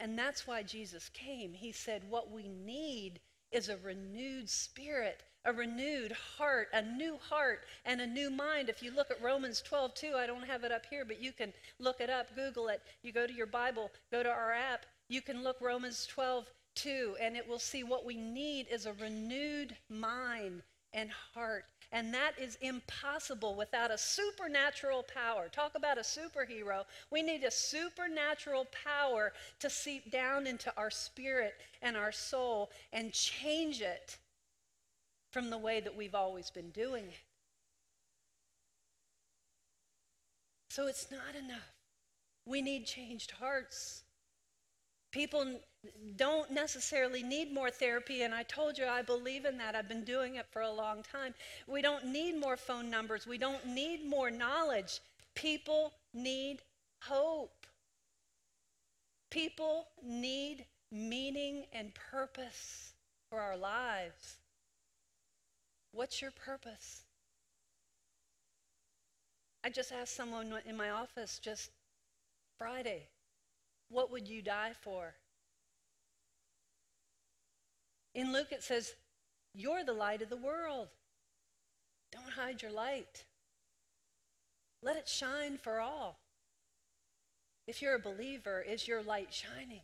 And 0.00 0.18
that's 0.18 0.46
why 0.46 0.62
Jesus 0.62 1.08
came. 1.08 1.52
He 1.52 1.72
said, 1.72 2.02
What 2.08 2.30
we 2.30 2.48
need 2.48 3.20
is 3.50 3.68
a 3.68 3.76
renewed 3.78 4.48
spirit, 4.48 5.22
a 5.44 5.52
renewed 5.52 6.12
heart, 6.12 6.68
a 6.72 6.82
new 6.82 7.16
heart, 7.16 7.64
and 7.84 8.00
a 8.00 8.06
new 8.06 8.30
mind. 8.30 8.68
If 8.68 8.82
you 8.82 8.90
look 8.90 9.10
at 9.10 9.22
Romans 9.22 9.62
12, 9.62 9.94
2, 9.94 10.12
I 10.16 10.26
don't 10.26 10.46
have 10.46 10.64
it 10.64 10.72
up 10.72 10.84
here, 10.88 11.04
but 11.04 11.22
you 11.22 11.32
can 11.32 11.52
look 11.78 12.00
it 12.00 12.10
up, 12.10 12.34
Google 12.34 12.68
it. 12.68 12.82
You 13.02 13.12
go 13.12 13.26
to 13.26 13.32
your 13.32 13.46
Bible, 13.46 13.90
go 14.12 14.22
to 14.22 14.30
our 14.30 14.52
app, 14.52 14.86
you 15.08 15.22
can 15.22 15.42
look 15.42 15.60
Romans 15.60 16.06
12, 16.06 16.46
2, 16.74 17.16
and 17.20 17.36
it 17.36 17.48
will 17.48 17.58
see 17.58 17.82
what 17.82 18.04
we 18.04 18.16
need 18.16 18.66
is 18.70 18.86
a 18.86 18.92
renewed 18.92 19.74
mind 19.88 20.62
and 20.92 21.10
heart. 21.34 21.64
And 21.90 22.12
that 22.12 22.32
is 22.38 22.58
impossible 22.60 23.54
without 23.54 23.90
a 23.90 23.96
supernatural 23.96 25.04
power. 25.04 25.48
Talk 25.48 25.72
about 25.74 25.96
a 25.96 26.02
superhero. 26.02 26.84
We 27.10 27.22
need 27.22 27.44
a 27.44 27.50
supernatural 27.50 28.66
power 28.84 29.32
to 29.60 29.70
seep 29.70 30.10
down 30.10 30.46
into 30.46 30.72
our 30.76 30.90
spirit 30.90 31.54
and 31.80 31.96
our 31.96 32.12
soul 32.12 32.70
and 32.92 33.12
change 33.12 33.80
it 33.80 34.18
from 35.30 35.48
the 35.48 35.58
way 35.58 35.80
that 35.80 35.96
we've 35.96 36.14
always 36.14 36.50
been 36.50 36.70
doing 36.70 37.04
it. 37.04 37.20
So 40.68 40.86
it's 40.86 41.10
not 41.10 41.34
enough. 41.36 41.72
We 42.44 42.60
need 42.60 42.86
changed 42.86 43.32
hearts. 43.32 44.02
People 45.18 45.58
don't 46.14 46.48
necessarily 46.52 47.24
need 47.24 47.52
more 47.52 47.72
therapy, 47.72 48.22
and 48.22 48.32
I 48.32 48.44
told 48.44 48.78
you 48.78 48.86
I 48.86 49.02
believe 49.02 49.46
in 49.46 49.58
that. 49.58 49.74
I've 49.74 49.88
been 49.88 50.04
doing 50.04 50.36
it 50.36 50.46
for 50.52 50.62
a 50.62 50.70
long 50.70 51.02
time. 51.02 51.34
We 51.66 51.82
don't 51.82 52.06
need 52.06 52.38
more 52.38 52.56
phone 52.56 52.88
numbers, 52.88 53.26
we 53.26 53.36
don't 53.36 53.66
need 53.66 54.08
more 54.08 54.30
knowledge. 54.30 55.00
People 55.34 55.92
need 56.14 56.62
hope. 57.02 57.66
People 59.28 59.88
need 60.04 60.64
meaning 60.92 61.64
and 61.72 61.92
purpose 62.12 62.92
for 63.28 63.40
our 63.40 63.56
lives. 63.56 64.36
What's 65.90 66.22
your 66.22 66.30
purpose? 66.30 67.02
I 69.64 69.70
just 69.70 69.90
asked 69.90 70.14
someone 70.14 70.54
in 70.64 70.76
my 70.76 70.90
office 70.90 71.40
just 71.42 71.70
Friday, 72.56 73.08
what 73.88 74.10
would 74.10 74.28
you 74.28 74.42
die 74.42 74.72
for? 74.80 75.14
In 78.14 78.32
Luke, 78.32 78.52
it 78.52 78.62
says, 78.62 78.94
You're 79.54 79.84
the 79.84 79.92
light 79.92 80.22
of 80.22 80.30
the 80.30 80.36
world. 80.36 80.88
Don't 82.10 82.32
hide 82.32 82.62
your 82.62 82.72
light. 82.72 83.24
Let 84.82 84.96
it 84.96 85.08
shine 85.08 85.58
for 85.58 85.80
all. 85.80 86.20
If 87.66 87.82
you're 87.82 87.96
a 87.96 88.00
believer, 88.00 88.62
is 88.62 88.88
your 88.88 89.02
light 89.02 89.32
shining? 89.32 89.82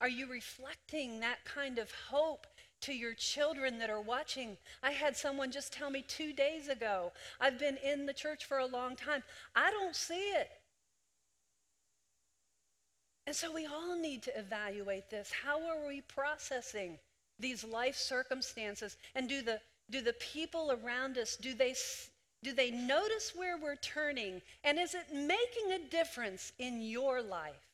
Are 0.00 0.08
you 0.08 0.30
reflecting 0.30 1.20
that 1.20 1.44
kind 1.44 1.78
of 1.78 1.90
hope 2.10 2.46
to 2.82 2.92
your 2.92 3.14
children 3.14 3.78
that 3.78 3.90
are 3.90 4.00
watching? 4.00 4.56
I 4.82 4.90
had 4.92 5.16
someone 5.16 5.50
just 5.50 5.72
tell 5.72 5.90
me 5.90 6.04
two 6.06 6.32
days 6.32 6.68
ago, 6.68 7.12
I've 7.40 7.58
been 7.58 7.78
in 7.78 8.06
the 8.06 8.12
church 8.12 8.44
for 8.44 8.58
a 8.58 8.66
long 8.66 8.96
time. 8.96 9.22
I 9.56 9.70
don't 9.70 9.96
see 9.96 10.14
it. 10.14 10.50
And 13.26 13.34
so 13.34 13.52
we 13.52 13.66
all 13.66 13.98
need 13.98 14.22
to 14.24 14.38
evaluate 14.38 15.08
this. 15.10 15.30
How 15.30 15.66
are 15.66 15.86
we 15.88 16.02
processing 16.02 16.98
these 17.38 17.64
life 17.64 17.96
circumstances? 17.96 18.96
And 19.14 19.28
do 19.28 19.42
the, 19.42 19.60
do 19.90 20.02
the 20.02 20.12
people 20.14 20.72
around 20.72 21.16
us, 21.16 21.36
do 21.36 21.54
they, 21.54 21.74
do 22.42 22.52
they 22.52 22.70
notice 22.70 23.32
where 23.34 23.56
we're 23.56 23.76
turning? 23.76 24.42
And 24.62 24.78
is 24.78 24.94
it 24.94 25.06
making 25.12 25.72
a 25.72 25.90
difference 25.90 26.52
in 26.58 26.82
your 26.82 27.22
life? 27.22 27.66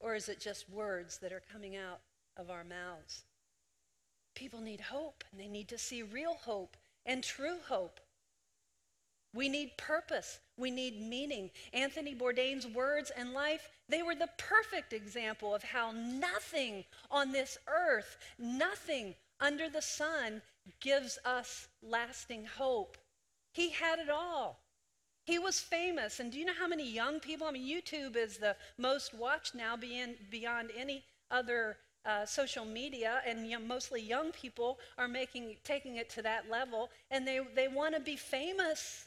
Or 0.00 0.14
is 0.14 0.28
it 0.28 0.40
just 0.40 0.68
words 0.70 1.18
that 1.18 1.32
are 1.32 1.42
coming 1.52 1.76
out 1.76 2.00
of 2.36 2.50
our 2.50 2.64
mouths? 2.64 3.22
People 4.34 4.60
need 4.60 4.80
hope, 4.80 5.24
and 5.30 5.40
they 5.40 5.46
need 5.46 5.68
to 5.68 5.78
see 5.78 6.02
real 6.02 6.34
hope 6.34 6.76
and 7.04 7.22
true 7.22 7.58
hope. 7.68 8.00
We 9.34 9.48
need 9.48 9.76
purpose. 9.76 10.40
We 10.62 10.70
need 10.70 11.02
meaning. 11.02 11.50
Anthony 11.72 12.14
Bourdain's 12.14 12.68
words 12.68 13.10
and 13.10 13.32
life, 13.32 13.68
they 13.88 14.04
were 14.04 14.14
the 14.14 14.30
perfect 14.38 14.92
example 14.92 15.52
of 15.52 15.64
how 15.64 15.90
nothing 15.90 16.84
on 17.10 17.32
this 17.32 17.58
earth, 17.66 18.16
nothing 18.38 19.16
under 19.40 19.68
the 19.68 19.82
sun 19.82 20.40
gives 20.78 21.18
us 21.24 21.66
lasting 21.82 22.46
hope. 22.46 22.96
He 23.50 23.70
had 23.70 23.98
it 23.98 24.08
all. 24.08 24.60
He 25.24 25.40
was 25.40 25.58
famous. 25.58 26.20
And 26.20 26.30
do 26.30 26.38
you 26.38 26.44
know 26.44 26.54
how 26.56 26.68
many 26.68 26.88
young 26.88 27.18
people? 27.18 27.48
I 27.48 27.50
mean, 27.50 27.68
YouTube 27.68 28.14
is 28.14 28.38
the 28.38 28.54
most 28.78 29.12
watched 29.14 29.56
now 29.56 29.76
beyond, 29.76 30.70
any 30.76 31.02
other 31.28 31.78
uh, 32.04 32.24
social 32.24 32.64
media, 32.64 33.20
and 33.26 33.48
you 33.50 33.58
know, 33.58 33.64
mostly 33.64 34.00
young 34.00 34.30
people 34.30 34.78
are 34.96 35.08
making, 35.08 35.56
taking 35.64 35.96
it 35.96 36.08
to 36.10 36.22
that 36.22 36.48
level, 36.48 36.90
and 37.10 37.26
they, 37.26 37.40
they 37.56 37.66
want 37.66 37.96
to 37.96 38.00
be 38.00 38.16
famous. 38.16 39.06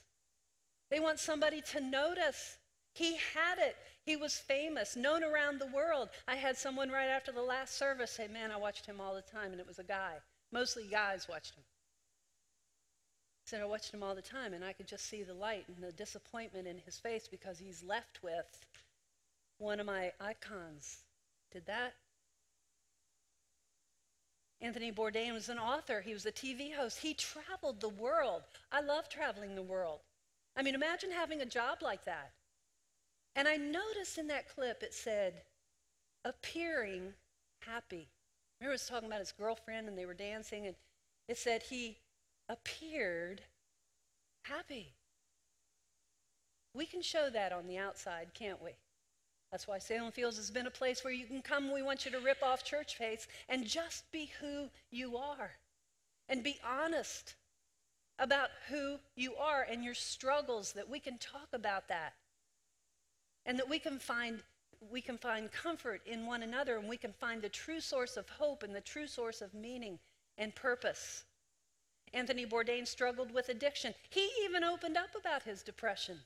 They 0.90 1.00
want 1.00 1.20
somebody 1.20 1.62
to 1.72 1.82
notice. 1.82 2.58
He 2.94 3.18
had 3.34 3.58
it. 3.60 3.76
He 4.04 4.16
was 4.16 4.38
famous, 4.38 4.96
known 4.96 5.24
around 5.24 5.60
the 5.60 5.68
world. 5.68 6.10
I 6.28 6.36
had 6.36 6.58
someone 6.58 6.90
right 6.90 7.10
after 7.10 7.32
the 7.32 7.42
last 7.42 7.78
service 7.78 8.12
say, 8.12 8.28
Man, 8.28 8.52
I 8.52 8.58
watched 8.58 8.86
him 8.86 9.02
all 9.02 9.16
the 9.16 9.22
time, 9.22 9.52
and 9.52 9.60
it 9.60 9.68
was 9.68 9.80
a 9.80 9.84
guy. 9.84 10.14
Mostly 10.52 10.86
guys 10.90 11.28
watched 11.28 11.56
him. 11.56 11.64
He 13.44 13.50
said, 13.50 13.62
I 13.62 13.66
watched 13.66 13.94
him 13.94 14.04
all 14.04 14.16
the 14.16 14.22
time, 14.22 14.54
and 14.54 14.64
I 14.64 14.74
could 14.74 14.88
just 14.88 15.08
see 15.08 15.24
the 15.24 15.34
light 15.34 15.66
and 15.68 15.84
the 15.84 15.92
disappointment 15.92 16.68
in 16.68 16.78
his 16.78 16.98
face 16.98 17.28
because 17.28 17.60
he's 17.60 17.84
left 17.84 18.24
with 18.24 18.46
one 19.58 19.80
of 19.80 19.86
my 19.86 20.12
icons. 20.20 21.00
Did 21.52 21.66
that? 21.66 21.94
Anthony 24.62 24.92
Bourdain 24.92 25.34
was 25.34 25.50
an 25.50 25.60
author. 25.60 26.02
He 26.02 26.14
was 26.14 26.26
a 26.26 26.32
TV 26.32 26.74
host. 26.74 27.00
He 27.00 27.14
traveled 27.14 27.82
the 27.82 27.90
world. 27.90 28.44
I 28.72 28.82
love 28.82 29.10
traveling 29.10 29.56
the 29.56 29.62
world. 29.62 30.00
I 30.56 30.62
mean, 30.64 30.76
imagine 30.76 31.12
having 31.12 31.42
a 31.42 31.46
job 31.46 31.80
like 31.82 32.06
that. 32.06 32.32
And 33.36 33.48
I 33.48 33.58
noticed 33.58 34.18
in 34.18 34.28
that 34.28 34.48
clip 34.48 34.82
it 34.82 34.94
said, 34.94 35.42
appearing 36.24 37.14
happy. 37.60 38.08
Remember, 38.60 38.72
it 38.72 38.76
was 38.76 38.88
talking 38.88 39.08
about 39.08 39.20
his 39.20 39.34
girlfriend 39.34 39.88
and 39.88 39.98
they 39.98 40.06
were 40.06 40.14
dancing, 40.14 40.66
and 40.66 40.76
it 41.28 41.38
said 41.38 41.64
he 41.64 41.98
appeared 42.48 43.42
happy. 44.44 44.94
We 46.74 46.86
can 46.86 47.02
show 47.02 47.30
that 47.30 47.52
on 47.52 47.68
the 47.68 47.78
outside, 47.78 48.30
can't 48.34 48.62
we? 48.64 48.72
That's 49.52 49.68
why 49.68 49.80
Salem 49.80 50.12
Fields 50.12 50.38
has 50.38 50.52
been 50.52 50.68
a 50.68 50.72
place 50.72 51.04
where 51.04 51.14
you 51.14 51.26
can 51.26 51.42
come. 51.42 51.72
We 51.72 51.82
want 51.82 52.06
you 52.06 52.12
to 52.12 52.20
rip 52.20 52.44
off 52.44 52.64
church 52.64 52.98
face 52.98 53.28
and 53.48 53.66
just 53.66 54.12
be 54.12 54.32
who 54.42 54.70
you 54.92 55.18
are 55.18 55.52
and 56.28 56.44
be 56.44 56.58
honest 56.66 57.36
about 58.20 58.50
who 58.70 58.98
you 59.16 59.36
are 59.36 59.66
and 59.70 59.84
your 59.84 59.94
struggles 59.94 60.74
that 60.74 60.90
we 60.90 61.00
can 61.00 61.18
talk 61.18 61.48
about 61.54 61.88
that. 61.90 62.14
And 63.46 63.60
that 63.60 63.70
we 63.70 63.80
can 63.80 64.00
find 64.00 64.42
we 64.92 65.02
can 65.02 65.18
find 65.18 65.52
comfort 65.52 66.02
in 66.06 66.26
one 66.26 66.44
another 66.44 66.78
and 66.78 66.88
we 66.88 66.98
can 66.98 67.14
find 67.14 67.42
the 67.42 67.50
true 67.50 67.80
source 67.80 68.18
of 68.18 68.30
hope 68.30 68.62
and 68.62 68.76
the 68.76 68.82
true 68.82 69.08
source 69.08 69.42
of 69.42 69.54
meaning 69.54 69.98
and 70.38 70.54
purpose. 70.54 71.24
Anthony 72.14 72.46
bourdain 72.46 72.88
struggled 72.88 73.32
with 73.32 73.50
addiction. 73.50 73.94
He 74.10 74.30
even 74.44 74.64
opened 74.64 74.98
up 74.98 75.10
about 75.20 75.44
his 75.44 75.64
depression. 75.64 76.20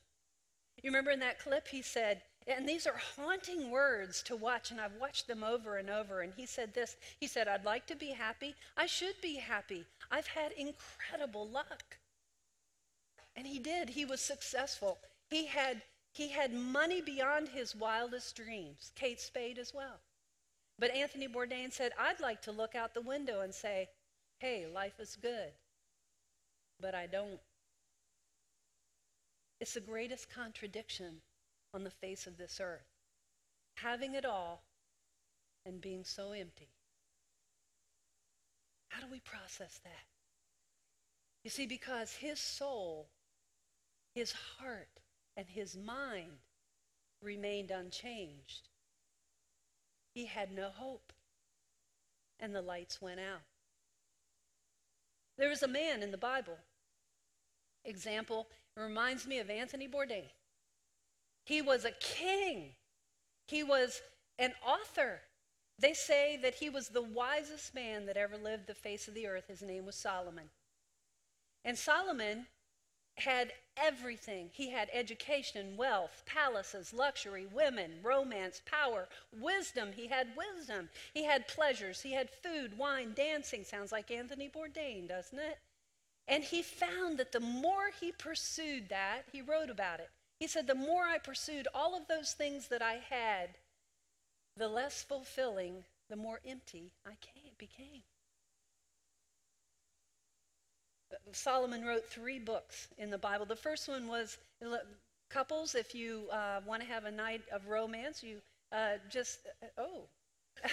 You 0.81 0.89
remember 0.89 1.11
in 1.11 1.19
that 1.19 1.39
clip 1.39 1.67
he 1.67 1.81
said 1.81 2.21
and 2.49 2.67
these 2.67 2.87
are 2.87 2.99
haunting 3.15 3.69
words 3.69 4.23
to 4.23 4.35
watch 4.35 4.71
and 4.71 4.81
i've 4.81 4.95
watched 4.99 5.27
them 5.27 5.43
over 5.43 5.77
and 5.77 5.89
over. 5.89 6.21
And 6.21 6.33
he 6.35 6.45
said 6.45 6.73
this 6.73 6.97
he 7.19 7.27
said 7.27 7.47
i'd 7.47 7.65
like 7.65 7.85
to 7.87 7.95
be 7.95 8.09
happy. 8.11 8.55
I 8.75 8.85
should 8.87 9.19
be 9.21 9.35
happy. 9.35 9.85
I've 10.11 10.27
had 10.27 10.51
incredible 10.53 11.47
luck. 11.47 11.97
And 13.35 13.45
he 13.45 13.59
did. 13.59 13.89
He 13.89 14.05
was 14.05 14.19
successful. 14.19 14.97
He 15.29 15.45
had 15.45 15.81
he 16.13 16.29
had 16.29 16.53
money 16.53 17.01
beyond 17.01 17.49
his 17.49 17.75
wildest 17.75 18.35
dreams. 18.35 18.91
Kate 18.95 19.21
spade 19.21 19.59
as 19.59 19.73
well. 19.73 19.99
But 20.79 20.95
anthony 20.95 21.27
bourdain 21.27 21.71
said 21.71 21.91
i'd 21.99 22.19
like 22.21 22.41
to 22.43 22.51
look 22.51 22.73
out 22.73 22.93
the 22.93 23.01
window 23.01 23.41
and 23.41 23.53
say 23.53 23.89
hey 24.39 24.65
life 24.65 24.99
is 24.99 25.17
good 25.21 25.51
but 26.79 26.95
i 26.95 27.05
don't 27.05 27.39
it's 29.59 29.73
the 29.73 29.81
greatest 29.81 30.29
contradiction 30.29 31.21
on 31.73 31.83
the 31.83 31.89
face 31.89 32.27
of 32.27 32.37
this 32.37 32.59
earth 32.61 32.87
having 33.75 34.15
it 34.15 34.25
all 34.25 34.63
and 35.65 35.81
being 35.81 36.03
so 36.03 36.31
empty 36.31 36.69
how 38.89 38.99
do 39.01 39.07
we 39.11 39.19
process 39.19 39.79
that 39.83 40.05
you 41.43 41.49
see 41.49 41.65
because 41.65 42.13
his 42.13 42.39
soul 42.39 43.09
his 44.13 44.33
heart 44.57 44.89
and 45.37 45.47
his 45.47 45.77
mind 45.77 46.39
remained 47.21 47.71
unchanged. 47.71 48.69
He 50.13 50.25
had 50.25 50.51
no 50.51 50.69
hope, 50.69 51.13
and 52.39 52.53
the 52.53 52.61
lights 52.61 53.01
went 53.01 53.19
out. 53.19 53.41
There 55.37 55.49
was 55.49 55.63
a 55.63 55.67
man 55.67 56.03
in 56.03 56.11
the 56.11 56.17
Bible. 56.17 56.57
Example, 57.85 58.47
reminds 58.75 59.25
me 59.25 59.39
of 59.39 59.49
Anthony 59.49 59.87
Bourdain. 59.87 60.29
He 61.49 61.63
was 61.63 61.83
a 61.83 61.91
king. 61.99 62.75
He 63.47 63.63
was 63.63 64.03
an 64.37 64.53
author. 64.63 65.21
They 65.79 65.95
say 65.95 66.37
that 66.43 66.53
he 66.53 66.69
was 66.69 66.89
the 66.89 67.01
wisest 67.01 67.73
man 67.73 68.05
that 68.05 68.17
ever 68.17 68.37
lived 68.37 68.67
the 68.67 68.75
face 68.75 69.07
of 69.07 69.15
the 69.15 69.25
earth. 69.25 69.45
His 69.47 69.63
name 69.63 69.83
was 69.83 69.95
Solomon. 69.95 70.51
And 71.65 71.75
Solomon 71.75 72.45
had 73.17 73.51
everything. 73.75 74.51
He 74.53 74.69
had 74.69 74.89
education, 74.93 75.75
wealth, 75.75 76.21
palaces, 76.27 76.93
luxury, 76.93 77.47
women, 77.51 77.93
romance, 78.03 78.61
power, 78.67 79.09
wisdom. 79.35 79.89
He 79.95 80.05
had 80.05 80.27
wisdom. 80.37 80.89
He 81.15 81.23
had 81.23 81.47
pleasures. 81.47 82.01
He 82.01 82.13
had 82.13 82.29
food, 82.29 82.77
wine, 82.77 83.13
dancing. 83.15 83.63
Sounds 83.63 83.91
like 83.91 84.11
Anthony 84.11 84.51
Bourdain, 84.55 85.07
doesn't 85.07 85.39
it? 85.39 85.57
And 86.27 86.43
he 86.43 86.61
found 86.61 87.17
that 87.17 87.31
the 87.31 87.39
more 87.39 87.89
he 87.99 88.11
pursued 88.11 88.89
that, 88.89 89.23
he 89.31 89.41
wrote 89.41 89.71
about 89.71 89.99
it. 89.99 90.11
He 90.39 90.47
said, 90.47 90.67
The 90.67 90.75
more 90.75 91.03
I 91.03 91.17
pursued 91.17 91.67
all 91.73 91.95
of 91.95 92.07
those 92.07 92.31
things 92.31 92.67
that 92.69 92.81
I 92.81 92.99
had, 93.09 93.57
the 94.55 94.67
less 94.67 95.03
fulfilling, 95.03 95.83
the 96.09 96.15
more 96.15 96.39
empty 96.45 96.91
I 97.05 97.15
came, 97.21 97.53
became. 97.57 98.03
Solomon 101.31 101.83
wrote 101.83 102.07
three 102.07 102.39
books 102.39 102.87
in 102.97 103.09
the 103.09 103.17
Bible. 103.17 103.45
The 103.45 103.55
first 103.55 103.87
one 103.87 104.07
was 104.07 104.37
couples, 105.29 105.75
if 105.75 105.93
you 105.93 106.27
uh, 106.31 106.61
want 106.65 106.81
to 106.81 106.87
have 106.87 107.05
a 107.05 107.11
night 107.11 107.41
of 107.51 107.67
romance, 107.67 108.23
you 108.23 108.37
uh, 108.71 108.97
just, 109.09 109.39
uh, 109.63 109.81
oh. 109.81 110.03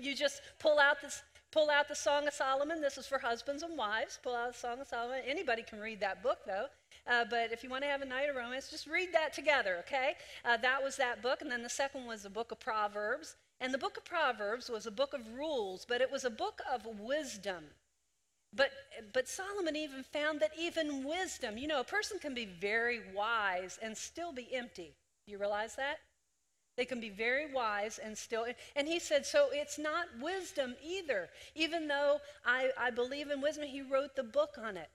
you 0.00 0.14
just 0.14 0.40
pull 0.58 0.78
out 0.78 1.00
this 1.00 1.22
pull 1.52 1.70
out 1.70 1.86
the 1.86 1.94
song 1.94 2.26
of 2.26 2.32
solomon 2.32 2.80
this 2.80 2.98
is 2.98 3.06
for 3.06 3.18
husbands 3.18 3.62
and 3.62 3.76
wives 3.76 4.18
pull 4.22 4.34
out 4.34 4.52
the 4.52 4.58
song 4.58 4.80
of 4.80 4.86
solomon 4.86 5.20
anybody 5.26 5.62
can 5.62 5.78
read 5.78 6.00
that 6.00 6.22
book 6.22 6.38
though 6.46 6.66
uh, 7.08 7.24
but 7.28 7.52
if 7.52 7.62
you 7.62 7.70
want 7.70 7.82
to 7.82 7.88
have 7.88 8.02
a 8.02 8.06
night 8.06 8.28
of 8.28 8.36
romance 8.36 8.70
just 8.70 8.86
read 8.86 9.08
that 9.12 9.32
together 9.32 9.76
okay 9.78 10.14
uh, 10.44 10.56
that 10.56 10.82
was 10.82 10.96
that 10.96 11.22
book 11.22 11.42
and 11.42 11.50
then 11.50 11.62
the 11.62 11.68
second 11.68 12.06
was 12.06 12.22
the 12.22 12.30
book 12.30 12.52
of 12.52 12.60
proverbs 12.60 13.36
and 13.60 13.72
the 13.72 13.78
book 13.78 13.96
of 13.96 14.04
proverbs 14.04 14.68
was 14.68 14.86
a 14.86 14.90
book 14.90 15.12
of 15.12 15.20
rules 15.34 15.86
but 15.88 16.00
it 16.00 16.10
was 16.10 16.24
a 16.24 16.30
book 16.30 16.60
of 16.72 16.86
wisdom 17.00 17.64
but, 18.56 18.70
but 19.12 19.28
Solomon 19.28 19.76
even 19.76 20.02
found 20.02 20.40
that 20.40 20.52
even 20.58 21.04
wisdom, 21.04 21.58
you 21.58 21.68
know, 21.68 21.80
a 21.80 21.84
person 21.84 22.18
can 22.18 22.34
be 22.34 22.46
very 22.46 23.00
wise 23.14 23.78
and 23.82 23.96
still 23.96 24.32
be 24.32 24.48
empty. 24.54 24.94
You 25.26 25.38
realize 25.38 25.76
that? 25.76 25.98
They 26.76 26.84
can 26.84 27.00
be 27.00 27.10
very 27.10 27.52
wise 27.52 27.98
and 27.98 28.16
still. 28.16 28.46
And 28.74 28.88
he 28.88 28.98
said, 28.98 29.26
so 29.26 29.48
it's 29.52 29.78
not 29.78 30.06
wisdom 30.20 30.74
either. 30.82 31.28
Even 31.54 31.88
though 31.88 32.20
I, 32.44 32.70
I 32.78 32.90
believe 32.90 33.30
in 33.30 33.40
wisdom, 33.40 33.64
he 33.64 33.82
wrote 33.82 34.14
the 34.14 34.22
book 34.22 34.56
on 34.58 34.76
it. 34.76 34.90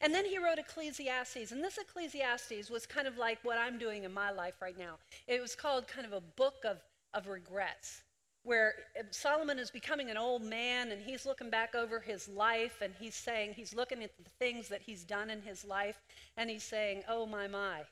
And 0.00 0.14
then 0.14 0.24
he 0.24 0.38
wrote 0.38 0.58
Ecclesiastes. 0.58 1.52
And 1.52 1.62
this 1.62 1.78
Ecclesiastes 1.78 2.70
was 2.70 2.86
kind 2.86 3.06
of 3.06 3.18
like 3.18 3.38
what 3.42 3.58
I'm 3.58 3.78
doing 3.78 4.04
in 4.04 4.12
my 4.12 4.30
life 4.30 4.54
right 4.62 4.78
now. 4.78 4.96
It 5.26 5.40
was 5.40 5.54
called 5.54 5.88
kind 5.88 6.06
of 6.06 6.12
a 6.12 6.20
book 6.20 6.64
of, 6.64 6.78
of 7.12 7.28
regrets 7.28 8.02
where 8.42 8.74
eh, 8.96 9.02
Solomon 9.10 9.58
is 9.58 9.70
becoming 9.70 10.10
an 10.10 10.16
old 10.16 10.42
man 10.42 10.92
and 10.92 11.02
he's 11.02 11.26
looking 11.26 11.50
back 11.50 11.74
over 11.74 12.00
his 12.00 12.28
life 12.28 12.80
and 12.80 12.94
he's 12.98 13.14
saying, 13.14 13.52
he's 13.54 13.74
looking 13.74 14.02
at 14.02 14.16
the 14.16 14.30
things 14.38 14.68
that 14.68 14.82
he's 14.82 15.04
done 15.04 15.30
in 15.30 15.42
his 15.42 15.64
life 15.64 16.00
and 16.36 16.48
he's 16.48 16.64
saying, 16.64 17.02
oh 17.08 17.26
my, 17.26 17.46
my. 17.46 17.82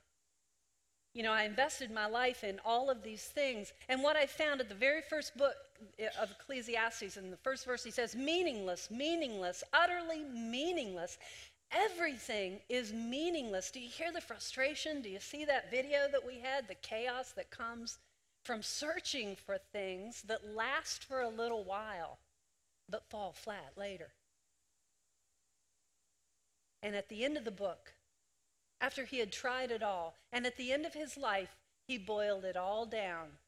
You 1.15 1.23
know, 1.23 1.33
I 1.33 1.45
invested 1.45 1.91
my 1.91 2.07
life 2.07 2.45
in 2.45 2.61
all 2.65 2.91
of 2.91 3.03
these 3.03 3.25
things. 3.25 3.73
And 3.89 4.03
what 4.03 4.17
I 4.17 4.27
found 4.27 4.61
at 4.61 4.69
the 4.69 4.75
very 4.75 5.01
first 5.01 5.37
book 5.37 5.55
eh, 5.99 6.07
of 6.21 6.31
Ecclesiastes, 6.31 7.17
in 7.17 7.31
the 7.31 7.37
first 7.39 7.67
verse, 7.67 7.83
he 7.83 7.91
says, 7.91 8.15
meaningless, 8.15 8.91
meaningless, 8.91 9.65
utterly 9.73 10.23
meaningless. 10.23 11.19
Everything 11.71 12.61
is 12.69 12.93
meaningless. 12.93 13.71
Do 13.71 13.81
you 13.81 13.91
hear 13.91 14.13
the 14.13 14.21
frustration? 14.21 15.03
Do 15.03 15.11
you 15.11 15.21
see 15.21 15.45
that 15.45 15.71
video 15.71 16.09
that 16.11 16.27
we 16.27 16.41
had? 16.41 16.67
The 16.67 16.75
chaos 16.75 17.33
that 17.33 17.51
comes 17.51 17.99
from 18.45 18.63
searching 18.63 19.37
for 19.37 19.59
things 19.59 20.23
that 20.23 20.55
last 20.55 21.05
for 21.05 21.21
a 21.21 21.29
little 21.29 21.65
while 21.65 22.19
but 22.89 23.09
fall 23.11 23.33
flat 23.33 23.73
later. 23.77 24.09
And 26.83 26.97
at 26.97 27.09
the 27.09 27.25
end 27.25 27.37
of 27.37 27.45
the 27.45 27.51
book, 27.51 27.93
after 28.81 29.05
he 29.05 29.19
had 29.19 29.33
tried 29.33 29.71
it 29.71 29.83
all, 29.83 30.15
and 30.33 30.47
at 30.47 30.57
the 30.57 30.73
end 30.73 30.87
of 30.87 30.95
his 30.95 31.17
life, 31.17 31.57
he 31.87 31.99
boiled 31.99 32.45
it 32.45 32.57
all 32.57 32.87
down 32.87 33.39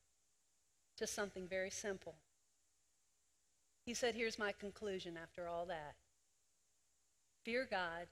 to 0.99 1.07
something 1.07 1.47
very 1.47 1.71
simple. 1.71 2.17
He 3.87 3.95
said, 3.95 4.15
Here's 4.15 4.39
my 4.39 4.53
conclusion 4.53 5.17
after 5.17 5.49
all 5.49 5.65
that 5.67 5.95
fear 7.45 7.67
God 7.71 8.07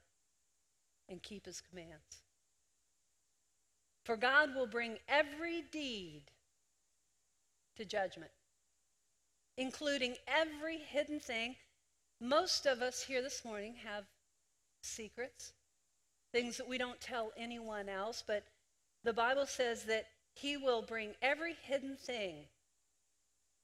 and 1.07 1.21
keep 1.21 1.45
his 1.45 1.61
commands. 1.61 2.23
For 4.05 4.15
God 4.15 4.55
will 4.55 4.67
bring 4.67 4.97
every 5.07 5.63
deed 5.71 6.23
to 7.77 7.85
judgment, 7.85 8.31
including 9.57 10.15
every 10.27 10.77
hidden 10.77 11.19
thing. 11.19 11.55
Most 12.19 12.65
of 12.65 12.81
us 12.81 13.03
here 13.03 13.21
this 13.21 13.45
morning 13.45 13.75
have 13.85 14.05
secrets, 14.81 15.53
things 16.31 16.57
that 16.57 16.67
we 16.67 16.77
don't 16.77 16.99
tell 16.99 17.31
anyone 17.37 17.87
else, 17.87 18.23
but 18.25 18.43
the 19.03 19.13
Bible 19.13 19.45
says 19.45 19.83
that 19.83 20.07
He 20.33 20.57
will 20.57 20.81
bring 20.81 21.13
every 21.21 21.55
hidden 21.63 21.95
thing, 21.95 22.45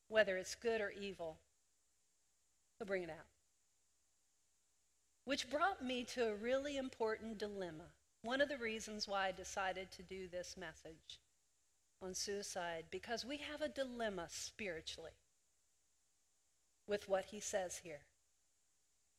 whether 0.08 0.38
it's 0.38 0.56
good 0.56 0.82
or 0.82 0.92
evil, 0.92 1.38
He'll 2.78 2.88
bring 2.88 3.04
it 3.04 3.10
out. 3.10 3.35
Which 5.26 5.50
brought 5.50 5.84
me 5.84 6.04
to 6.14 6.30
a 6.30 6.36
really 6.36 6.78
important 6.78 7.40
dilemma. 7.40 7.90
One 8.22 8.42
of 8.42 8.50
the 8.50 8.58
reasons 8.58 9.08
why 9.08 9.28
I 9.28 9.32
decided 9.32 9.92
to 9.92 10.04
do 10.04 10.28
this 10.28 10.56
message 10.58 11.20
on 12.02 12.14
suicide 12.14 12.86
because 12.92 13.26
we 13.26 13.38
have 13.38 13.62
a 13.62 13.70
dilemma 13.70 14.28
spiritually 14.30 15.18
with 16.88 17.10
what 17.10 17.26
he 17.26 17.40
says 17.40 17.78
here. 17.84 18.02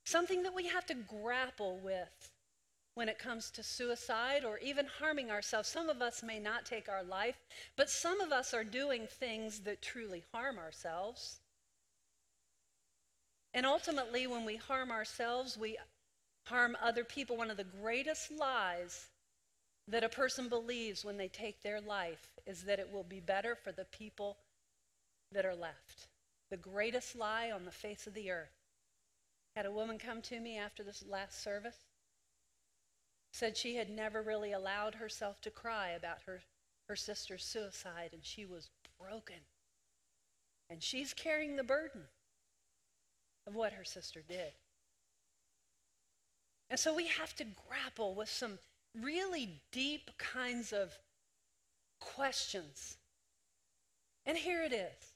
Something 0.04 0.44
that 0.44 0.54
we 0.54 0.68
have 0.68 0.86
to 0.86 0.94
grapple 0.94 1.78
with 1.78 2.30
when 2.94 3.09
it 3.09 3.18
comes 3.18 3.50
to 3.50 3.62
suicide 3.62 4.44
or 4.44 4.59
even 4.59 4.86
harming 4.86 5.30
ourselves. 5.30 5.68
Some 5.68 5.88
of 5.88 6.00
us 6.00 6.22
may 6.22 6.38
not 6.38 6.64
take 6.64 6.88
our 6.88 7.02
life, 7.02 7.36
but 7.76 7.90
some 7.90 8.20
of 8.20 8.32
us 8.32 8.54
are 8.54 8.64
doing 8.64 9.07
things 9.07 9.61
that 9.61 9.82
truly 9.82 10.24
harm 10.32 10.59
ourselves. 10.59 11.40
And 13.52 13.66
ultimately, 13.66 14.26
when 14.26 14.44
we 14.44 14.57
harm 14.57 14.90
ourselves, 14.90 15.59
we 15.59 15.76
harm 16.47 16.76
other 16.82 17.05
people. 17.05 17.36
One 17.36 17.51
of 17.51 17.57
the 17.57 17.64
greatest 17.64 18.30
lies 18.30 19.07
that 19.88 20.05
a 20.05 20.09
person 20.09 20.49
believes 20.49 21.05
when 21.05 21.16
they 21.16 21.28
take 21.28 21.62
their 21.62 21.80
life 21.80 22.28
is 22.47 22.64
that 22.64 22.78
it 22.78 22.92
will 22.92 23.05
be 23.05 23.20
better 23.20 23.55
for 23.55 23.72
the 23.72 23.84
people 23.84 24.38
that 25.32 25.47
are 25.47 25.55
left. 25.55 26.09
The 26.51 26.57
greatest 26.57 27.16
lie 27.16 27.51
on 27.51 27.64
the 27.64 27.70
face 27.70 28.07
of 28.07 28.14
the 28.14 28.30
earth. 28.30 28.55
Had 29.55 29.66
a 29.66 29.72
woman 29.72 29.99
come 29.99 30.22
to 30.22 30.38
me 30.38 30.59
after 30.59 30.82
this 30.82 31.05
last 31.09 31.42
service, 31.42 31.86
said 33.32 33.57
she 33.57 33.76
had 33.76 33.90
never 33.90 34.22
really 34.22 34.53
allowed 34.53 34.97
herself 34.97 35.40
to 35.42 35.51
cry 35.51 35.90
about 35.90 36.18
her, 36.26 36.42
her 36.88 36.97
sister's 36.97 37.44
suicide, 37.44 38.11
and 38.12 38.24
she 38.24 38.44
was 38.44 38.70
broken. 39.01 39.36
And 40.68 40.82
she's 40.82 41.14
carrying 41.14 41.57
the 41.57 41.64
burden 41.64 42.03
of 43.47 43.55
what 43.55 43.72
her 43.72 43.84
sister 43.84 44.22
did. 44.26 44.53
And 46.68 46.78
so 46.78 46.94
we 46.94 47.06
have 47.06 47.34
to 47.36 47.44
grapple 47.68 48.14
with 48.14 48.28
some 48.28 48.58
really 49.00 49.60
deep 49.72 50.10
kinds 50.18 50.72
of 50.72 50.98
questions. 52.00 52.96
And 54.24 54.36
here 54.36 54.62
it 54.62 54.72
is. 54.72 55.14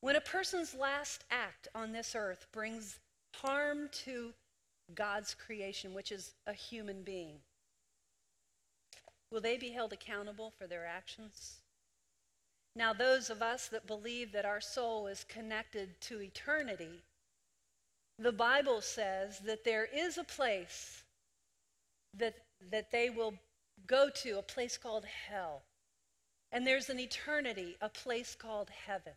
When 0.00 0.16
a 0.16 0.20
person's 0.20 0.74
last 0.74 1.24
act 1.30 1.68
on 1.74 1.92
this 1.92 2.14
earth 2.14 2.46
brings 2.52 2.98
harm 3.36 3.88
to 4.04 4.32
God's 4.94 5.34
creation, 5.34 5.94
which 5.94 6.12
is 6.12 6.32
a 6.46 6.52
human 6.52 7.02
being, 7.02 7.36
will 9.30 9.40
they 9.40 9.56
be 9.56 9.70
held 9.70 9.92
accountable 9.92 10.52
for 10.58 10.66
their 10.66 10.84
actions? 10.84 11.60
Now, 12.76 12.92
those 12.92 13.30
of 13.30 13.40
us 13.40 13.68
that 13.68 13.86
believe 13.86 14.32
that 14.32 14.44
our 14.44 14.60
soul 14.60 15.06
is 15.06 15.24
connected 15.24 16.00
to 16.02 16.20
eternity, 16.20 17.02
the 18.18 18.32
Bible 18.32 18.80
says 18.80 19.40
that 19.40 19.64
there 19.64 19.86
is 19.92 20.18
a 20.18 20.24
place 20.24 21.02
that, 22.16 22.34
that 22.70 22.90
they 22.90 23.10
will 23.10 23.34
go 23.86 24.08
to, 24.22 24.38
a 24.38 24.42
place 24.42 24.76
called 24.76 25.04
hell. 25.28 25.62
And 26.52 26.66
there's 26.66 26.88
an 26.88 27.00
eternity, 27.00 27.76
a 27.80 27.88
place 27.88 28.36
called 28.36 28.70
heaven. 28.86 29.14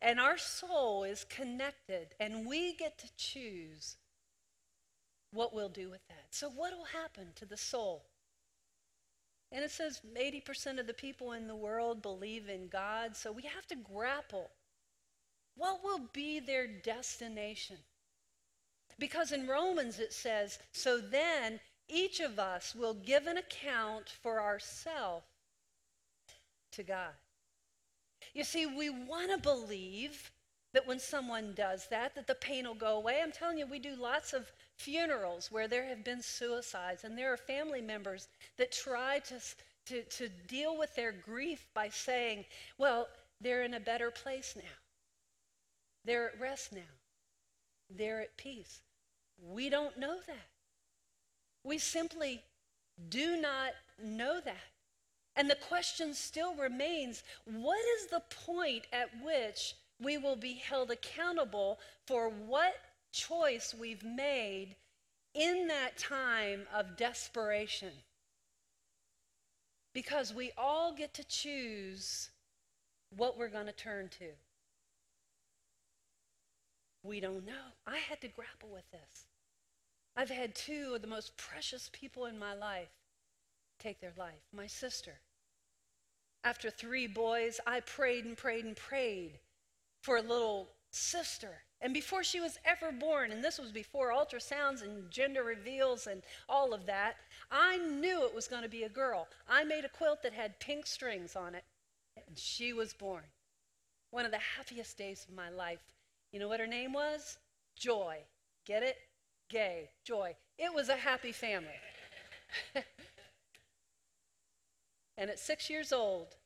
And 0.00 0.20
our 0.20 0.38
soul 0.38 1.04
is 1.04 1.24
connected, 1.24 2.14
and 2.20 2.46
we 2.46 2.74
get 2.76 2.98
to 2.98 3.08
choose 3.16 3.96
what 5.32 5.54
we'll 5.54 5.68
do 5.68 5.90
with 5.90 6.06
that. 6.08 6.26
So, 6.30 6.48
what 6.48 6.72
will 6.76 6.84
happen 6.84 7.28
to 7.36 7.46
the 7.46 7.56
soul? 7.56 8.04
And 9.50 9.64
it 9.64 9.70
says 9.70 10.00
80% 10.16 10.78
of 10.78 10.86
the 10.86 10.94
people 10.94 11.32
in 11.32 11.48
the 11.48 11.56
world 11.56 12.02
believe 12.02 12.48
in 12.48 12.68
God, 12.68 13.16
so 13.16 13.32
we 13.32 13.42
have 13.42 13.66
to 13.68 13.76
grapple. 13.76 14.50
What 15.58 15.82
will 15.82 16.00
be 16.12 16.40
their 16.40 16.66
destination? 16.66 17.76
Because 18.98 19.32
in 19.32 19.46
Romans 19.46 19.98
it 19.98 20.12
says, 20.12 20.58
so 20.72 20.98
then 20.98 21.60
each 21.88 22.20
of 22.20 22.38
us 22.38 22.74
will 22.74 22.94
give 22.94 23.26
an 23.26 23.36
account 23.36 24.08
for 24.08 24.40
ourselves 24.40 25.26
to 26.72 26.82
God. 26.82 27.12
You 28.34 28.44
see, 28.44 28.66
we 28.66 28.88
want 28.88 29.30
to 29.32 29.38
believe 29.38 30.30
that 30.74 30.86
when 30.86 31.00
someone 31.00 31.54
does 31.54 31.88
that, 31.88 32.14
that 32.14 32.26
the 32.26 32.34
pain 32.34 32.66
will 32.66 32.74
go 32.74 32.96
away. 32.96 33.20
I'm 33.22 33.32
telling 33.32 33.58
you, 33.58 33.66
we 33.66 33.78
do 33.78 33.96
lots 33.96 34.32
of 34.32 34.52
funerals 34.76 35.50
where 35.50 35.66
there 35.66 35.86
have 35.86 36.04
been 36.04 36.22
suicides, 36.22 37.04
and 37.04 37.16
there 37.16 37.32
are 37.32 37.36
family 37.36 37.80
members 37.80 38.28
that 38.58 38.70
try 38.70 39.20
to, 39.20 39.40
to, 39.86 40.02
to 40.02 40.28
deal 40.46 40.78
with 40.78 40.94
their 40.94 41.10
grief 41.12 41.66
by 41.74 41.88
saying, 41.88 42.44
well, 42.76 43.08
they're 43.40 43.64
in 43.64 43.74
a 43.74 43.80
better 43.80 44.10
place 44.10 44.54
now. 44.56 44.62
They're 46.08 46.30
at 46.30 46.40
rest 46.40 46.72
now. 46.72 46.94
They're 47.90 48.22
at 48.22 48.38
peace. 48.38 48.80
We 49.46 49.68
don't 49.68 49.98
know 49.98 50.16
that. 50.26 50.48
We 51.64 51.76
simply 51.76 52.42
do 53.10 53.38
not 53.38 53.72
know 54.02 54.40
that. 54.40 54.72
And 55.36 55.50
the 55.50 55.54
question 55.56 56.14
still 56.14 56.54
remains 56.54 57.24
what 57.44 57.84
is 57.98 58.06
the 58.06 58.22
point 58.46 58.86
at 58.90 59.10
which 59.22 59.74
we 60.00 60.16
will 60.16 60.34
be 60.34 60.54
held 60.54 60.90
accountable 60.90 61.78
for 62.06 62.30
what 62.30 62.76
choice 63.12 63.74
we've 63.78 64.02
made 64.02 64.76
in 65.34 65.68
that 65.68 65.98
time 65.98 66.62
of 66.74 66.96
desperation? 66.96 67.92
Because 69.92 70.32
we 70.32 70.52
all 70.56 70.94
get 70.94 71.12
to 71.12 71.24
choose 71.24 72.30
what 73.14 73.36
we're 73.36 73.48
going 73.48 73.66
to 73.66 73.72
turn 73.72 74.08
to. 74.20 74.28
We 77.02 77.20
don't 77.20 77.46
know. 77.46 77.74
I 77.86 77.98
had 77.98 78.20
to 78.22 78.28
grapple 78.28 78.70
with 78.72 78.90
this. 78.90 79.26
I've 80.16 80.30
had 80.30 80.54
two 80.54 80.92
of 80.94 81.02
the 81.02 81.08
most 81.08 81.36
precious 81.36 81.90
people 81.92 82.26
in 82.26 82.38
my 82.38 82.54
life 82.54 82.88
take 83.78 84.00
their 84.00 84.12
life. 84.16 84.42
My 84.52 84.66
sister. 84.66 85.20
After 86.44 86.70
three 86.70 87.06
boys, 87.06 87.60
I 87.66 87.80
prayed 87.80 88.24
and 88.24 88.36
prayed 88.36 88.64
and 88.64 88.76
prayed 88.76 89.38
for 90.02 90.16
a 90.16 90.22
little 90.22 90.70
sister. 90.90 91.62
And 91.80 91.94
before 91.94 92.24
she 92.24 92.40
was 92.40 92.58
ever 92.64 92.90
born, 92.90 93.30
and 93.30 93.44
this 93.44 93.58
was 93.58 93.70
before 93.70 94.10
ultrasounds 94.10 94.82
and 94.82 95.10
gender 95.10 95.44
reveals 95.44 96.06
and 96.06 96.22
all 96.48 96.74
of 96.74 96.86
that, 96.86 97.16
I 97.50 97.78
knew 97.78 98.24
it 98.24 98.34
was 98.34 98.48
going 98.48 98.62
to 98.62 98.68
be 98.68 98.82
a 98.82 98.88
girl. 98.88 99.28
I 99.48 99.62
made 99.64 99.84
a 99.84 99.88
quilt 99.88 100.22
that 100.22 100.32
had 100.32 100.58
pink 100.58 100.86
strings 100.86 101.36
on 101.36 101.54
it, 101.54 101.64
and 102.16 102.36
she 102.36 102.72
was 102.72 102.92
born. 102.92 103.24
One 104.10 104.24
of 104.24 104.32
the 104.32 104.38
happiest 104.56 104.98
days 104.98 105.24
of 105.28 105.34
my 105.34 105.50
life. 105.50 105.80
You 106.32 106.40
know 106.40 106.48
what 106.48 106.60
her 106.60 106.66
name 106.66 106.92
was? 106.92 107.38
Joy. 107.76 108.18
Get 108.66 108.82
it? 108.82 108.96
Gay. 109.48 109.90
Joy. 110.04 110.36
It 110.58 110.74
was 110.74 110.88
a 110.88 110.96
happy 110.96 111.32
family. 111.32 111.68
and 115.16 115.30
at 115.30 115.38
six 115.38 115.70
years 115.70 115.92
old, 115.92 116.36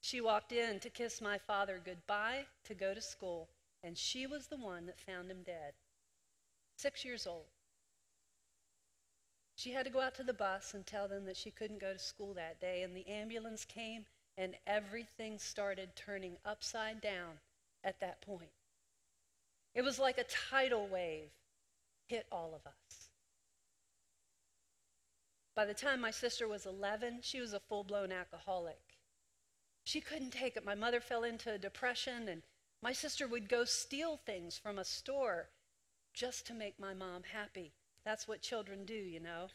she 0.00 0.20
walked 0.20 0.52
in 0.52 0.78
to 0.80 0.90
kiss 0.90 1.20
my 1.20 1.38
father 1.38 1.80
goodbye 1.82 2.46
to 2.64 2.74
go 2.74 2.94
to 2.94 3.00
school, 3.00 3.48
and 3.82 3.96
she 3.96 4.26
was 4.26 4.46
the 4.46 4.56
one 4.56 4.86
that 4.86 5.00
found 5.00 5.30
him 5.30 5.42
dead. 5.44 5.72
Six 6.76 7.04
years 7.04 7.26
old. 7.26 7.46
She 9.56 9.72
had 9.72 9.86
to 9.86 9.90
go 9.90 10.02
out 10.02 10.14
to 10.16 10.22
the 10.22 10.34
bus 10.34 10.74
and 10.74 10.86
tell 10.86 11.08
them 11.08 11.24
that 11.24 11.38
she 11.38 11.50
couldn't 11.50 11.80
go 11.80 11.94
to 11.94 11.98
school 11.98 12.34
that 12.34 12.60
day, 12.60 12.82
and 12.82 12.94
the 12.94 13.06
ambulance 13.06 13.64
came, 13.64 14.04
and 14.36 14.54
everything 14.66 15.38
started 15.38 15.96
turning 15.96 16.36
upside 16.44 17.00
down 17.00 17.38
at 17.82 17.98
that 18.00 18.20
point. 18.20 18.50
It 19.76 19.84
was 19.84 19.98
like 19.98 20.16
a 20.16 20.24
tidal 20.24 20.88
wave 20.88 21.28
hit 22.06 22.26
all 22.32 22.54
of 22.54 22.66
us. 22.66 23.10
By 25.54 25.66
the 25.66 25.74
time 25.74 26.00
my 26.00 26.10
sister 26.10 26.48
was 26.48 26.64
11, 26.64 27.18
she 27.20 27.40
was 27.40 27.52
a 27.52 27.60
full 27.60 27.84
blown 27.84 28.10
alcoholic. 28.10 28.80
She 29.84 30.00
couldn't 30.00 30.30
take 30.30 30.56
it. 30.56 30.64
My 30.64 30.74
mother 30.74 30.98
fell 30.98 31.24
into 31.24 31.52
a 31.52 31.58
depression, 31.58 32.26
and 32.26 32.42
my 32.82 32.94
sister 32.94 33.28
would 33.28 33.50
go 33.50 33.66
steal 33.66 34.16
things 34.16 34.56
from 34.56 34.78
a 34.78 34.84
store 34.84 35.50
just 36.14 36.46
to 36.46 36.54
make 36.54 36.80
my 36.80 36.94
mom 36.94 37.24
happy. 37.30 37.74
That's 38.02 38.26
what 38.26 38.40
children 38.40 38.86
do, 38.86 38.94
you 38.94 39.20
know. 39.20 39.48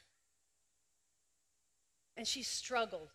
And 2.15 2.27
she 2.27 2.43
struggled. 2.43 3.09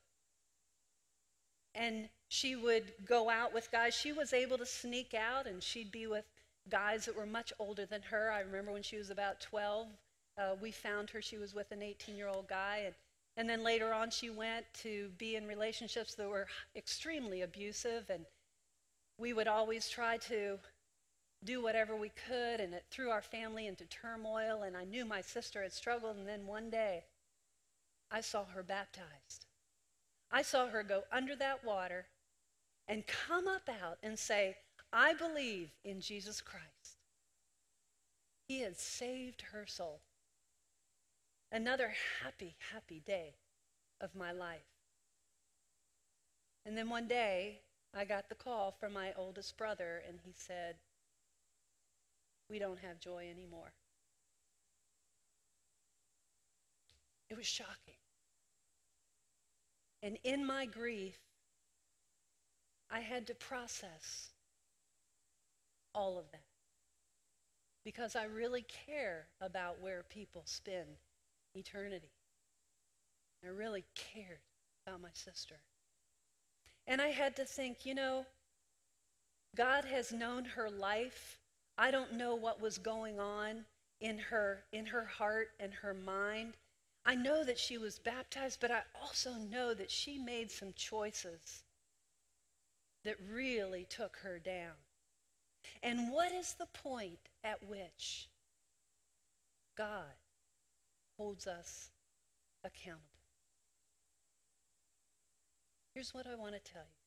And 1.73 2.09
she 2.27 2.57
would 2.57 2.95
go 3.05 3.31
out 3.31 3.55
with 3.55 3.71
guys. 3.71 3.95
She 3.95 4.13
was 4.13 4.33
able 4.33 4.59
to 4.59 4.67
sneak 4.67 5.15
out, 5.15 5.47
and 5.47 5.63
she'd 5.63 5.93
be 5.93 6.09
with 6.09 6.25
guys 6.69 7.05
that 7.07 7.17
were 7.17 7.27
much 7.27 7.53
older 7.59 7.87
than 7.87 8.03
her. 8.03 8.31
I 8.31 8.41
remember 8.41 8.73
when 8.73 8.83
she 8.83 8.97
was 8.97 9.11
about 9.11 9.41
12, 9.41 9.89
uh, 10.39 10.55
we 10.61 10.71
found 10.71 11.11
her. 11.11 11.23
She 11.23 11.39
was 11.39 11.55
with 11.55 11.71
an 11.73 11.83
18 11.83 12.17
year 12.17 12.29
old 12.29 12.49
guy. 12.49 12.83
And, 12.87 12.95
and 13.37 13.49
then 13.49 13.63
later 13.63 13.93
on, 13.93 14.11
she 14.11 14.31
went 14.31 14.67
to 14.83 15.11
be 15.19 15.37
in 15.37 15.47
relationships 15.47 16.15
that 16.15 16.29
were 16.29 16.49
extremely 16.75 17.43
abusive. 17.43 18.11
And 18.11 18.25
we 19.19 19.33
would 19.33 19.49
always 19.49 19.89
try 19.89 20.17
to 20.19 20.59
do 21.45 21.63
whatever 21.63 21.95
we 21.95 22.11
could, 22.27 22.61
and 22.61 22.75
it 22.75 22.85
threw 22.91 23.11
our 23.11 23.23
family 23.23 23.67
into 23.67 23.85
turmoil. 23.87 24.63
And 24.63 24.77
I 24.77 24.85
knew 24.85 25.05
my 25.05 25.21
sister 25.21 25.63
had 25.63 25.73
struggled. 25.73 26.17
And 26.17 26.27
then 26.27 26.47
one 26.47 26.71
day, 26.71 27.05
I 28.11 28.21
saw 28.21 28.45
her 28.47 28.63
baptized. 28.63 29.47
I 30.31 30.43
saw 30.43 30.69
her 30.69 30.83
go 30.83 31.05
under 31.13 31.37
that 31.37 31.65
water 31.65 32.07
and 32.89 33.07
come 33.07 33.49
up 33.49 33.69
out 33.69 33.99
and 34.03 34.19
say, 34.19 34.57
I 34.93 35.15
believe 35.15 35.71
in 35.85 36.01
Jesus 36.01 36.41
Christ. 36.41 36.99
He 38.49 38.61
has 38.61 38.79
saved 38.79 39.43
her 39.53 39.67
soul. 39.67 40.01
Another 41.51 41.93
happy, 42.23 42.57
happy 42.73 43.01
day 43.05 43.35
of 44.01 44.15
my 44.15 44.33
life. 44.33 44.67
And 46.65 46.77
then 46.77 46.89
one 46.89 47.07
day, 47.07 47.61
I 47.95 48.05
got 48.05 48.29
the 48.29 48.35
call 48.35 48.73
from 48.73 48.93
my 48.93 49.13
oldest 49.17 49.57
brother, 49.57 50.03
and 50.07 50.19
he 50.25 50.33
said, 50.35 50.77
We 52.51 52.59
don't 52.59 52.81
have 52.81 53.01
joy 53.01 53.29
anymore. 53.31 53.73
It 57.31 57.37
was 57.37 57.47
shocking. 57.47 57.95
And 60.03 60.19
in 60.25 60.45
my 60.45 60.67
grief, 60.67 61.19
I 62.91 63.01
had 63.01 63.27
to 63.29 63.35
process 63.35 64.31
all 65.97 66.19
of 66.19 66.31
that 66.31 66.43
because 67.87 68.17
I 68.17 68.25
really 68.25 68.67
care 68.87 69.29
about 69.41 69.81
where 69.81 70.05
people 70.11 70.43
spend 70.45 70.99
eternity. 71.55 72.11
I 73.45 73.49
really 73.49 73.85
cared 73.95 74.41
about 74.85 75.01
my 75.01 75.13
sister. 75.13 75.55
And 76.87 77.01
I 77.01 77.09
had 77.09 77.37
to 77.37 77.45
think, 77.45 77.87
you 77.87 77.95
know, 77.95 78.27
God 79.55 79.85
has 79.85 80.13
known 80.13 80.45
her 80.45 80.69
life. 80.69 81.39
I 81.79 81.93
don't 81.93 82.15
know 82.15 82.35
what 82.35 82.61
was 82.61 82.77
going 82.77 83.21
on 83.21 83.65
in 84.01 84.19
her 84.19 84.65
in 84.73 84.87
her 84.87 85.05
heart 85.05 85.51
and 85.61 85.73
her 85.73 85.95
mind. 85.95 86.55
I 87.05 87.15
know 87.15 87.45
that 87.45 87.59
she 87.59 87.79
was 87.79 88.01
baptized, 88.01 88.59
but 88.61 88.73
I 88.73 88.83
also 89.01 89.35
know 89.35 89.75
that 89.75 89.93
she 89.93 90.19
made 90.19 90.51
some 90.51 90.73
choices 90.75 91.63
that 93.05 93.17
really 93.33 93.87
took 93.89 94.17
her 94.25 94.41
down. 94.41 94.75
And 95.83 96.13
what 96.13 96.33
is 96.33 96.55
the 96.55 96.67
point 96.67 97.29
at 97.45 97.67
which 97.67 98.29
God 99.77 100.15
holds 101.17 101.47
us 101.47 101.91
accountable? 102.65 103.03
Here's 105.95 106.13
what 106.13 106.27
I 106.27 106.35
want 106.35 106.55
to 106.55 106.73
tell 106.73 106.83
you 106.83 107.07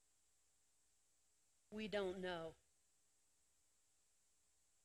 we 1.71 1.87
don't 1.87 2.19
know. 2.19 2.53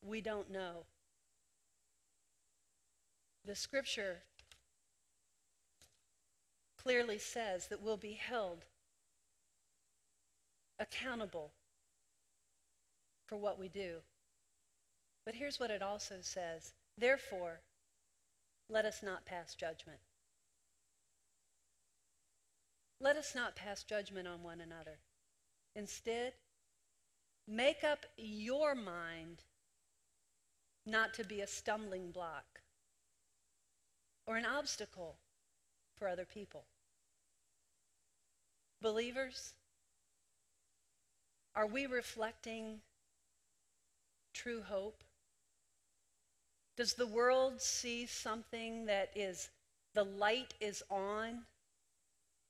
We 0.03 0.21
don't 0.21 0.51
know. 0.51 0.85
The 3.47 3.55
scripture 3.55 4.23
clearly 6.77 7.19
says 7.19 7.69
that 7.69 7.83
we'll 7.83 7.97
be 7.97 8.13
held 8.13 8.67
accountable 10.79 11.53
for 13.27 13.37
what 13.37 13.59
we 13.59 13.69
do. 13.69 13.99
But 15.25 15.35
here's 15.35 15.59
what 15.59 15.71
it 15.71 15.83
also 15.83 16.17
says 16.21 16.73
Therefore, 16.97 17.61
let 18.69 18.85
us 18.85 19.03
not 19.03 19.27
pass 19.27 19.55
judgment. 19.55 20.01
Let 23.01 23.17
us 23.17 23.35
not 23.35 23.57
pass 23.57 23.83
judgment 23.83 24.29
on 24.29 24.43
one 24.43 24.61
another. 24.61 24.99
Instead, 25.75 26.35
make 27.47 27.83
up 27.85 28.07
your 28.17 28.75
mind 28.75 29.43
not 30.87 31.13
to 31.15 31.25
be 31.25 31.41
a 31.41 31.47
stumbling 31.47 32.11
block 32.11 32.61
or 34.27 34.37
an 34.37 34.47
obstacle 34.47 35.17
for 35.97 36.09
other 36.09 36.25
people. 36.25 36.65
Believers, 38.81 39.55
are 41.55 41.67
we 41.67 41.87
reflecting 41.87 42.81
true 44.45 44.63
hope? 44.63 45.03
Does 46.77 46.93
the 46.95 47.07
world 47.07 47.63
see 47.63 48.05
something 48.05 48.85
that 48.85 49.09
is 49.15 49.49
the 49.95 50.05
light 50.05 50.53
is 50.61 50.83
on 50.91 51.45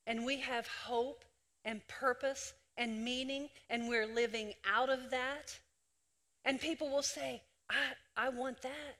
and 0.07 0.25
we 0.25 0.41
have 0.41 0.66
hope 0.66 1.25
and 1.65 1.87
purpose 1.87 2.53
and 2.77 3.05
meaning 3.05 3.49
and 3.71 3.89
we're 3.89 4.09
living 4.09 4.55
out 4.69 4.91
of 4.91 5.11
that? 5.11 5.57
And 6.45 6.61
people 6.61 6.91
will 6.91 7.03
say, 7.03 7.43
I, 7.71 8.27
I 8.27 8.29
want 8.31 8.62
that. 8.62 8.97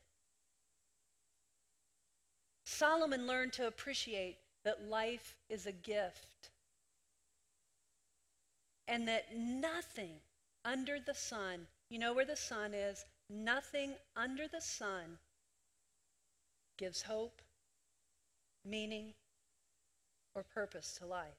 Solomon 2.65 3.27
learned 3.27 3.55
to 3.55 3.67
appreciate 3.67 4.37
that 4.65 4.89
life 4.89 5.37
is 5.49 5.67
a 5.67 5.73
gift 5.73 6.51
and 8.87 9.09
that 9.09 9.37
nothing 9.37 10.13
under 10.65 10.99
the 11.01 11.15
sun, 11.15 11.67
you 11.95 12.01
know 12.01 12.13
where 12.13 12.25
the 12.25 12.35
sun 12.35 12.75
is, 12.75 13.05
nothing 13.31 13.93
under 14.17 14.49
the 14.49 14.61
sun 14.61 15.17
gives 16.77 17.03
hope, 17.03 17.41
meaning, 18.65 19.15
or 20.35 20.43
purpose 20.43 20.97
to 20.99 21.07
life. 21.07 21.39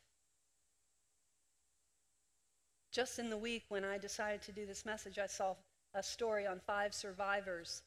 Just 2.93 3.19
in 3.19 3.29
the 3.29 3.37
week 3.37 3.65
when 3.67 3.83
I 3.83 3.97
decided 3.97 4.41
to 4.43 4.53
do 4.53 4.65
this 4.65 4.85
message, 4.85 5.19
I 5.19 5.27
saw 5.27 5.55
a 5.93 6.01
story 6.01 6.47
on 6.47 6.61
five 6.65 6.93
survivors 6.93 7.81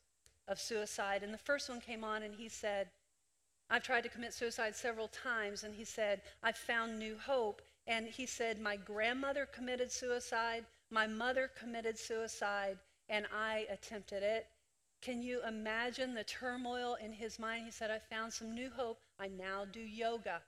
of 0.46 0.60
suicide. 0.60 1.22
And 1.22 1.32
the 1.32 1.38
first 1.38 1.70
one 1.70 1.80
came 1.80 2.04
on 2.04 2.22
and 2.22 2.34
he 2.34 2.50
said, 2.50 2.90
I've 3.70 3.82
tried 3.82 4.02
to 4.02 4.10
commit 4.10 4.34
suicide 4.34 4.76
several 4.76 5.08
times. 5.08 5.64
And 5.64 5.74
he 5.74 5.86
said, 5.86 6.20
I 6.42 6.52
found 6.52 6.98
new 6.98 7.16
hope. 7.16 7.62
And 7.86 8.08
he 8.08 8.26
said, 8.26 8.60
My 8.60 8.76
grandmother 8.76 9.46
committed 9.46 9.90
suicide, 9.90 10.66
my 10.90 11.06
mother 11.06 11.50
committed 11.58 11.98
suicide, 11.98 12.78
and 13.08 13.26
I 13.34 13.66
attempted 13.70 14.22
it. 14.22 14.46
Can 15.00 15.22
you 15.22 15.40
imagine 15.46 16.14
the 16.14 16.24
turmoil 16.24 16.96
in 17.02 17.12
his 17.12 17.38
mind? 17.38 17.64
He 17.66 17.70
said, 17.70 17.90
I 17.90 17.98
found 18.14 18.32
some 18.32 18.54
new 18.54 18.70
hope. 18.70 19.00
I 19.18 19.28
now 19.28 19.64
do 19.64 19.80
yoga. 19.80 20.42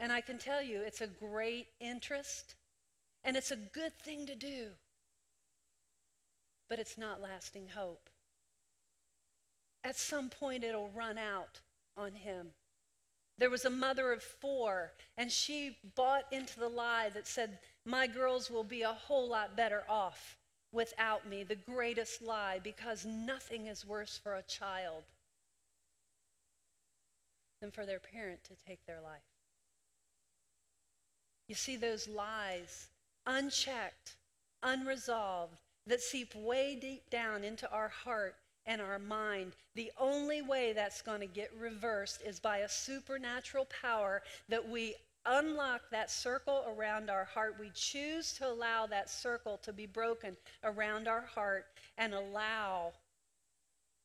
And 0.00 0.10
I 0.10 0.20
can 0.20 0.38
tell 0.38 0.62
you, 0.62 0.80
it's 0.80 1.00
a 1.00 1.06
great 1.06 1.68
interest 1.80 2.54
and 3.24 3.36
it's 3.36 3.50
a 3.50 3.56
good 3.56 3.92
thing 4.02 4.26
to 4.26 4.34
do. 4.34 4.68
But 6.68 6.78
it's 6.78 6.98
not 6.98 7.20
lasting 7.20 7.68
hope. 7.68 8.08
At 9.84 9.96
some 9.96 10.28
point, 10.28 10.64
it'll 10.64 10.90
run 10.90 11.18
out 11.18 11.60
on 11.96 12.12
him. 12.12 12.48
There 13.38 13.50
was 13.50 13.64
a 13.64 13.70
mother 13.70 14.12
of 14.12 14.22
four, 14.22 14.92
and 15.16 15.30
she 15.30 15.78
bought 15.96 16.24
into 16.30 16.60
the 16.60 16.68
lie 16.68 17.10
that 17.10 17.26
said, 17.26 17.58
My 17.84 18.06
girls 18.06 18.50
will 18.50 18.64
be 18.64 18.82
a 18.82 18.92
whole 18.92 19.28
lot 19.28 19.56
better 19.56 19.82
off 19.88 20.36
without 20.72 21.28
me. 21.28 21.42
The 21.42 21.56
greatest 21.56 22.22
lie, 22.22 22.60
because 22.62 23.04
nothing 23.04 23.66
is 23.66 23.86
worse 23.86 24.18
for 24.22 24.34
a 24.34 24.42
child 24.42 25.02
than 27.60 27.70
for 27.70 27.84
their 27.84 28.00
parent 28.00 28.44
to 28.44 28.54
take 28.66 28.84
their 28.86 29.00
life. 29.00 29.22
You 31.48 31.54
see, 31.54 31.76
those 31.76 32.08
lies, 32.08 32.88
unchecked, 33.26 34.16
unresolved, 34.62 35.60
that 35.86 36.00
seep 36.00 36.34
way 36.34 36.76
deep 36.80 37.10
down 37.10 37.42
into 37.44 37.70
our 37.70 37.88
heart 37.88 38.36
and 38.64 38.80
our 38.80 38.98
mind. 38.98 39.52
The 39.74 39.90
only 39.98 40.40
way 40.40 40.72
that's 40.72 41.02
going 41.02 41.20
to 41.20 41.26
get 41.26 41.50
reversed 41.58 42.22
is 42.24 42.38
by 42.38 42.58
a 42.58 42.68
supernatural 42.68 43.66
power 43.82 44.22
that 44.48 44.68
we 44.68 44.94
unlock 45.26 45.82
that 45.90 46.10
circle 46.10 46.64
around 46.76 47.10
our 47.10 47.24
heart. 47.24 47.56
We 47.58 47.70
choose 47.74 48.32
to 48.34 48.48
allow 48.48 48.86
that 48.86 49.10
circle 49.10 49.58
to 49.62 49.72
be 49.72 49.86
broken 49.86 50.36
around 50.64 51.08
our 51.08 51.22
heart 51.22 51.66
and 51.98 52.14
allow 52.14 52.92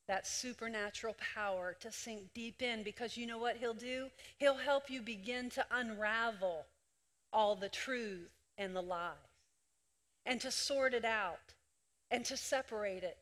that 0.08 0.26
supernatural 0.26 1.16
power 1.36 1.76
to 1.82 1.92
sink 1.92 2.22
deep 2.34 2.62
in 2.62 2.84
because 2.84 3.18
you 3.18 3.28
know 3.28 3.38
what 3.38 3.58
he'll 3.58 3.74
do? 3.74 4.08
He'll 4.38 4.58
help 4.58 4.90
you 4.90 5.02
begin 5.02 5.50
to 5.52 5.66
unravel 5.72 6.66
all 7.34 7.56
the 7.56 7.70
truth 7.70 8.30
and 8.58 8.76
the 8.76 8.82
lies 8.82 9.16
and 10.26 10.40
to 10.42 10.52
sort 10.52 10.94
it 10.94 11.06
out 11.06 11.54
and 12.10 12.24
to 12.26 12.38
separate 12.38 13.04
it. 13.04 13.18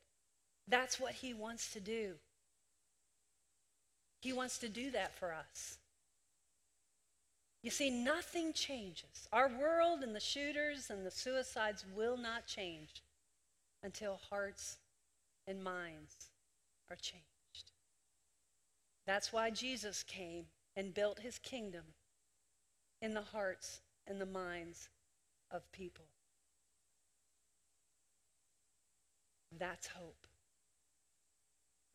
That's 0.67 0.99
what 0.99 1.13
he 1.13 1.34
wants 1.34 1.72
to 1.73 1.80
do. 1.80 2.13
He 4.22 4.34
wants 4.34 4.57
to 4.59 4.69
do 4.69 4.91
that 4.91 5.13
for 5.15 5.34
us. 5.34 5.77
You 7.66 7.72
see, 7.72 7.90
nothing 7.90 8.54
changes. 8.54 9.28
Our 9.34 9.50
world 9.50 10.04
and 10.04 10.16
the 10.16 10.20
shooters 10.20 10.92
and 10.92 11.04
the 11.04 11.10
suicides 11.10 11.84
will 11.96 12.16
not 12.16 12.46
change 12.46 13.02
until 13.82 14.20
hearts 14.30 14.78
and 15.48 15.64
minds 15.64 16.30
are 16.92 16.96
changed. 16.96 17.72
That's 19.08 19.34
why 19.34 19.50
Jesus 19.50 20.04
came 20.04 20.46
and 20.76 20.94
built 20.94 21.22
his 21.22 21.40
kingdom 21.40 21.82
in 23.02 23.16
the 23.16 23.22
hearts 23.22 23.82
and 24.06 24.22
the 24.22 24.28
minds 24.28 24.90
of 25.50 25.72
people. 25.72 26.06
That's 29.58 29.88
hope. 29.88 30.28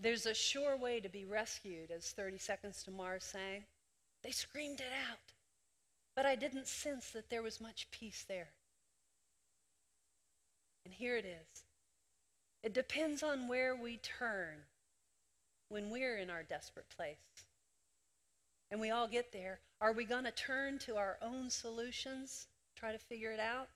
There's 0.00 0.26
a 0.26 0.34
sure 0.34 0.76
way 0.76 0.98
to 0.98 1.08
be 1.08 1.24
rescued, 1.24 1.92
as 1.92 2.10
30 2.10 2.38
Seconds 2.38 2.82
to 2.82 2.90
Mars 2.90 3.22
sang. 3.22 3.62
They 4.24 4.32
screamed 4.32 4.80
it 4.80 4.92
out, 5.08 5.32
but 6.16 6.26
I 6.26 6.34
didn't 6.34 6.66
sense 6.66 7.10
that 7.10 7.30
there 7.30 7.42
was 7.42 7.60
much 7.60 7.90
peace 7.90 8.24
there. 8.28 8.48
And 10.84 10.94
here 10.94 11.16
it 11.16 11.24
is. 11.24 11.62
It 12.62 12.74
depends 12.74 13.22
on 13.22 13.48
where 13.48 13.74
we 13.74 13.98
turn 13.98 14.64
when 15.68 15.90
we're 15.90 16.18
in 16.18 16.30
our 16.30 16.42
desperate 16.42 16.88
place. 16.94 17.16
And 18.70 18.80
we 18.80 18.90
all 18.90 19.08
get 19.08 19.32
there. 19.32 19.60
Are 19.80 19.92
we 19.92 20.04
going 20.04 20.24
to 20.24 20.30
turn 20.30 20.78
to 20.80 20.96
our 20.96 21.16
own 21.22 21.50
solutions, 21.50 22.46
try 22.76 22.92
to 22.92 22.98
figure 22.98 23.32
it 23.32 23.40
out, 23.40 23.68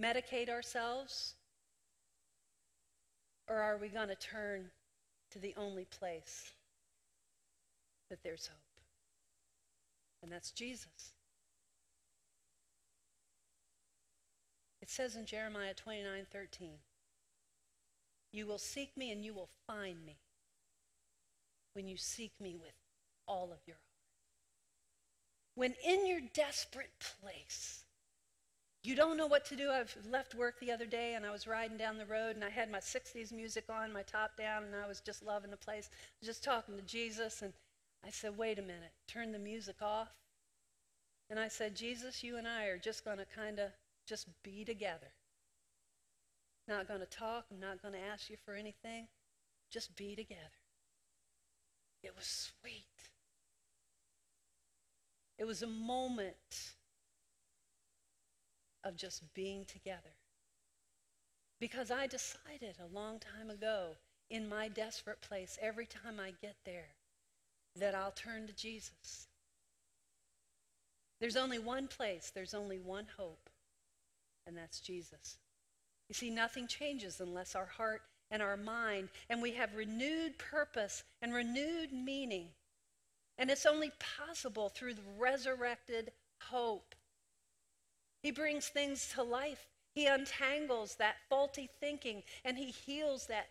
medicate 0.00 0.48
ourselves? 0.48 1.34
Or 3.48 3.56
are 3.56 3.78
we 3.78 3.88
going 3.88 4.08
to 4.08 4.14
turn 4.14 4.70
to 5.30 5.38
the 5.38 5.54
only 5.56 5.86
place 5.86 6.52
that 8.10 8.22
there's 8.22 8.46
hope? 8.48 8.58
And 10.22 10.30
that's 10.30 10.50
Jesus. 10.50 11.14
It 14.88 14.92
says 14.92 15.16
in 15.16 15.26
Jeremiah 15.26 15.74
29 15.74 16.26
13, 16.32 16.70
You 18.32 18.46
will 18.46 18.58
seek 18.58 18.96
me 18.96 19.12
and 19.12 19.22
you 19.22 19.34
will 19.34 19.50
find 19.66 20.06
me 20.06 20.16
when 21.74 21.86
you 21.86 21.98
seek 21.98 22.32
me 22.40 22.56
with 22.56 22.72
all 23.26 23.52
of 23.52 23.58
your 23.66 23.76
heart. 23.76 23.84
When 25.56 25.74
in 25.84 26.06
your 26.06 26.20
desperate 26.32 26.88
place, 27.20 27.84
you 28.82 28.96
don't 28.96 29.18
know 29.18 29.26
what 29.26 29.44
to 29.46 29.56
do. 29.56 29.70
I've 29.70 29.94
left 30.08 30.34
work 30.34 30.58
the 30.58 30.72
other 30.72 30.86
day 30.86 31.14
and 31.14 31.26
I 31.26 31.32
was 31.32 31.46
riding 31.46 31.76
down 31.76 31.98
the 31.98 32.06
road 32.06 32.36
and 32.36 32.44
I 32.44 32.48
had 32.48 32.70
my 32.70 32.78
60s 32.78 33.30
music 33.30 33.64
on, 33.68 33.92
my 33.92 34.02
top 34.02 34.38
down, 34.38 34.64
and 34.64 34.74
I 34.74 34.88
was 34.88 35.00
just 35.00 35.22
loving 35.22 35.50
the 35.50 35.58
place, 35.58 35.90
just 36.24 36.42
talking 36.42 36.76
to 36.76 36.82
Jesus. 36.82 37.42
And 37.42 37.52
I 38.06 38.08
said, 38.08 38.38
wait 38.38 38.58
a 38.58 38.62
minute, 38.62 38.92
turn 39.06 39.32
the 39.32 39.38
music 39.38 39.82
off. 39.82 40.14
And 41.28 41.38
I 41.38 41.48
said, 41.48 41.76
Jesus, 41.76 42.24
you 42.24 42.38
and 42.38 42.48
I 42.48 42.64
are 42.66 42.78
just 42.78 43.04
going 43.04 43.18
to 43.18 43.26
kind 43.26 43.58
of 43.58 43.68
just 44.08 44.28
be 44.42 44.64
together. 44.64 45.12
Not 46.66 46.88
going 46.88 47.00
to 47.00 47.06
talk. 47.06 47.46
I'm 47.50 47.60
not 47.60 47.82
going 47.82 47.94
to 47.94 48.00
ask 48.00 48.30
you 48.30 48.36
for 48.44 48.54
anything. 48.54 49.08
Just 49.70 49.96
be 49.96 50.16
together. 50.16 50.40
It 52.02 52.12
was 52.16 52.50
sweet. 52.60 52.84
It 55.38 55.46
was 55.46 55.62
a 55.62 55.66
moment 55.66 56.72
of 58.84 58.96
just 58.96 59.22
being 59.34 59.64
together. 59.64 60.16
Because 61.60 61.90
I 61.90 62.06
decided 62.06 62.76
a 62.80 62.94
long 62.94 63.18
time 63.18 63.50
ago, 63.50 63.96
in 64.30 64.48
my 64.48 64.68
desperate 64.68 65.20
place, 65.20 65.58
every 65.60 65.86
time 65.86 66.20
I 66.20 66.32
get 66.40 66.56
there, 66.64 66.90
that 67.76 67.94
I'll 67.94 68.12
turn 68.12 68.46
to 68.46 68.52
Jesus. 68.52 69.28
There's 71.20 71.36
only 71.36 71.58
one 71.58 71.88
place, 71.88 72.30
there's 72.34 72.54
only 72.54 72.78
one 72.78 73.06
hope, 73.16 73.47
and 74.48 74.56
that's 74.56 74.80
Jesus. 74.80 75.38
You 76.08 76.14
see, 76.14 76.30
nothing 76.30 76.66
changes 76.66 77.20
unless 77.20 77.54
our 77.54 77.66
heart 77.66 78.00
and 78.30 78.42
our 78.42 78.56
mind, 78.56 79.10
and 79.28 79.40
we 79.40 79.52
have 79.52 79.74
renewed 79.74 80.38
purpose 80.38 81.04
and 81.22 81.34
renewed 81.34 81.92
meaning. 81.92 82.48
And 83.36 83.50
it's 83.50 83.66
only 83.66 83.92
possible 84.16 84.70
through 84.70 84.94
the 84.94 85.02
resurrected 85.18 86.10
hope. 86.42 86.94
He 88.22 88.32
brings 88.32 88.68
things 88.68 89.08
to 89.14 89.22
life. 89.22 89.68
He 89.94 90.06
untangles 90.06 90.96
that 90.96 91.16
faulty 91.28 91.68
thinking 91.80 92.22
and 92.44 92.56
he 92.58 92.70
heals 92.70 93.26
that, 93.26 93.46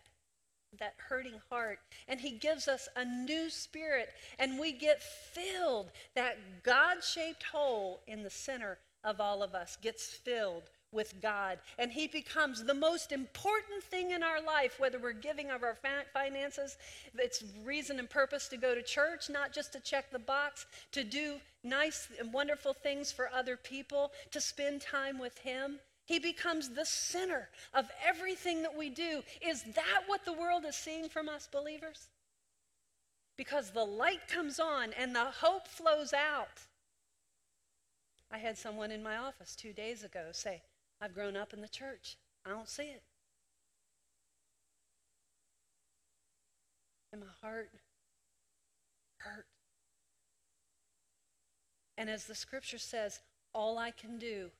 that 0.78 0.94
hurting 0.96 1.40
heart. 1.50 1.78
And 2.06 2.20
he 2.20 2.32
gives 2.32 2.68
us 2.68 2.88
a 2.96 3.04
new 3.04 3.48
spirit 3.48 4.10
and 4.38 4.58
we 4.58 4.72
get 4.72 5.02
filled. 5.02 5.90
That 6.14 6.38
God 6.62 7.02
shaped 7.02 7.42
hole 7.44 8.00
in 8.06 8.22
the 8.22 8.30
center 8.30 8.78
of 9.04 9.20
all 9.20 9.42
of 9.42 9.54
us 9.54 9.76
gets 9.80 10.06
filled 10.06 10.64
with 10.92 11.20
God. 11.20 11.58
And 11.78 11.92
He 11.92 12.06
becomes 12.06 12.64
the 12.64 12.74
most 12.74 13.12
important 13.12 13.82
thing 13.84 14.12
in 14.12 14.22
our 14.22 14.42
life, 14.42 14.78
whether 14.78 14.98
we're 14.98 15.12
giving 15.12 15.50
of 15.50 15.62
our 15.62 15.76
finances, 16.12 16.76
it's 17.14 17.44
reason 17.64 17.98
and 17.98 18.08
purpose 18.08 18.48
to 18.48 18.56
go 18.56 18.74
to 18.74 18.82
church, 18.82 19.28
not 19.28 19.52
just 19.52 19.72
to 19.72 19.80
check 19.80 20.10
the 20.10 20.18
box, 20.18 20.66
to 20.92 21.04
do 21.04 21.36
nice 21.62 22.08
and 22.18 22.32
wonderful 22.32 22.72
things 22.72 23.12
for 23.12 23.30
other 23.34 23.56
people, 23.56 24.12
to 24.30 24.40
spend 24.40 24.80
time 24.80 25.18
with 25.18 25.38
Him. 25.38 25.78
He 26.06 26.18
becomes 26.18 26.70
the 26.70 26.86
center 26.86 27.50
of 27.74 27.90
everything 28.02 28.62
that 28.62 28.74
we 28.74 28.88
do. 28.88 29.22
Is 29.46 29.62
that 29.74 30.02
what 30.06 30.24
the 30.24 30.32
world 30.32 30.64
is 30.66 30.74
seeing 30.74 31.10
from 31.10 31.28
us, 31.28 31.46
believers? 31.52 32.08
Because 33.36 33.70
the 33.70 33.84
light 33.84 34.26
comes 34.26 34.58
on 34.58 34.94
and 34.98 35.14
the 35.14 35.26
hope 35.26 35.68
flows 35.68 36.14
out. 36.14 36.62
I 38.30 38.38
had 38.38 38.56
someone 38.56 38.90
in 38.90 39.02
my 39.02 39.16
office 39.16 39.54
two 39.54 39.72
days 39.72 40.02
ago 40.02 40.28
say, 40.32 40.62
I've 41.00 41.14
grown 41.14 41.36
up 41.36 41.52
in 41.52 41.60
the 41.60 41.68
church. 41.68 42.16
I 42.44 42.50
don't 42.50 42.68
see 42.68 42.84
it. 42.84 43.02
And 47.12 47.20
my 47.20 47.26
heart 47.40 47.70
hurt. 49.18 49.46
And 51.96 52.08
as 52.08 52.26
the 52.26 52.34
scripture 52.34 52.78
says, 52.78 53.20
all 53.52 53.78
I 53.78 53.90
can 53.90 54.18
do 54.18 54.50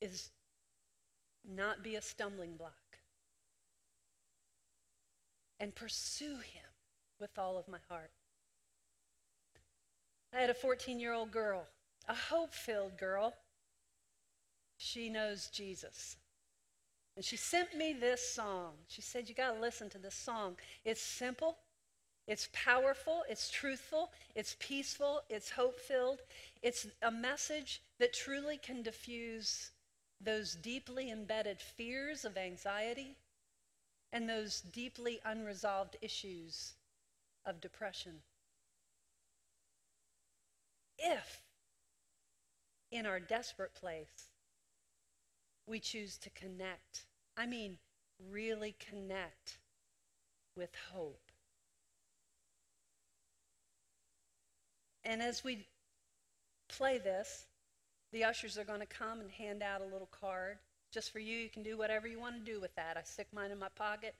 is 0.00 0.30
not 1.48 1.82
be 1.82 1.96
a 1.96 2.02
stumbling 2.02 2.56
block 2.56 2.72
and 5.58 5.74
pursue 5.74 6.36
him 6.36 6.70
with 7.20 7.38
all 7.38 7.56
of 7.56 7.68
my 7.68 7.78
heart. 7.88 8.10
I 10.34 10.40
had 10.40 10.50
a 10.50 10.54
14 10.54 10.98
year 10.98 11.12
old 11.12 11.30
girl, 11.30 11.66
a 12.08 12.14
hope 12.14 12.52
filled 12.52 12.98
girl. 12.98 13.34
She 14.84 15.08
knows 15.08 15.46
Jesus. 15.46 16.16
And 17.14 17.24
she 17.24 17.36
sent 17.36 17.76
me 17.76 17.92
this 17.92 18.34
song. 18.34 18.72
She 18.88 19.00
said, 19.00 19.28
You 19.28 19.34
got 19.34 19.54
to 19.54 19.60
listen 19.60 19.88
to 19.90 19.98
this 19.98 20.14
song. 20.14 20.56
It's 20.84 21.00
simple, 21.00 21.58
it's 22.26 22.48
powerful, 22.52 23.22
it's 23.28 23.48
truthful, 23.48 24.10
it's 24.34 24.56
peaceful, 24.58 25.22
it's 25.30 25.50
hope 25.50 25.78
filled. 25.78 26.22
It's 26.62 26.88
a 27.00 27.12
message 27.12 27.80
that 28.00 28.12
truly 28.12 28.58
can 28.58 28.82
diffuse 28.82 29.70
those 30.20 30.56
deeply 30.56 31.12
embedded 31.12 31.60
fears 31.60 32.24
of 32.24 32.36
anxiety 32.36 33.16
and 34.12 34.28
those 34.28 34.62
deeply 34.62 35.20
unresolved 35.24 35.96
issues 36.02 36.72
of 37.46 37.60
depression. 37.60 38.14
If, 40.98 41.40
in 42.90 43.06
our 43.06 43.20
desperate 43.20 43.74
place, 43.74 44.31
we 45.66 45.78
choose 45.78 46.16
to 46.18 46.30
connect, 46.30 47.06
I 47.36 47.46
mean, 47.46 47.78
really 48.30 48.74
connect 48.78 49.58
with 50.56 50.70
hope. 50.92 51.20
And 55.04 55.22
as 55.22 55.42
we 55.42 55.66
play 56.68 56.98
this, 56.98 57.46
the 58.12 58.24
ushers 58.24 58.58
are 58.58 58.64
going 58.64 58.80
to 58.80 58.86
come 58.86 59.20
and 59.20 59.30
hand 59.30 59.62
out 59.62 59.80
a 59.80 59.84
little 59.84 60.08
card 60.10 60.58
just 60.92 61.12
for 61.12 61.18
you. 61.18 61.36
You 61.38 61.48
can 61.48 61.62
do 61.62 61.76
whatever 61.76 62.06
you 62.06 62.20
want 62.20 62.36
to 62.36 62.52
do 62.52 62.60
with 62.60 62.74
that. 62.76 62.96
I 62.96 63.02
stick 63.02 63.28
mine 63.32 63.50
in 63.50 63.58
my 63.58 63.70
pocket, 63.74 64.14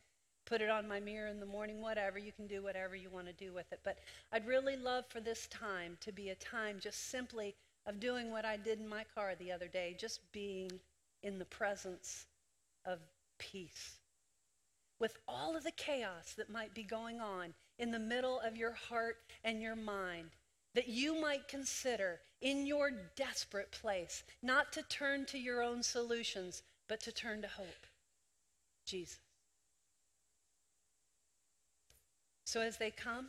put 0.47 0.61
it 0.61 0.71
on 0.71 0.89
my 0.89 0.99
mirror 0.99 1.29
in 1.29 1.39
the 1.39 1.47
morning, 1.47 1.81
whatever. 1.81 2.19
You 2.19 2.33
can 2.33 2.47
do 2.47 2.63
whatever 2.63 2.97
you 2.97 3.11
want 3.11 3.27
to 3.27 3.33
do 3.33 3.53
with 3.53 3.71
it. 3.73 3.81
But 3.85 3.99
I'd 4.33 4.47
really 4.47 4.77
love 4.77 5.05
for 5.09 5.21
this 5.21 5.47
time 5.49 5.99
to 6.01 6.11
be 6.11 6.31
a 6.31 6.35
time 6.37 6.79
just 6.81 7.11
simply 7.11 7.55
of 7.87 8.01
doing 8.01 8.31
what 8.31 8.45
I 8.45 8.57
did 8.57 8.81
in 8.81 8.89
my 8.89 9.05
car 9.15 9.35
the 9.39 9.53
other 9.53 9.69
day, 9.69 9.95
just 9.99 10.21
being 10.33 10.71
in 11.23 11.39
the 11.39 11.45
presence 11.45 12.27
of 12.85 12.99
peace. 13.39 13.99
With 14.99 15.17
all 15.27 15.57
of 15.57 15.65
the 15.65 15.73
chaos 15.73 16.35
that 16.37 16.51
might 16.51 16.75
be 16.75 16.85
going 16.85 17.21
on 17.21 17.55
in 17.79 17.91
the 17.91 17.99
middle 17.99 18.41
of 18.41 18.57
your 18.57 18.73
heart 18.73 19.17
and 19.43 19.61
your 19.61 19.77
mind, 19.77 20.31
that 20.75 20.89
you 20.89 21.21
might 21.21 21.49
consider 21.49 22.21
in 22.41 22.67
your 22.67 22.91
desperate 23.17 23.71
place 23.73 24.23
not 24.43 24.73
to 24.73 24.83
turn 24.83 25.27
to 25.27 25.39
your 25.39 25.63
own 25.63 25.83
solutions, 25.83 26.63
but 26.89 27.01
to 27.01 27.13
turn 27.13 27.43
to 27.43 27.49
hope 27.49 27.87
Jesus. 28.87 29.19
So 32.45 32.61
as 32.61 32.77
they 32.77 32.91
come, 32.91 33.29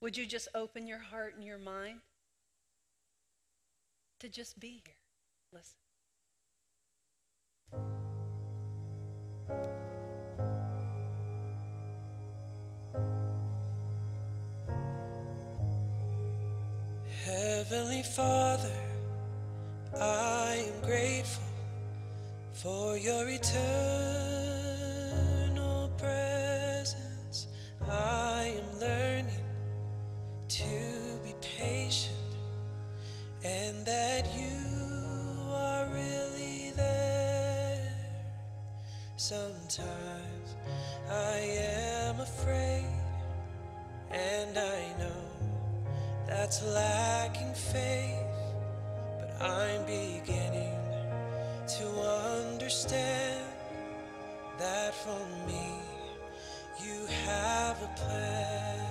would 0.00 0.16
you 0.16 0.24
just 0.24 0.48
open 0.54 0.86
your 0.86 0.98
heart 0.98 1.34
and 1.34 1.44
your 1.44 1.58
mind 1.58 2.00
to 4.20 4.28
just 4.28 4.58
be 4.60 4.82
here? 4.84 4.94
Listen. 5.52 5.79
Heavenly 17.24 18.02
Father, 18.02 18.72
I 19.94 20.66
am 20.66 20.80
grateful 20.82 21.44
for 22.52 22.96
your 22.96 23.28
eternal 23.28 23.50
presence. 25.96 27.46
I 27.88 28.54
am 28.58 28.80
learning 28.80 29.44
to 30.48 30.64
be 31.24 31.34
patient 31.58 32.16
and 33.44 33.86
that 33.86 34.26
you 34.34 34.49
Sometimes 39.30 40.56
I 41.08 41.36
am 42.08 42.18
afraid, 42.18 42.84
and 44.10 44.58
I 44.58 44.80
know 44.98 45.22
that's 46.26 46.60
lacking 46.64 47.54
faith, 47.54 48.26
but 49.20 49.40
I'm 49.40 49.86
beginning 49.86 50.74
to 51.78 51.86
understand 52.42 53.44
that 54.58 54.94
for 54.96 55.24
me 55.46 55.76
you 56.84 57.06
have 57.24 57.80
a 57.84 57.90
plan. 58.00 58.86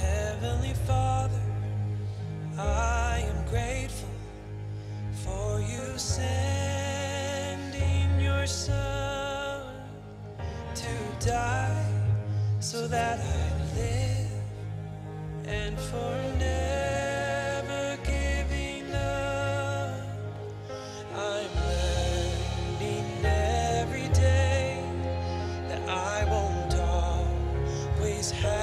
Heavenly 0.00 0.72
Father, 0.86 1.42
I 2.56 3.22
am 3.28 3.46
grateful 3.50 4.08
for 5.12 5.60
you 5.60 5.98
sending 5.98 6.85
your 8.46 8.76
to 10.74 11.26
die 11.26 11.92
so 12.60 12.86
that 12.86 13.18
I 13.18 13.74
live 13.74 14.30
and 15.46 15.76
for 15.76 16.16
never 16.38 17.98
giving 18.04 18.94
up. 18.94 19.98
I'm 21.12 21.50
learning 21.72 23.24
every 23.24 24.08
day 24.14 24.80
that 25.68 25.88
I 25.88 26.24
won't 26.30 26.74
always 27.98 28.30
have 28.30 28.55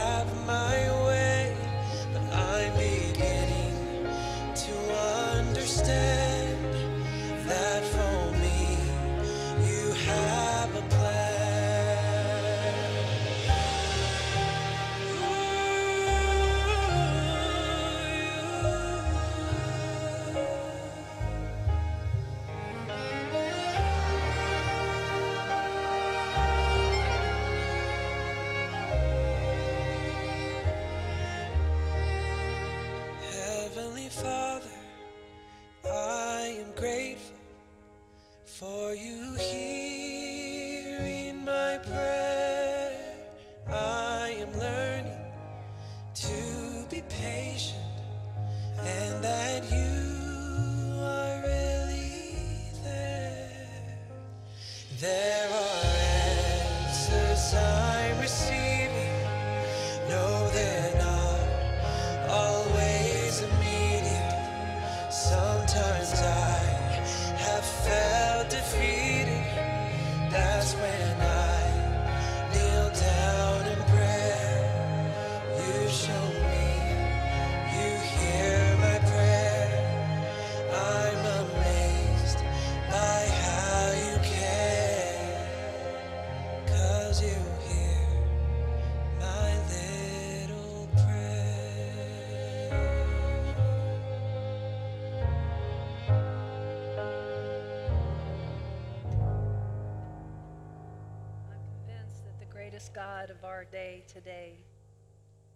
of 103.29 103.43
our 103.43 103.65
day 103.65 104.03
today 104.07 104.57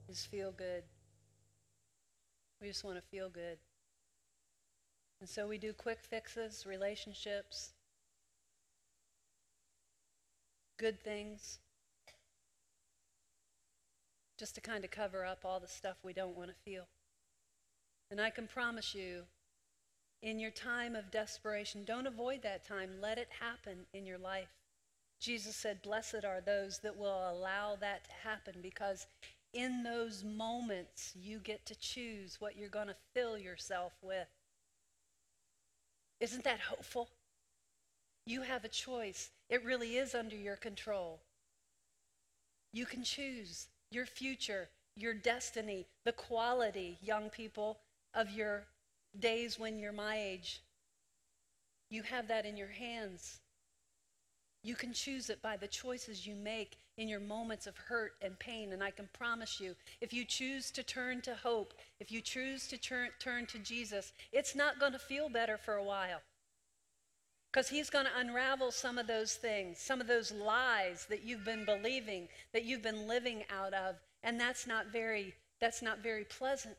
is 0.09 0.25
feel 0.25 0.51
good. 0.51 0.83
We 2.61 2.67
just 2.67 2.83
want 2.83 2.97
to 2.97 3.01
feel 3.01 3.29
good. 3.29 3.57
And 5.19 5.29
so 5.29 5.47
we 5.47 5.57
do 5.57 5.73
quick 5.73 5.99
fixes, 6.01 6.65
relationships, 6.65 7.73
good 10.77 11.01
things, 11.01 11.59
just 14.37 14.55
to 14.55 14.61
kind 14.61 14.83
of 14.83 14.91
cover 14.91 15.25
up 15.25 15.39
all 15.43 15.59
the 15.59 15.67
stuff 15.67 15.97
we 16.03 16.13
don't 16.13 16.37
want 16.37 16.49
to 16.49 16.55
feel. 16.63 16.83
And 18.11 18.21
I 18.21 18.29
can 18.29 18.47
promise 18.47 18.93
you, 18.93 19.23
in 20.21 20.39
your 20.39 20.51
time 20.51 20.95
of 20.95 21.11
desperation, 21.11 21.83
don't 21.83 22.07
avoid 22.07 22.43
that 22.43 22.65
time. 22.65 22.91
Let 23.01 23.17
it 23.17 23.29
happen 23.39 23.85
in 23.93 24.05
your 24.05 24.17
life. 24.17 24.47
Jesus 25.19 25.55
said, 25.55 25.81
Blessed 25.81 26.23
are 26.25 26.41
those 26.41 26.79
that 26.79 26.97
will 26.97 27.29
allow 27.29 27.75
that 27.79 28.05
to 28.05 28.11
happen 28.23 28.55
because 28.61 29.07
in 29.53 29.83
those 29.83 30.23
moments 30.23 31.13
you 31.15 31.39
get 31.39 31.65
to 31.65 31.79
choose 31.79 32.37
what 32.39 32.55
you're 32.57 32.69
going 32.69 32.87
to 32.87 32.95
fill 33.13 33.37
yourself 33.37 33.93
with. 34.01 34.27
Isn't 36.19 36.43
that 36.43 36.59
hopeful? 36.59 37.09
You 38.25 38.41
have 38.41 38.63
a 38.65 38.69
choice. 38.69 39.29
It 39.49 39.63
really 39.63 39.97
is 39.97 40.13
under 40.13 40.35
your 40.35 40.57
control. 40.57 41.21
You 42.73 42.85
can 42.85 43.03
choose 43.03 43.67
your 43.89 44.05
future, 44.05 44.69
your 44.95 45.13
destiny, 45.13 45.87
the 46.03 46.11
quality, 46.11 46.97
young 47.01 47.29
people, 47.29 47.79
of 48.13 48.31
your 48.31 48.65
days 49.17 49.57
when 49.57 49.79
you're 49.79 49.93
my 49.93 50.19
age. 50.19 50.61
You 51.89 52.03
have 52.03 52.27
that 52.27 52.45
in 52.45 52.57
your 52.57 52.67
hands. 52.67 53.39
You 54.63 54.75
can 54.75 54.93
choose 54.93 55.29
it 55.29 55.41
by 55.41 55.57
the 55.57 55.67
choices 55.67 56.25
you 56.25 56.35
make 56.35 56.77
in 56.97 57.07
your 57.07 57.19
moments 57.19 57.67
of 57.67 57.77
hurt 57.77 58.13
and 58.21 58.37
pain. 58.39 58.73
And 58.73 58.83
I 58.83 58.91
can 58.91 59.07
promise 59.13 59.59
you, 59.59 59.75
if 60.01 60.13
you 60.13 60.25
choose 60.25 60.71
to 60.71 60.83
turn 60.83 61.21
to 61.21 61.35
hope, 61.35 61.73
if 61.99 62.11
you 62.11 62.21
choose 62.21 62.67
to 62.67 62.77
turn, 62.77 63.09
turn 63.19 63.45
to 63.47 63.59
Jesus, 63.59 64.13
it's 64.31 64.55
not 64.55 64.79
going 64.79 64.93
to 64.93 64.99
feel 64.99 65.29
better 65.29 65.57
for 65.57 65.75
a 65.75 65.83
while. 65.83 66.21
Because 67.51 67.69
he's 67.69 67.89
going 67.89 68.05
to 68.05 68.19
unravel 68.19 68.71
some 68.71 68.97
of 68.97 69.07
those 69.07 69.35
things, 69.35 69.79
some 69.79 70.01
of 70.01 70.07
those 70.07 70.31
lies 70.31 71.05
that 71.09 71.23
you've 71.23 71.45
been 71.45 71.65
believing, 71.65 72.27
that 72.53 72.65
you've 72.65 72.83
been 72.83 73.07
living 73.07 73.43
out 73.55 73.73
of. 73.73 73.95
And 74.23 74.39
that's 74.39 74.67
not 74.67 74.87
very, 74.87 75.33
that's 75.61 75.81
not 75.81 75.99
very 75.99 76.25
pleasant. 76.25 76.75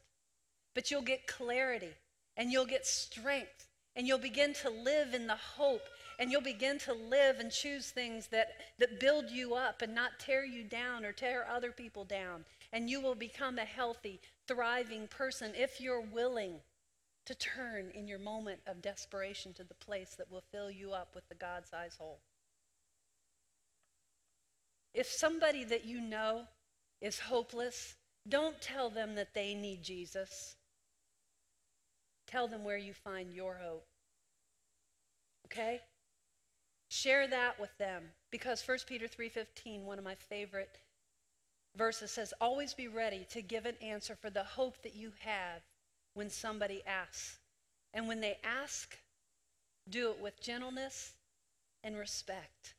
But 0.74 0.90
you'll 0.90 1.02
get 1.02 1.26
clarity 1.26 1.94
and 2.36 2.52
you'll 2.52 2.66
get 2.66 2.86
strength 2.86 3.68
and 3.96 4.06
you'll 4.06 4.18
begin 4.18 4.52
to 4.54 4.70
live 4.70 5.14
in 5.14 5.26
the 5.26 5.34
hope 5.34 5.82
and 6.18 6.32
you'll 6.32 6.40
begin 6.40 6.78
to 6.80 6.92
live 6.92 7.38
and 7.38 7.50
choose 7.50 7.90
things 7.90 8.26
that, 8.28 8.48
that 8.78 8.98
build 8.98 9.30
you 9.30 9.54
up 9.54 9.82
and 9.82 9.94
not 9.94 10.18
tear 10.18 10.44
you 10.44 10.64
down 10.64 11.04
or 11.04 11.12
tear 11.12 11.46
other 11.48 11.70
people 11.70 12.04
down. 12.04 12.44
And 12.72 12.90
you 12.90 13.00
will 13.00 13.14
become 13.14 13.58
a 13.58 13.64
healthy, 13.64 14.20
thriving 14.48 15.06
person 15.06 15.52
if 15.54 15.80
you're 15.80 16.00
willing 16.00 16.60
to 17.26 17.34
turn 17.34 17.90
in 17.94 18.08
your 18.08 18.18
moment 18.18 18.60
of 18.66 18.82
desperation 18.82 19.52
to 19.52 19.62
the 19.62 19.74
place 19.74 20.16
that 20.16 20.30
will 20.30 20.42
fill 20.50 20.70
you 20.70 20.92
up 20.92 21.14
with 21.14 21.28
the 21.28 21.34
God 21.34 21.64
sized 21.70 21.98
hole. 21.98 22.20
If 24.94 25.06
somebody 25.06 25.62
that 25.64 25.84
you 25.84 26.00
know 26.00 26.44
is 27.00 27.20
hopeless, 27.20 27.94
don't 28.28 28.60
tell 28.60 28.90
them 28.90 29.14
that 29.14 29.34
they 29.34 29.54
need 29.54 29.82
Jesus. 29.82 30.56
Tell 32.26 32.48
them 32.48 32.64
where 32.64 32.76
you 32.76 32.92
find 32.92 33.32
your 33.32 33.60
hope. 33.62 33.86
Okay? 35.46 35.80
Share 36.88 37.28
that 37.28 37.60
with 37.60 37.76
them 37.78 38.12
because 38.30 38.62
1 38.62 38.86
Peter 38.86 39.06
3:15, 39.06 39.84
one 39.84 39.98
of 39.98 40.04
my 40.04 40.14
favorite 40.14 40.78
verses 41.74 42.10
says, 42.10 42.32
"Always 42.40 42.72
be 42.72 42.88
ready 42.88 43.26
to 43.26 43.42
give 43.42 43.66
an 43.66 43.76
answer 43.76 44.16
for 44.16 44.30
the 44.30 44.44
hope 44.44 44.82
that 44.82 44.94
you 44.94 45.12
have 45.20 45.62
when 46.14 46.30
somebody 46.30 46.82
asks. 46.84 47.38
And 47.92 48.08
when 48.08 48.20
they 48.20 48.40
ask, 48.42 48.98
do 49.88 50.10
it 50.10 50.18
with 50.18 50.40
gentleness 50.40 51.14
and 51.82 51.96
respect." 51.96 52.74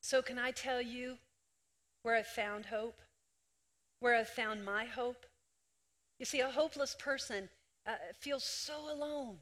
So 0.00 0.20
can 0.20 0.38
I 0.38 0.50
tell 0.50 0.82
you 0.82 1.18
where 2.02 2.16
I've 2.16 2.26
found 2.26 2.66
hope? 2.66 3.00
Where 4.00 4.14
I've 4.14 4.28
found 4.28 4.64
my 4.64 4.84
hope? 4.84 5.26
You 6.18 6.26
see, 6.26 6.40
a 6.40 6.50
hopeless 6.50 6.94
person 6.94 7.50
uh, 7.86 7.96
feels 8.14 8.44
so 8.44 8.90
alone 8.90 9.40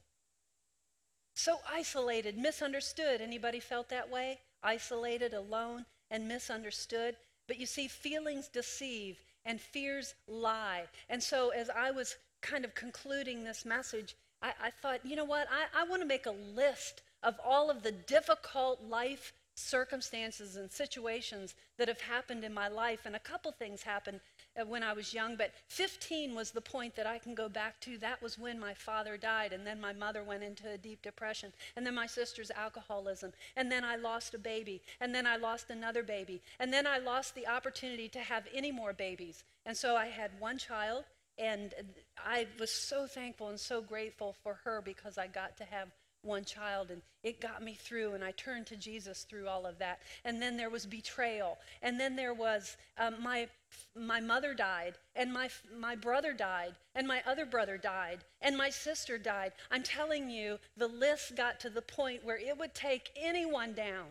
so 1.35 1.59
isolated, 1.71 2.37
misunderstood. 2.37 3.21
Anybody 3.21 3.61
felt 3.61 3.89
that 3.89 4.11
way? 4.11 4.41
Isolated, 4.63 5.35
alone, 5.35 5.87
and 6.11 6.29
misunderstood. 6.29 7.17
But 7.49 7.59
you 7.59 7.67
see, 7.67 7.89
feelings 7.89 8.49
deceive 8.49 9.19
and 9.45 9.61
fears 9.61 10.15
lie. 10.27 10.85
And 11.09 11.23
so, 11.23 11.51
as 11.51 11.69
I 11.71 11.91
was 11.91 12.17
kind 12.41 12.65
of 12.65 12.75
concluding 12.75 13.45
this 13.45 13.65
message, 13.65 14.17
I, 14.43 14.53
I 14.65 14.71
thought, 14.71 15.05
you 15.05 15.17
know 15.17 15.25
what? 15.25 15.49
I, 15.51 15.83
I 15.83 15.85
want 15.85 16.03
to 16.03 16.09
make 16.09 16.27
a 16.27 16.31
list 16.31 17.03
of 17.23 17.37
all 17.45 17.71
of 17.71 17.83
the 17.83 17.93
difficult 17.93 18.83
life 18.83 19.33
circumstances 19.55 20.57
and 20.57 20.71
situations 20.71 21.55
that 21.79 21.89
have 21.89 22.01
happened 22.01 22.45
in 22.45 22.55
my 22.55 22.69
life. 22.69 23.01
And 23.05 23.15
a 23.15 23.21
couple 23.21 23.53
things 23.53 23.83
happened 23.83 24.21
Uh, 24.61 24.67
when 24.67 24.83
I 24.83 24.93
was 24.93 25.15
young, 25.15 25.37
but 25.37 25.53
15 25.69 26.35
was 26.35 26.51
the 26.51 26.61
point 26.61 26.95
that 26.97 27.07
I 27.07 27.19
can 27.19 27.35
go 27.35 27.49
back 27.49 27.81
to. 27.81 27.97
That 27.97 28.21
was 28.21 28.39
when 28.39 28.61
my 28.61 28.75
father 28.75 29.17
died, 29.17 29.53
and 29.53 29.67
then 29.67 29.81
my 29.81 29.95
mother 29.95 30.23
went 30.23 30.43
into 30.43 30.71
a 30.71 30.77
deep 30.77 31.01
depression, 31.01 31.53
and 31.75 31.87
then 31.87 31.95
my 31.95 32.07
sister's 32.07 32.51
alcoholism, 32.51 33.33
and 33.57 33.73
then 33.73 33.83
I 33.83 33.97
lost 33.97 34.35
a 34.35 34.39
baby, 34.39 34.83
and 35.01 35.15
then 35.15 35.27
I 35.27 35.37
lost 35.37 35.71
another 35.71 36.03
baby, 36.03 36.43
and 36.61 36.71
then 36.71 36.87
I 36.87 36.99
lost 36.99 37.35
the 37.35 37.47
opportunity 37.47 38.11
to 38.11 38.21
have 38.21 38.47
any 38.53 38.71
more 38.71 38.93
babies. 38.93 39.43
And 39.65 39.75
so 39.75 39.97
I 39.97 40.07
had 40.07 40.39
one 40.39 40.59
child, 40.59 41.05
and 41.39 41.73
I 42.19 42.47
was 42.61 42.71
so 42.71 43.07
thankful 43.07 43.49
and 43.49 43.59
so 43.59 43.81
grateful 43.81 44.37
for 44.43 44.59
her 44.65 44.83
because 44.83 45.17
I 45.17 45.29
got 45.29 45.57
to 45.59 45.65
have 45.65 45.89
one 46.23 46.45
child 46.45 46.91
and 46.91 47.03
it 47.23 47.41
got 47.41 47.63
me 47.63 47.75
through 47.75 48.15
and 48.15 48.23
i 48.23 48.31
turned 48.33 48.67
to 48.67 48.77
jesus 48.77 49.25
through 49.25 49.49
all 49.49 49.67
of 49.67 49.79
that. 49.79 50.01
And 50.25 50.41
then 50.41 50.57
there 50.57 50.71
was 50.71 50.87
betrayal 50.87 51.59
and 51.83 51.99
then 51.99 52.17
there 52.17 52.35
was 52.35 52.77
um, 52.99 53.23
my 53.23 53.49
my 53.97 54.21
mother 54.21 54.55
died 54.55 54.95
and 55.15 55.33
my 55.33 55.49
my 55.79 55.97
brother 55.97 56.33
died 56.33 56.75
and 56.95 57.07
my 57.07 57.23
other 57.27 57.47
brother 57.47 57.79
died 57.79 58.25
and 58.41 58.57
my 58.57 58.71
sister 58.71 59.19
died. 59.19 59.53
I'm 59.71 59.83
telling 59.83 60.31
you 60.31 60.59
the 60.77 60.89
list 60.89 61.37
got 61.37 61.61
to 61.61 61.71
the 61.71 61.83
point 61.83 62.25
where 62.25 62.39
it 62.39 62.59
would 62.59 62.75
take 62.75 63.11
anyone 63.17 63.73
down. 63.73 64.07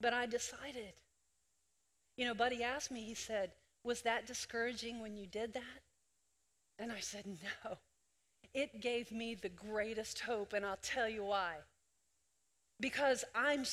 But 0.00 0.14
i 0.14 0.26
decided. 0.26 0.92
You 2.16 2.26
know 2.26 2.34
buddy 2.34 2.62
asked 2.62 2.90
me 2.90 3.02
he 3.02 3.14
said 3.14 3.52
was 3.84 4.02
that 4.02 4.26
discouraging 4.26 5.00
when 5.00 5.16
you 5.16 5.26
did 5.26 5.54
that? 5.54 5.82
And 6.78 6.92
i 6.92 7.00
said 7.00 7.24
no 7.26 7.78
it 8.54 8.80
gave 8.80 9.12
me 9.12 9.34
the 9.34 9.48
greatest 9.48 10.20
hope, 10.20 10.52
and 10.52 10.64
I'll 10.64 10.78
tell 10.82 11.08
you 11.08 11.24
why. 11.24 11.56
Because 12.80 13.24
I'm, 13.34 13.64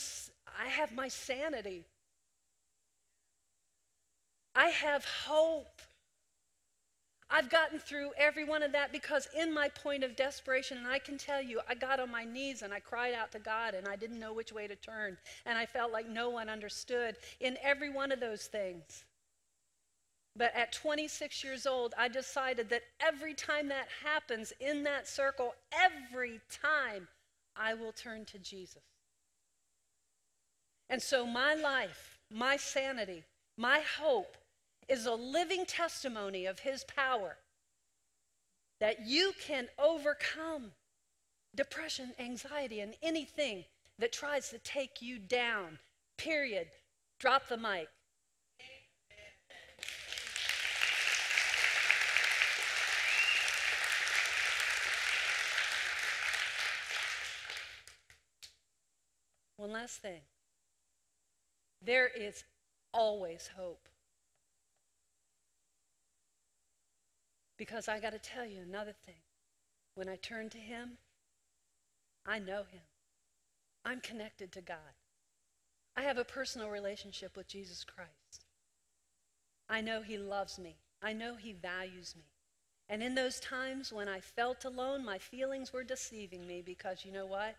I 0.60 0.68
have 0.68 0.94
my 0.94 1.08
sanity. 1.08 1.86
I 4.56 4.68
have 4.68 5.06
hope. 5.06 5.82
I've 7.30 7.50
gotten 7.50 7.80
through 7.80 8.12
every 8.18 8.44
one 8.44 8.62
of 8.62 8.72
that 8.74 8.92
because 8.92 9.28
in 9.36 9.54
my 9.54 9.68
point 9.70 10.04
of 10.04 10.16
desperation, 10.16 10.78
and 10.78 10.88
I 10.88 11.00
can 11.00 11.18
tell 11.18 11.42
you, 11.42 11.60
I 11.68 11.74
got 11.74 12.00
on 12.00 12.12
my 12.12 12.24
knees 12.24 12.62
and 12.62 12.72
I 12.72 12.80
cried 12.80 13.14
out 13.14 13.32
to 13.32 13.40
God 13.40 13.74
and 13.74 13.88
I 13.88 13.96
didn't 13.96 14.20
know 14.20 14.34
which 14.34 14.54
way 14.54 14.68
to 14.68 14.76
turn. 14.76 15.18
And 15.46 15.58
I 15.58 15.66
felt 15.66 15.92
like 15.92 16.08
no 16.08 16.30
one 16.30 16.50
understood 16.50 17.18
in 17.40 17.58
every 17.64 17.90
one 17.90 18.12
of 18.12 18.20
those 18.20 18.46
things. 18.46 19.05
But 20.36 20.54
at 20.54 20.74
26 20.74 21.44
years 21.44 21.66
old, 21.66 21.94
I 21.98 22.10
decided 22.10 22.70
that 22.70 22.84
every 23.00 23.34
time 23.34 23.70
that 23.70 23.88
happens 24.04 24.52
in 24.60 24.84
that 24.84 25.08
circle, 25.08 25.54
every 25.72 26.42
time 26.52 27.08
I 27.56 27.74
will 27.74 27.94
turn 27.94 28.26
to 28.26 28.40
Jesus. 28.40 28.84
And 30.90 31.02
so 31.02 31.26
my 31.26 31.56
life, 31.56 32.20
my 32.30 32.58
sanity, 32.58 33.24
my 33.58 33.82
hope 33.98 34.38
is 34.90 35.06
a 35.06 35.14
living 35.14 35.66
testimony 35.66 36.46
of 36.46 36.60
his 36.60 36.84
power 36.84 37.38
that 38.80 39.06
you 39.06 39.32
can 39.42 39.68
overcome 39.80 40.72
depression, 41.56 42.14
anxiety, 42.20 42.82
and 42.82 42.94
anything 43.02 43.64
that 44.00 44.12
tries 44.12 44.50
to 44.50 44.60
take 44.60 45.02
you 45.02 45.18
down. 45.18 45.80
Period. 46.18 46.68
Drop 47.20 47.48
the 47.48 47.58
mic. 47.58 47.88
One 59.66 59.74
last 59.74 60.00
thing. 60.00 60.22
There 61.82 62.08
is 62.08 62.44
always 62.94 63.50
hope. 63.58 63.90
Because 67.58 67.88
I 67.88 68.00
got 68.00 68.12
to 68.12 68.20
tell 68.20 68.46
you 68.46 68.62
another 68.62 68.94
thing. 69.08 69.24
When 69.96 70.08
I 70.08 70.18
turn 70.18 70.52
to 70.52 70.60
Him, 70.60 71.00
I 72.28 72.38
know 72.38 72.60
Him. 72.60 72.84
I'm 73.84 74.02
connected 74.02 74.52
to 74.52 74.62
God. 74.62 74.78
I 75.98 76.04
have 76.04 76.20
a 76.20 76.24
personal 76.24 76.70
relationship 76.70 77.36
with 77.36 77.48
Jesus 77.48 77.84
Christ. 77.84 78.46
I 79.68 79.82
know 79.82 80.04
He 80.04 80.20
loves 80.20 80.60
me. 80.60 80.76
I 81.02 81.14
know 81.14 81.38
He 81.38 81.54
values 81.54 82.14
me. 82.16 82.26
And 82.88 83.02
in 83.02 83.16
those 83.16 83.40
times 83.40 83.92
when 83.92 84.10
I 84.10 84.20
felt 84.20 84.64
alone, 84.64 85.04
my 85.04 85.18
feelings 85.18 85.74
were 85.74 85.84
deceiving 85.84 86.46
me 86.46 86.62
because 86.64 87.04
you 87.04 87.12
know 87.12 87.26
what? 87.26 87.56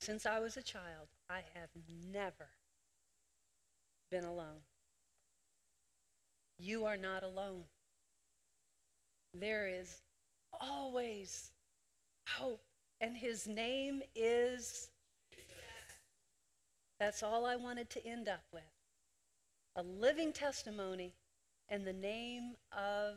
Since 0.00 0.26
I 0.26 0.38
was 0.38 0.56
a 0.56 0.62
child, 0.62 1.08
I 1.28 1.42
have 1.54 1.70
never 2.12 2.48
been 4.10 4.24
alone. 4.24 4.62
You 6.58 6.84
are 6.84 6.96
not 6.96 7.22
alone. 7.22 7.64
There 9.34 9.66
is 9.66 10.00
always 10.60 11.50
hope, 12.28 12.64
and 13.00 13.16
His 13.16 13.46
name 13.46 14.02
is. 14.14 14.90
That's 16.98 17.22
all 17.22 17.44
I 17.44 17.56
wanted 17.56 17.90
to 17.90 18.06
end 18.06 18.28
up 18.28 18.44
with 18.52 18.62
a 19.76 19.82
living 19.82 20.32
testimony 20.32 21.12
and 21.68 21.84
the 21.84 21.92
name 21.92 22.54
of 22.72 23.16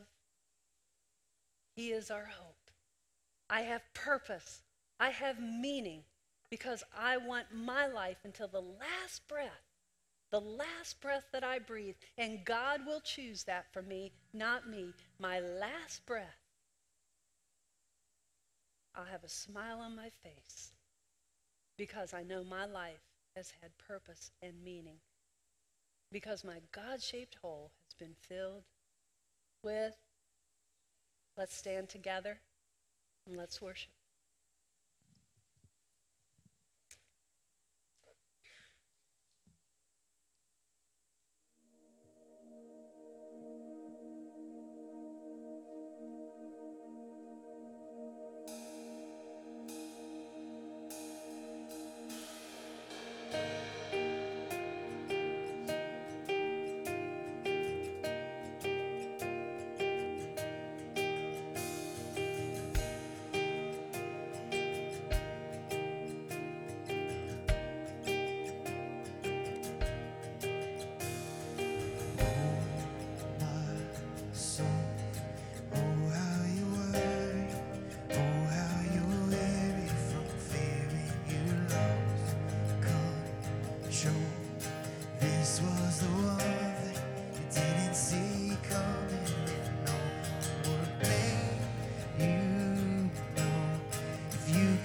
He 1.76 1.92
is 1.92 2.10
our 2.10 2.26
hope. 2.26 2.56
I 3.48 3.62
have 3.62 3.82
purpose, 3.94 4.62
I 4.98 5.10
have 5.10 5.40
meaning 5.40 6.02
because 6.50 6.82
I 6.96 7.16
want 7.16 7.46
my 7.54 7.86
life 7.86 8.18
until 8.24 8.48
the 8.48 8.60
last 8.60 9.26
breath, 9.28 9.62
the 10.30 10.40
last 10.40 11.00
breath 11.00 11.24
that 11.32 11.44
I 11.44 11.58
breathe. 11.58 11.94
And 12.18 12.44
God 12.44 12.84
will 12.84 13.00
choose 13.00 13.44
that 13.44 13.72
for 13.72 13.82
me, 13.82 14.12
not 14.32 14.68
me. 14.68 14.92
My 15.18 15.38
last 15.40 16.04
breath, 16.06 16.38
I'll 18.94 19.04
have 19.04 19.24
a 19.24 19.28
smile 19.28 19.78
on 19.80 19.94
my 19.94 20.10
face 20.22 20.72
because 21.78 22.12
I 22.12 22.24
know 22.24 22.42
my 22.42 22.66
life 22.66 23.00
has 23.36 23.52
had 23.62 23.70
purpose 23.78 24.32
and 24.42 24.64
meaning. 24.64 24.98
Because 26.12 26.44
my 26.44 26.60
God 26.72 27.00
shaped 27.00 27.36
hole 27.40 27.70
has 27.84 27.94
been 27.94 28.16
filled 28.20 28.64
with. 29.62 29.94
Let's 31.38 31.56
stand 31.56 31.88
together 31.88 32.40
and 33.26 33.36
let's 33.36 33.62
worship. 33.62 33.92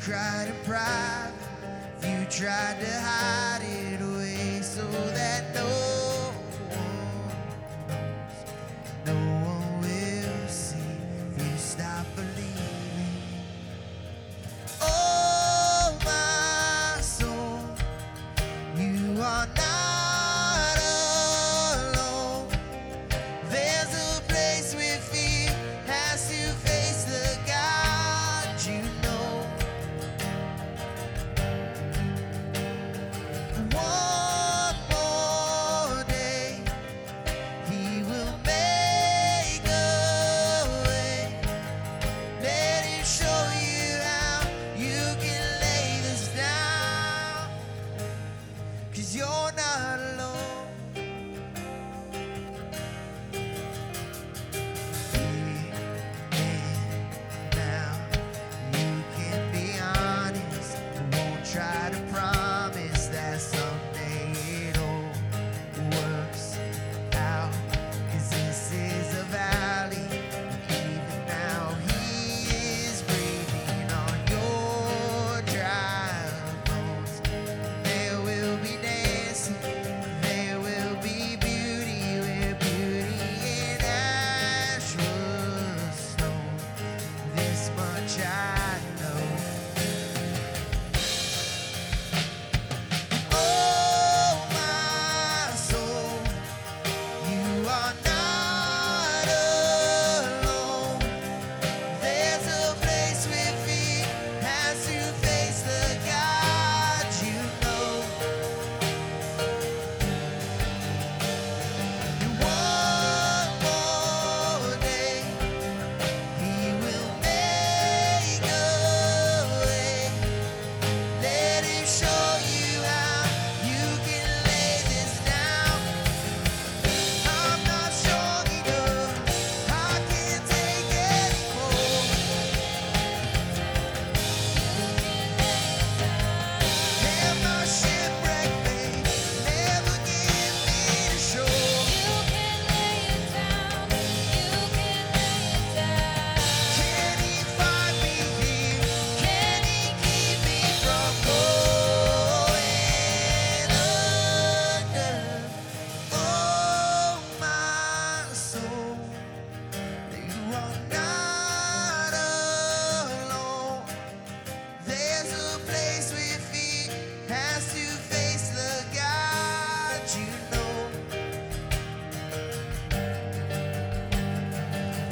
Cried 0.06 0.54
private, 0.64 1.34
if 1.98 2.06
you 2.06 2.26
tried 2.30 2.80
to 2.80 3.00
hide 3.02 3.64
it 3.64 4.00
away 4.00 4.62
so 4.62 4.84
that 5.16 5.44
no 5.56 5.75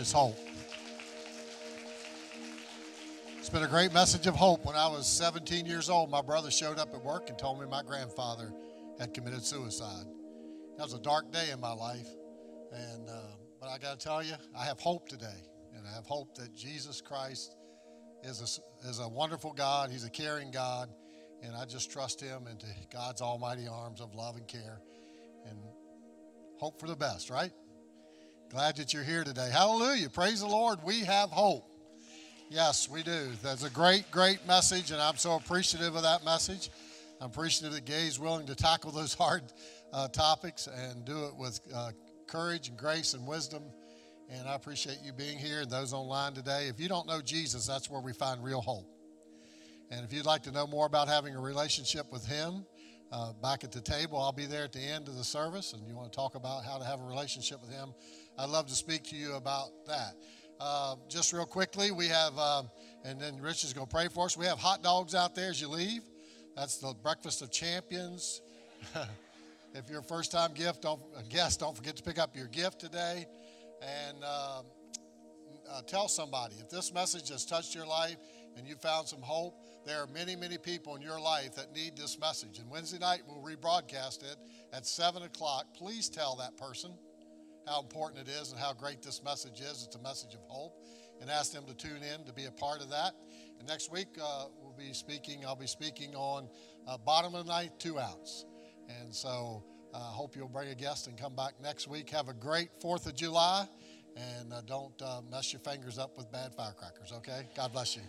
Is 0.00 0.12
hope. 0.12 0.38
It's 3.36 3.50
been 3.50 3.64
a 3.64 3.68
great 3.68 3.92
message 3.92 4.26
of 4.26 4.34
hope. 4.34 4.64
When 4.64 4.74
I 4.74 4.86
was 4.88 5.06
17 5.06 5.66
years 5.66 5.90
old, 5.90 6.10
my 6.10 6.22
brother 6.22 6.50
showed 6.50 6.78
up 6.78 6.94
at 6.94 7.04
work 7.04 7.28
and 7.28 7.38
told 7.38 7.60
me 7.60 7.66
my 7.66 7.82
grandfather 7.82 8.50
had 8.98 9.12
committed 9.12 9.44
suicide. 9.44 10.06
That 10.78 10.84
was 10.84 10.94
a 10.94 11.00
dark 11.00 11.30
day 11.30 11.50
in 11.50 11.60
my 11.60 11.72
life. 11.72 12.08
And, 12.72 13.10
uh, 13.10 13.12
but 13.60 13.68
I 13.68 13.76
got 13.76 14.00
to 14.00 14.02
tell 14.02 14.22
you, 14.22 14.32
I 14.58 14.64
have 14.64 14.80
hope 14.80 15.06
today. 15.06 15.44
And 15.76 15.86
I 15.86 15.94
have 15.96 16.06
hope 16.06 16.34
that 16.38 16.56
Jesus 16.56 17.02
Christ 17.02 17.54
is 18.22 18.40
a, 18.40 18.88
is 18.88 19.00
a 19.00 19.08
wonderful 19.08 19.52
God. 19.52 19.90
He's 19.90 20.04
a 20.04 20.10
caring 20.10 20.50
God. 20.50 20.88
And 21.42 21.54
I 21.54 21.66
just 21.66 21.90
trust 21.90 22.22
him 22.22 22.46
into 22.46 22.66
God's 22.90 23.20
almighty 23.20 23.68
arms 23.70 24.00
of 24.00 24.14
love 24.14 24.36
and 24.36 24.48
care. 24.48 24.80
And 25.46 25.58
hope 26.58 26.80
for 26.80 26.86
the 26.86 26.96
best, 26.96 27.28
right? 27.28 27.52
Glad 28.50 28.78
that 28.78 28.92
you're 28.92 29.04
here 29.04 29.22
today. 29.22 29.48
Hallelujah. 29.48 30.10
Praise 30.10 30.40
the 30.40 30.48
Lord. 30.48 30.80
We 30.82 31.04
have 31.04 31.30
hope. 31.30 31.70
Yes, 32.48 32.90
we 32.90 33.04
do. 33.04 33.28
That's 33.44 33.62
a 33.62 33.70
great, 33.70 34.10
great 34.10 34.44
message, 34.44 34.90
and 34.90 35.00
I'm 35.00 35.14
so 35.18 35.36
appreciative 35.36 35.94
of 35.94 36.02
that 36.02 36.24
message. 36.24 36.68
I'm 37.20 37.28
appreciative 37.28 37.74
that 37.74 37.84
Gay's 37.84 38.18
willing 38.18 38.46
to 38.46 38.56
tackle 38.56 38.90
those 38.90 39.14
hard 39.18 39.44
uh, 39.92 40.08
topics 40.08 40.66
and 40.66 41.04
do 41.04 41.26
it 41.26 41.36
with 41.36 41.60
uh, 41.72 41.92
courage 42.26 42.68
and 42.68 42.76
grace 42.76 43.14
and 43.14 43.24
wisdom. 43.24 43.62
And 44.28 44.48
I 44.48 44.56
appreciate 44.56 44.98
you 45.04 45.12
being 45.12 45.38
here 45.38 45.60
and 45.60 45.70
those 45.70 45.92
online 45.92 46.32
today. 46.32 46.66
If 46.66 46.80
you 46.80 46.88
don't 46.88 47.06
know 47.06 47.20
Jesus, 47.20 47.68
that's 47.68 47.88
where 47.88 48.00
we 48.00 48.12
find 48.12 48.42
real 48.42 48.62
hope. 48.62 48.90
And 49.92 50.04
if 50.04 50.12
you'd 50.12 50.26
like 50.26 50.42
to 50.42 50.50
know 50.50 50.66
more 50.66 50.86
about 50.86 51.06
having 51.06 51.36
a 51.36 51.40
relationship 51.40 52.10
with 52.10 52.26
Him, 52.26 52.66
uh, 53.12 53.32
back 53.42 53.64
at 53.64 53.72
the 53.72 53.80
table, 53.80 54.18
I'll 54.18 54.32
be 54.32 54.46
there 54.46 54.64
at 54.64 54.72
the 54.72 54.80
end 54.80 55.08
of 55.08 55.16
the 55.16 55.24
service, 55.24 55.72
and 55.72 55.86
you 55.86 55.94
want 55.94 56.12
to 56.12 56.16
talk 56.16 56.34
about 56.34 56.64
how 56.64 56.78
to 56.78 56.84
have 56.84 57.00
a 57.00 57.04
relationship 57.04 57.60
with 57.60 57.70
Him, 57.70 57.92
I'd 58.40 58.48
love 58.48 58.68
to 58.68 58.74
speak 58.74 59.02
to 59.10 59.16
you 59.16 59.34
about 59.34 59.68
that. 59.86 60.14
Uh, 60.58 60.94
just 61.10 61.34
real 61.34 61.44
quickly, 61.44 61.90
we 61.90 62.08
have, 62.08 62.32
uh, 62.38 62.62
and 63.04 63.20
then 63.20 63.38
Rich 63.38 63.64
is 63.64 63.74
going 63.74 63.86
to 63.86 63.94
pray 63.94 64.08
for 64.08 64.24
us. 64.24 64.34
We 64.34 64.46
have 64.46 64.58
hot 64.58 64.82
dogs 64.82 65.14
out 65.14 65.34
there 65.34 65.50
as 65.50 65.60
you 65.60 65.68
leave. 65.68 66.00
That's 66.56 66.78
the 66.78 66.94
breakfast 67.02 67.42
of 67.42 67.50
champions. 67.50 68.40
if 69.74 69.90
you're 69.90 70.00
a 70.00 70.02
first-time 70.02 70.54
gift, 70.54 70.80
don't 70.80 71.02
guest, 71.28 71.60
don't 71.60 71.76
forget 71.76 71.96
to 71.96 72.02
pick 72.02 72.18
up 72.18 72.34
your 72.34 72.46
gift 72.46 72.80
today, 72.80 73.26
and 73.82 74.16
uh, 74.24 74.62
uh, 75.70 75.82
tell 75.86 76.08
somebody 76.08 76.54
if 76.60 76.70
this 76.70 76.94
message 76.94 77.28
has 77.28 77.44
touched 77.44 77.74
your 77.74 77.86
life 77.86 78.16
and 78.56 78.66
you 78.66 78.74
found 78.74 79.06
some 79.06 79.20
hope. 79.20 79.54
There 79.84 79.98
are 79.98 80.06
many, 80.06 80.34
many 80.34 80.56
people 80.56 80.96
in 80.96 81.02
your 81.02 81.20
life 81.20 81.56
that 81.56 81.74
need 81.74 81.94
this 81.94 82.18
message. 82.18 82.58
And 82.58 82.70
Wednesday 82.70 82.98
night 82.98 83.20
we'll 83.26 83.42
rebroadcast 83.42 84.22
it 84.22 84.36
at 84.72 84.86
seven 84.86 85.24
o'clock. 85.24 85.66
Please 85.76 86.08
tell 86.08 86.36
that 86.36 86.56
person 86.56 86.92
how 87.66 87.80
important 87.80 88.28
it 88.28 88.30
is 88.30 88.52
and 88.52 88.60
how 88.60 88.72
great 88.72 89.02
this 89.02 89.22
message 89.22 89.60
is. 89.60 89.84
It's 89.86 89.96
a 89.96 90.02
message 90.02 90.34
of 90.34 90.40
hope, 90.48 90.74
and 91.20 91.30
ask 91.30 91.52
them 91.52 91.64
to 91.66 91.74
tune 91.74 92.02
in 92.02 92.24
to 92.24 92.32
be 92.32 92.46
a 92.46 92.50
part 92.50 92.80
of 92.80 92.90
that. 92.90 93.12
And 93.58 93.68
next 93.68 93.92
week 93.92 94.08
uh, 94.22 94.46
we'll 94.60 94.74
be 94.76 94.92
speaking. 94.92 95.44
I'll 95.46 95.56
be 95.56 95.66
speaking 95.66 96.14
on 96.14 96.48
uh, 96.88 96.96
bottom 96.98 97.34
of 97.34 97.46
the 97.46 97.52
ninth, 97.52 97.78
two 97.78 97.98
outs. 97.98 98.46
And 99.00 99.14
so 99.14 99.62
I 99.94 99.98
uh, 99.98 100.00
hope 100.00 100.36
you'll 100.36 100.48
bring 100.48 100.68
a 100.68 100.74
guest 100.74 101.06
and 101.06 101.18
come 101.18 101.34
back 101.34 101.54
next 101.62 101.88
week. 101.88 102.10
Have 102.10 102.28
a 102.28 102.34
great 102.34 102.70
Fourth 102.80 103.06
of 103.06 103.14
July, 103.14 103.66
and 104.16 104.52
uh, 104.52 104.62
don't 104.62 105.00
uh, 105.02 105.20
mess 105.30 105.52
your 105.52 105.60
fingers 105.60 105.98
up 105.98 106.16
with 106.16 106.30
bad 106.32 106.54
firecrackers. 106.54 107.12
Okay? 107.12 107.46
God 107.56 107.72
bless 107.72 107.96
you. 107.96 108.02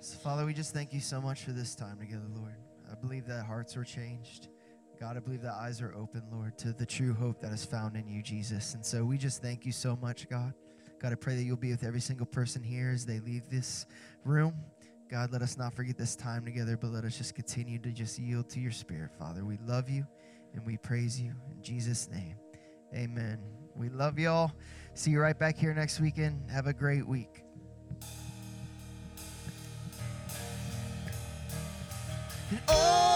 So, 0.00 0.18
Father, 0.18 0.44
we 0.44 0.52
just 0.52 0.74
thank 0.74 0.92
you 0.92 1.00
so 1.00 1.20
much 1.20 1.42
for 1.42 1.52
this 1.52 1.74
time 1.74 1.98
together, 1.98 2.26
Lord. 2.34 2.54
I 2.90 2.94
believe 2.94 3.26
that 3.26 3.44
hearts 3.44 3.76
are 3.76 3.84
changed. 3.84 4.48
God, 4.98 5.16
I 5.16 5.20
believe 5.20 5.42
the 5.42 5.52
eyes 5.52 5.82
are 5.82 5.94
open, 5.94 6.22
Lord, 6.32 6.56
to 6.58 6.72
the 6.72 6.86
true 6.86 7.12
hope 7.12 7.40
that 7.40 7.52
is 7.52 7.64
found 7.64 7.96
in 7.96 8.08
you, 8.08 8.22
Jesus. 8.22 8.74
And 8.74 8.84
so 8.84 9.04
we 9.04 9.18
just 9.18 9.42
thank 9.42 9.66
you 9.66 9.72
so 9.72 9.98
much, 10.00 10.28
God. 10.28 10.54
God, 10.98 11.12
I 11.12 11.16
pray 11.16 11.36
that 11.36 11.42
you'll 11.42 11.56
be 11.58 11.70
with 11.70 11.84
every 11.84 12.00
single 12.00 12.24
person 12.24 12.62
here 12.62 12.90
as 12.94 13.04
they 13.04 13.20
leave 13.20 13.50
this 13.50 13.84
room. 14.24 14.54
God, 15.10 15.32
let 15.32 15.42
us 15.42 15.58
not 15.58 15.74
forget 15.74 15.98
this 15.98 16.16
time 16.16 16.44
together, 16.44 16.78
but 16.78 16.90
let 16.90 17.04
us 17.04 17.18
just 17.18 17.34
continue 17.34 17.78
to 17.80 17.90
just 17.90 18.18
yield 18.18 18.48
to 18.50 18.60
your 18.60 18.72
spirit, 18.72 19.10
Father. 19.18 19.44
We 19.44 19.58
love 19.66 19.90
you 19.90 20.06
and 20.54 20.64
we 20.64 20.78
praise 20.78 21.20
you. 21.20 21.34
In 21.50 21.62
Jesus' 21.62 22.08
name, 22.10 22.36
amen. 22.94 23.38
We 23.76 23.90
love 23.90 24.18
y'all. 24.18 24.52
See 24.94 25.10
you 25.10 25.20
right 25.20 25.38
back 25.38 25.58
here 25.58 25.74
next 25.74 26.00
weekend. 26.00 26.50
Have 26.50 26.66
a 26.66 26.72
great 26.72 27.06
week. 27.06 27.42
Oh! 32.68 33.15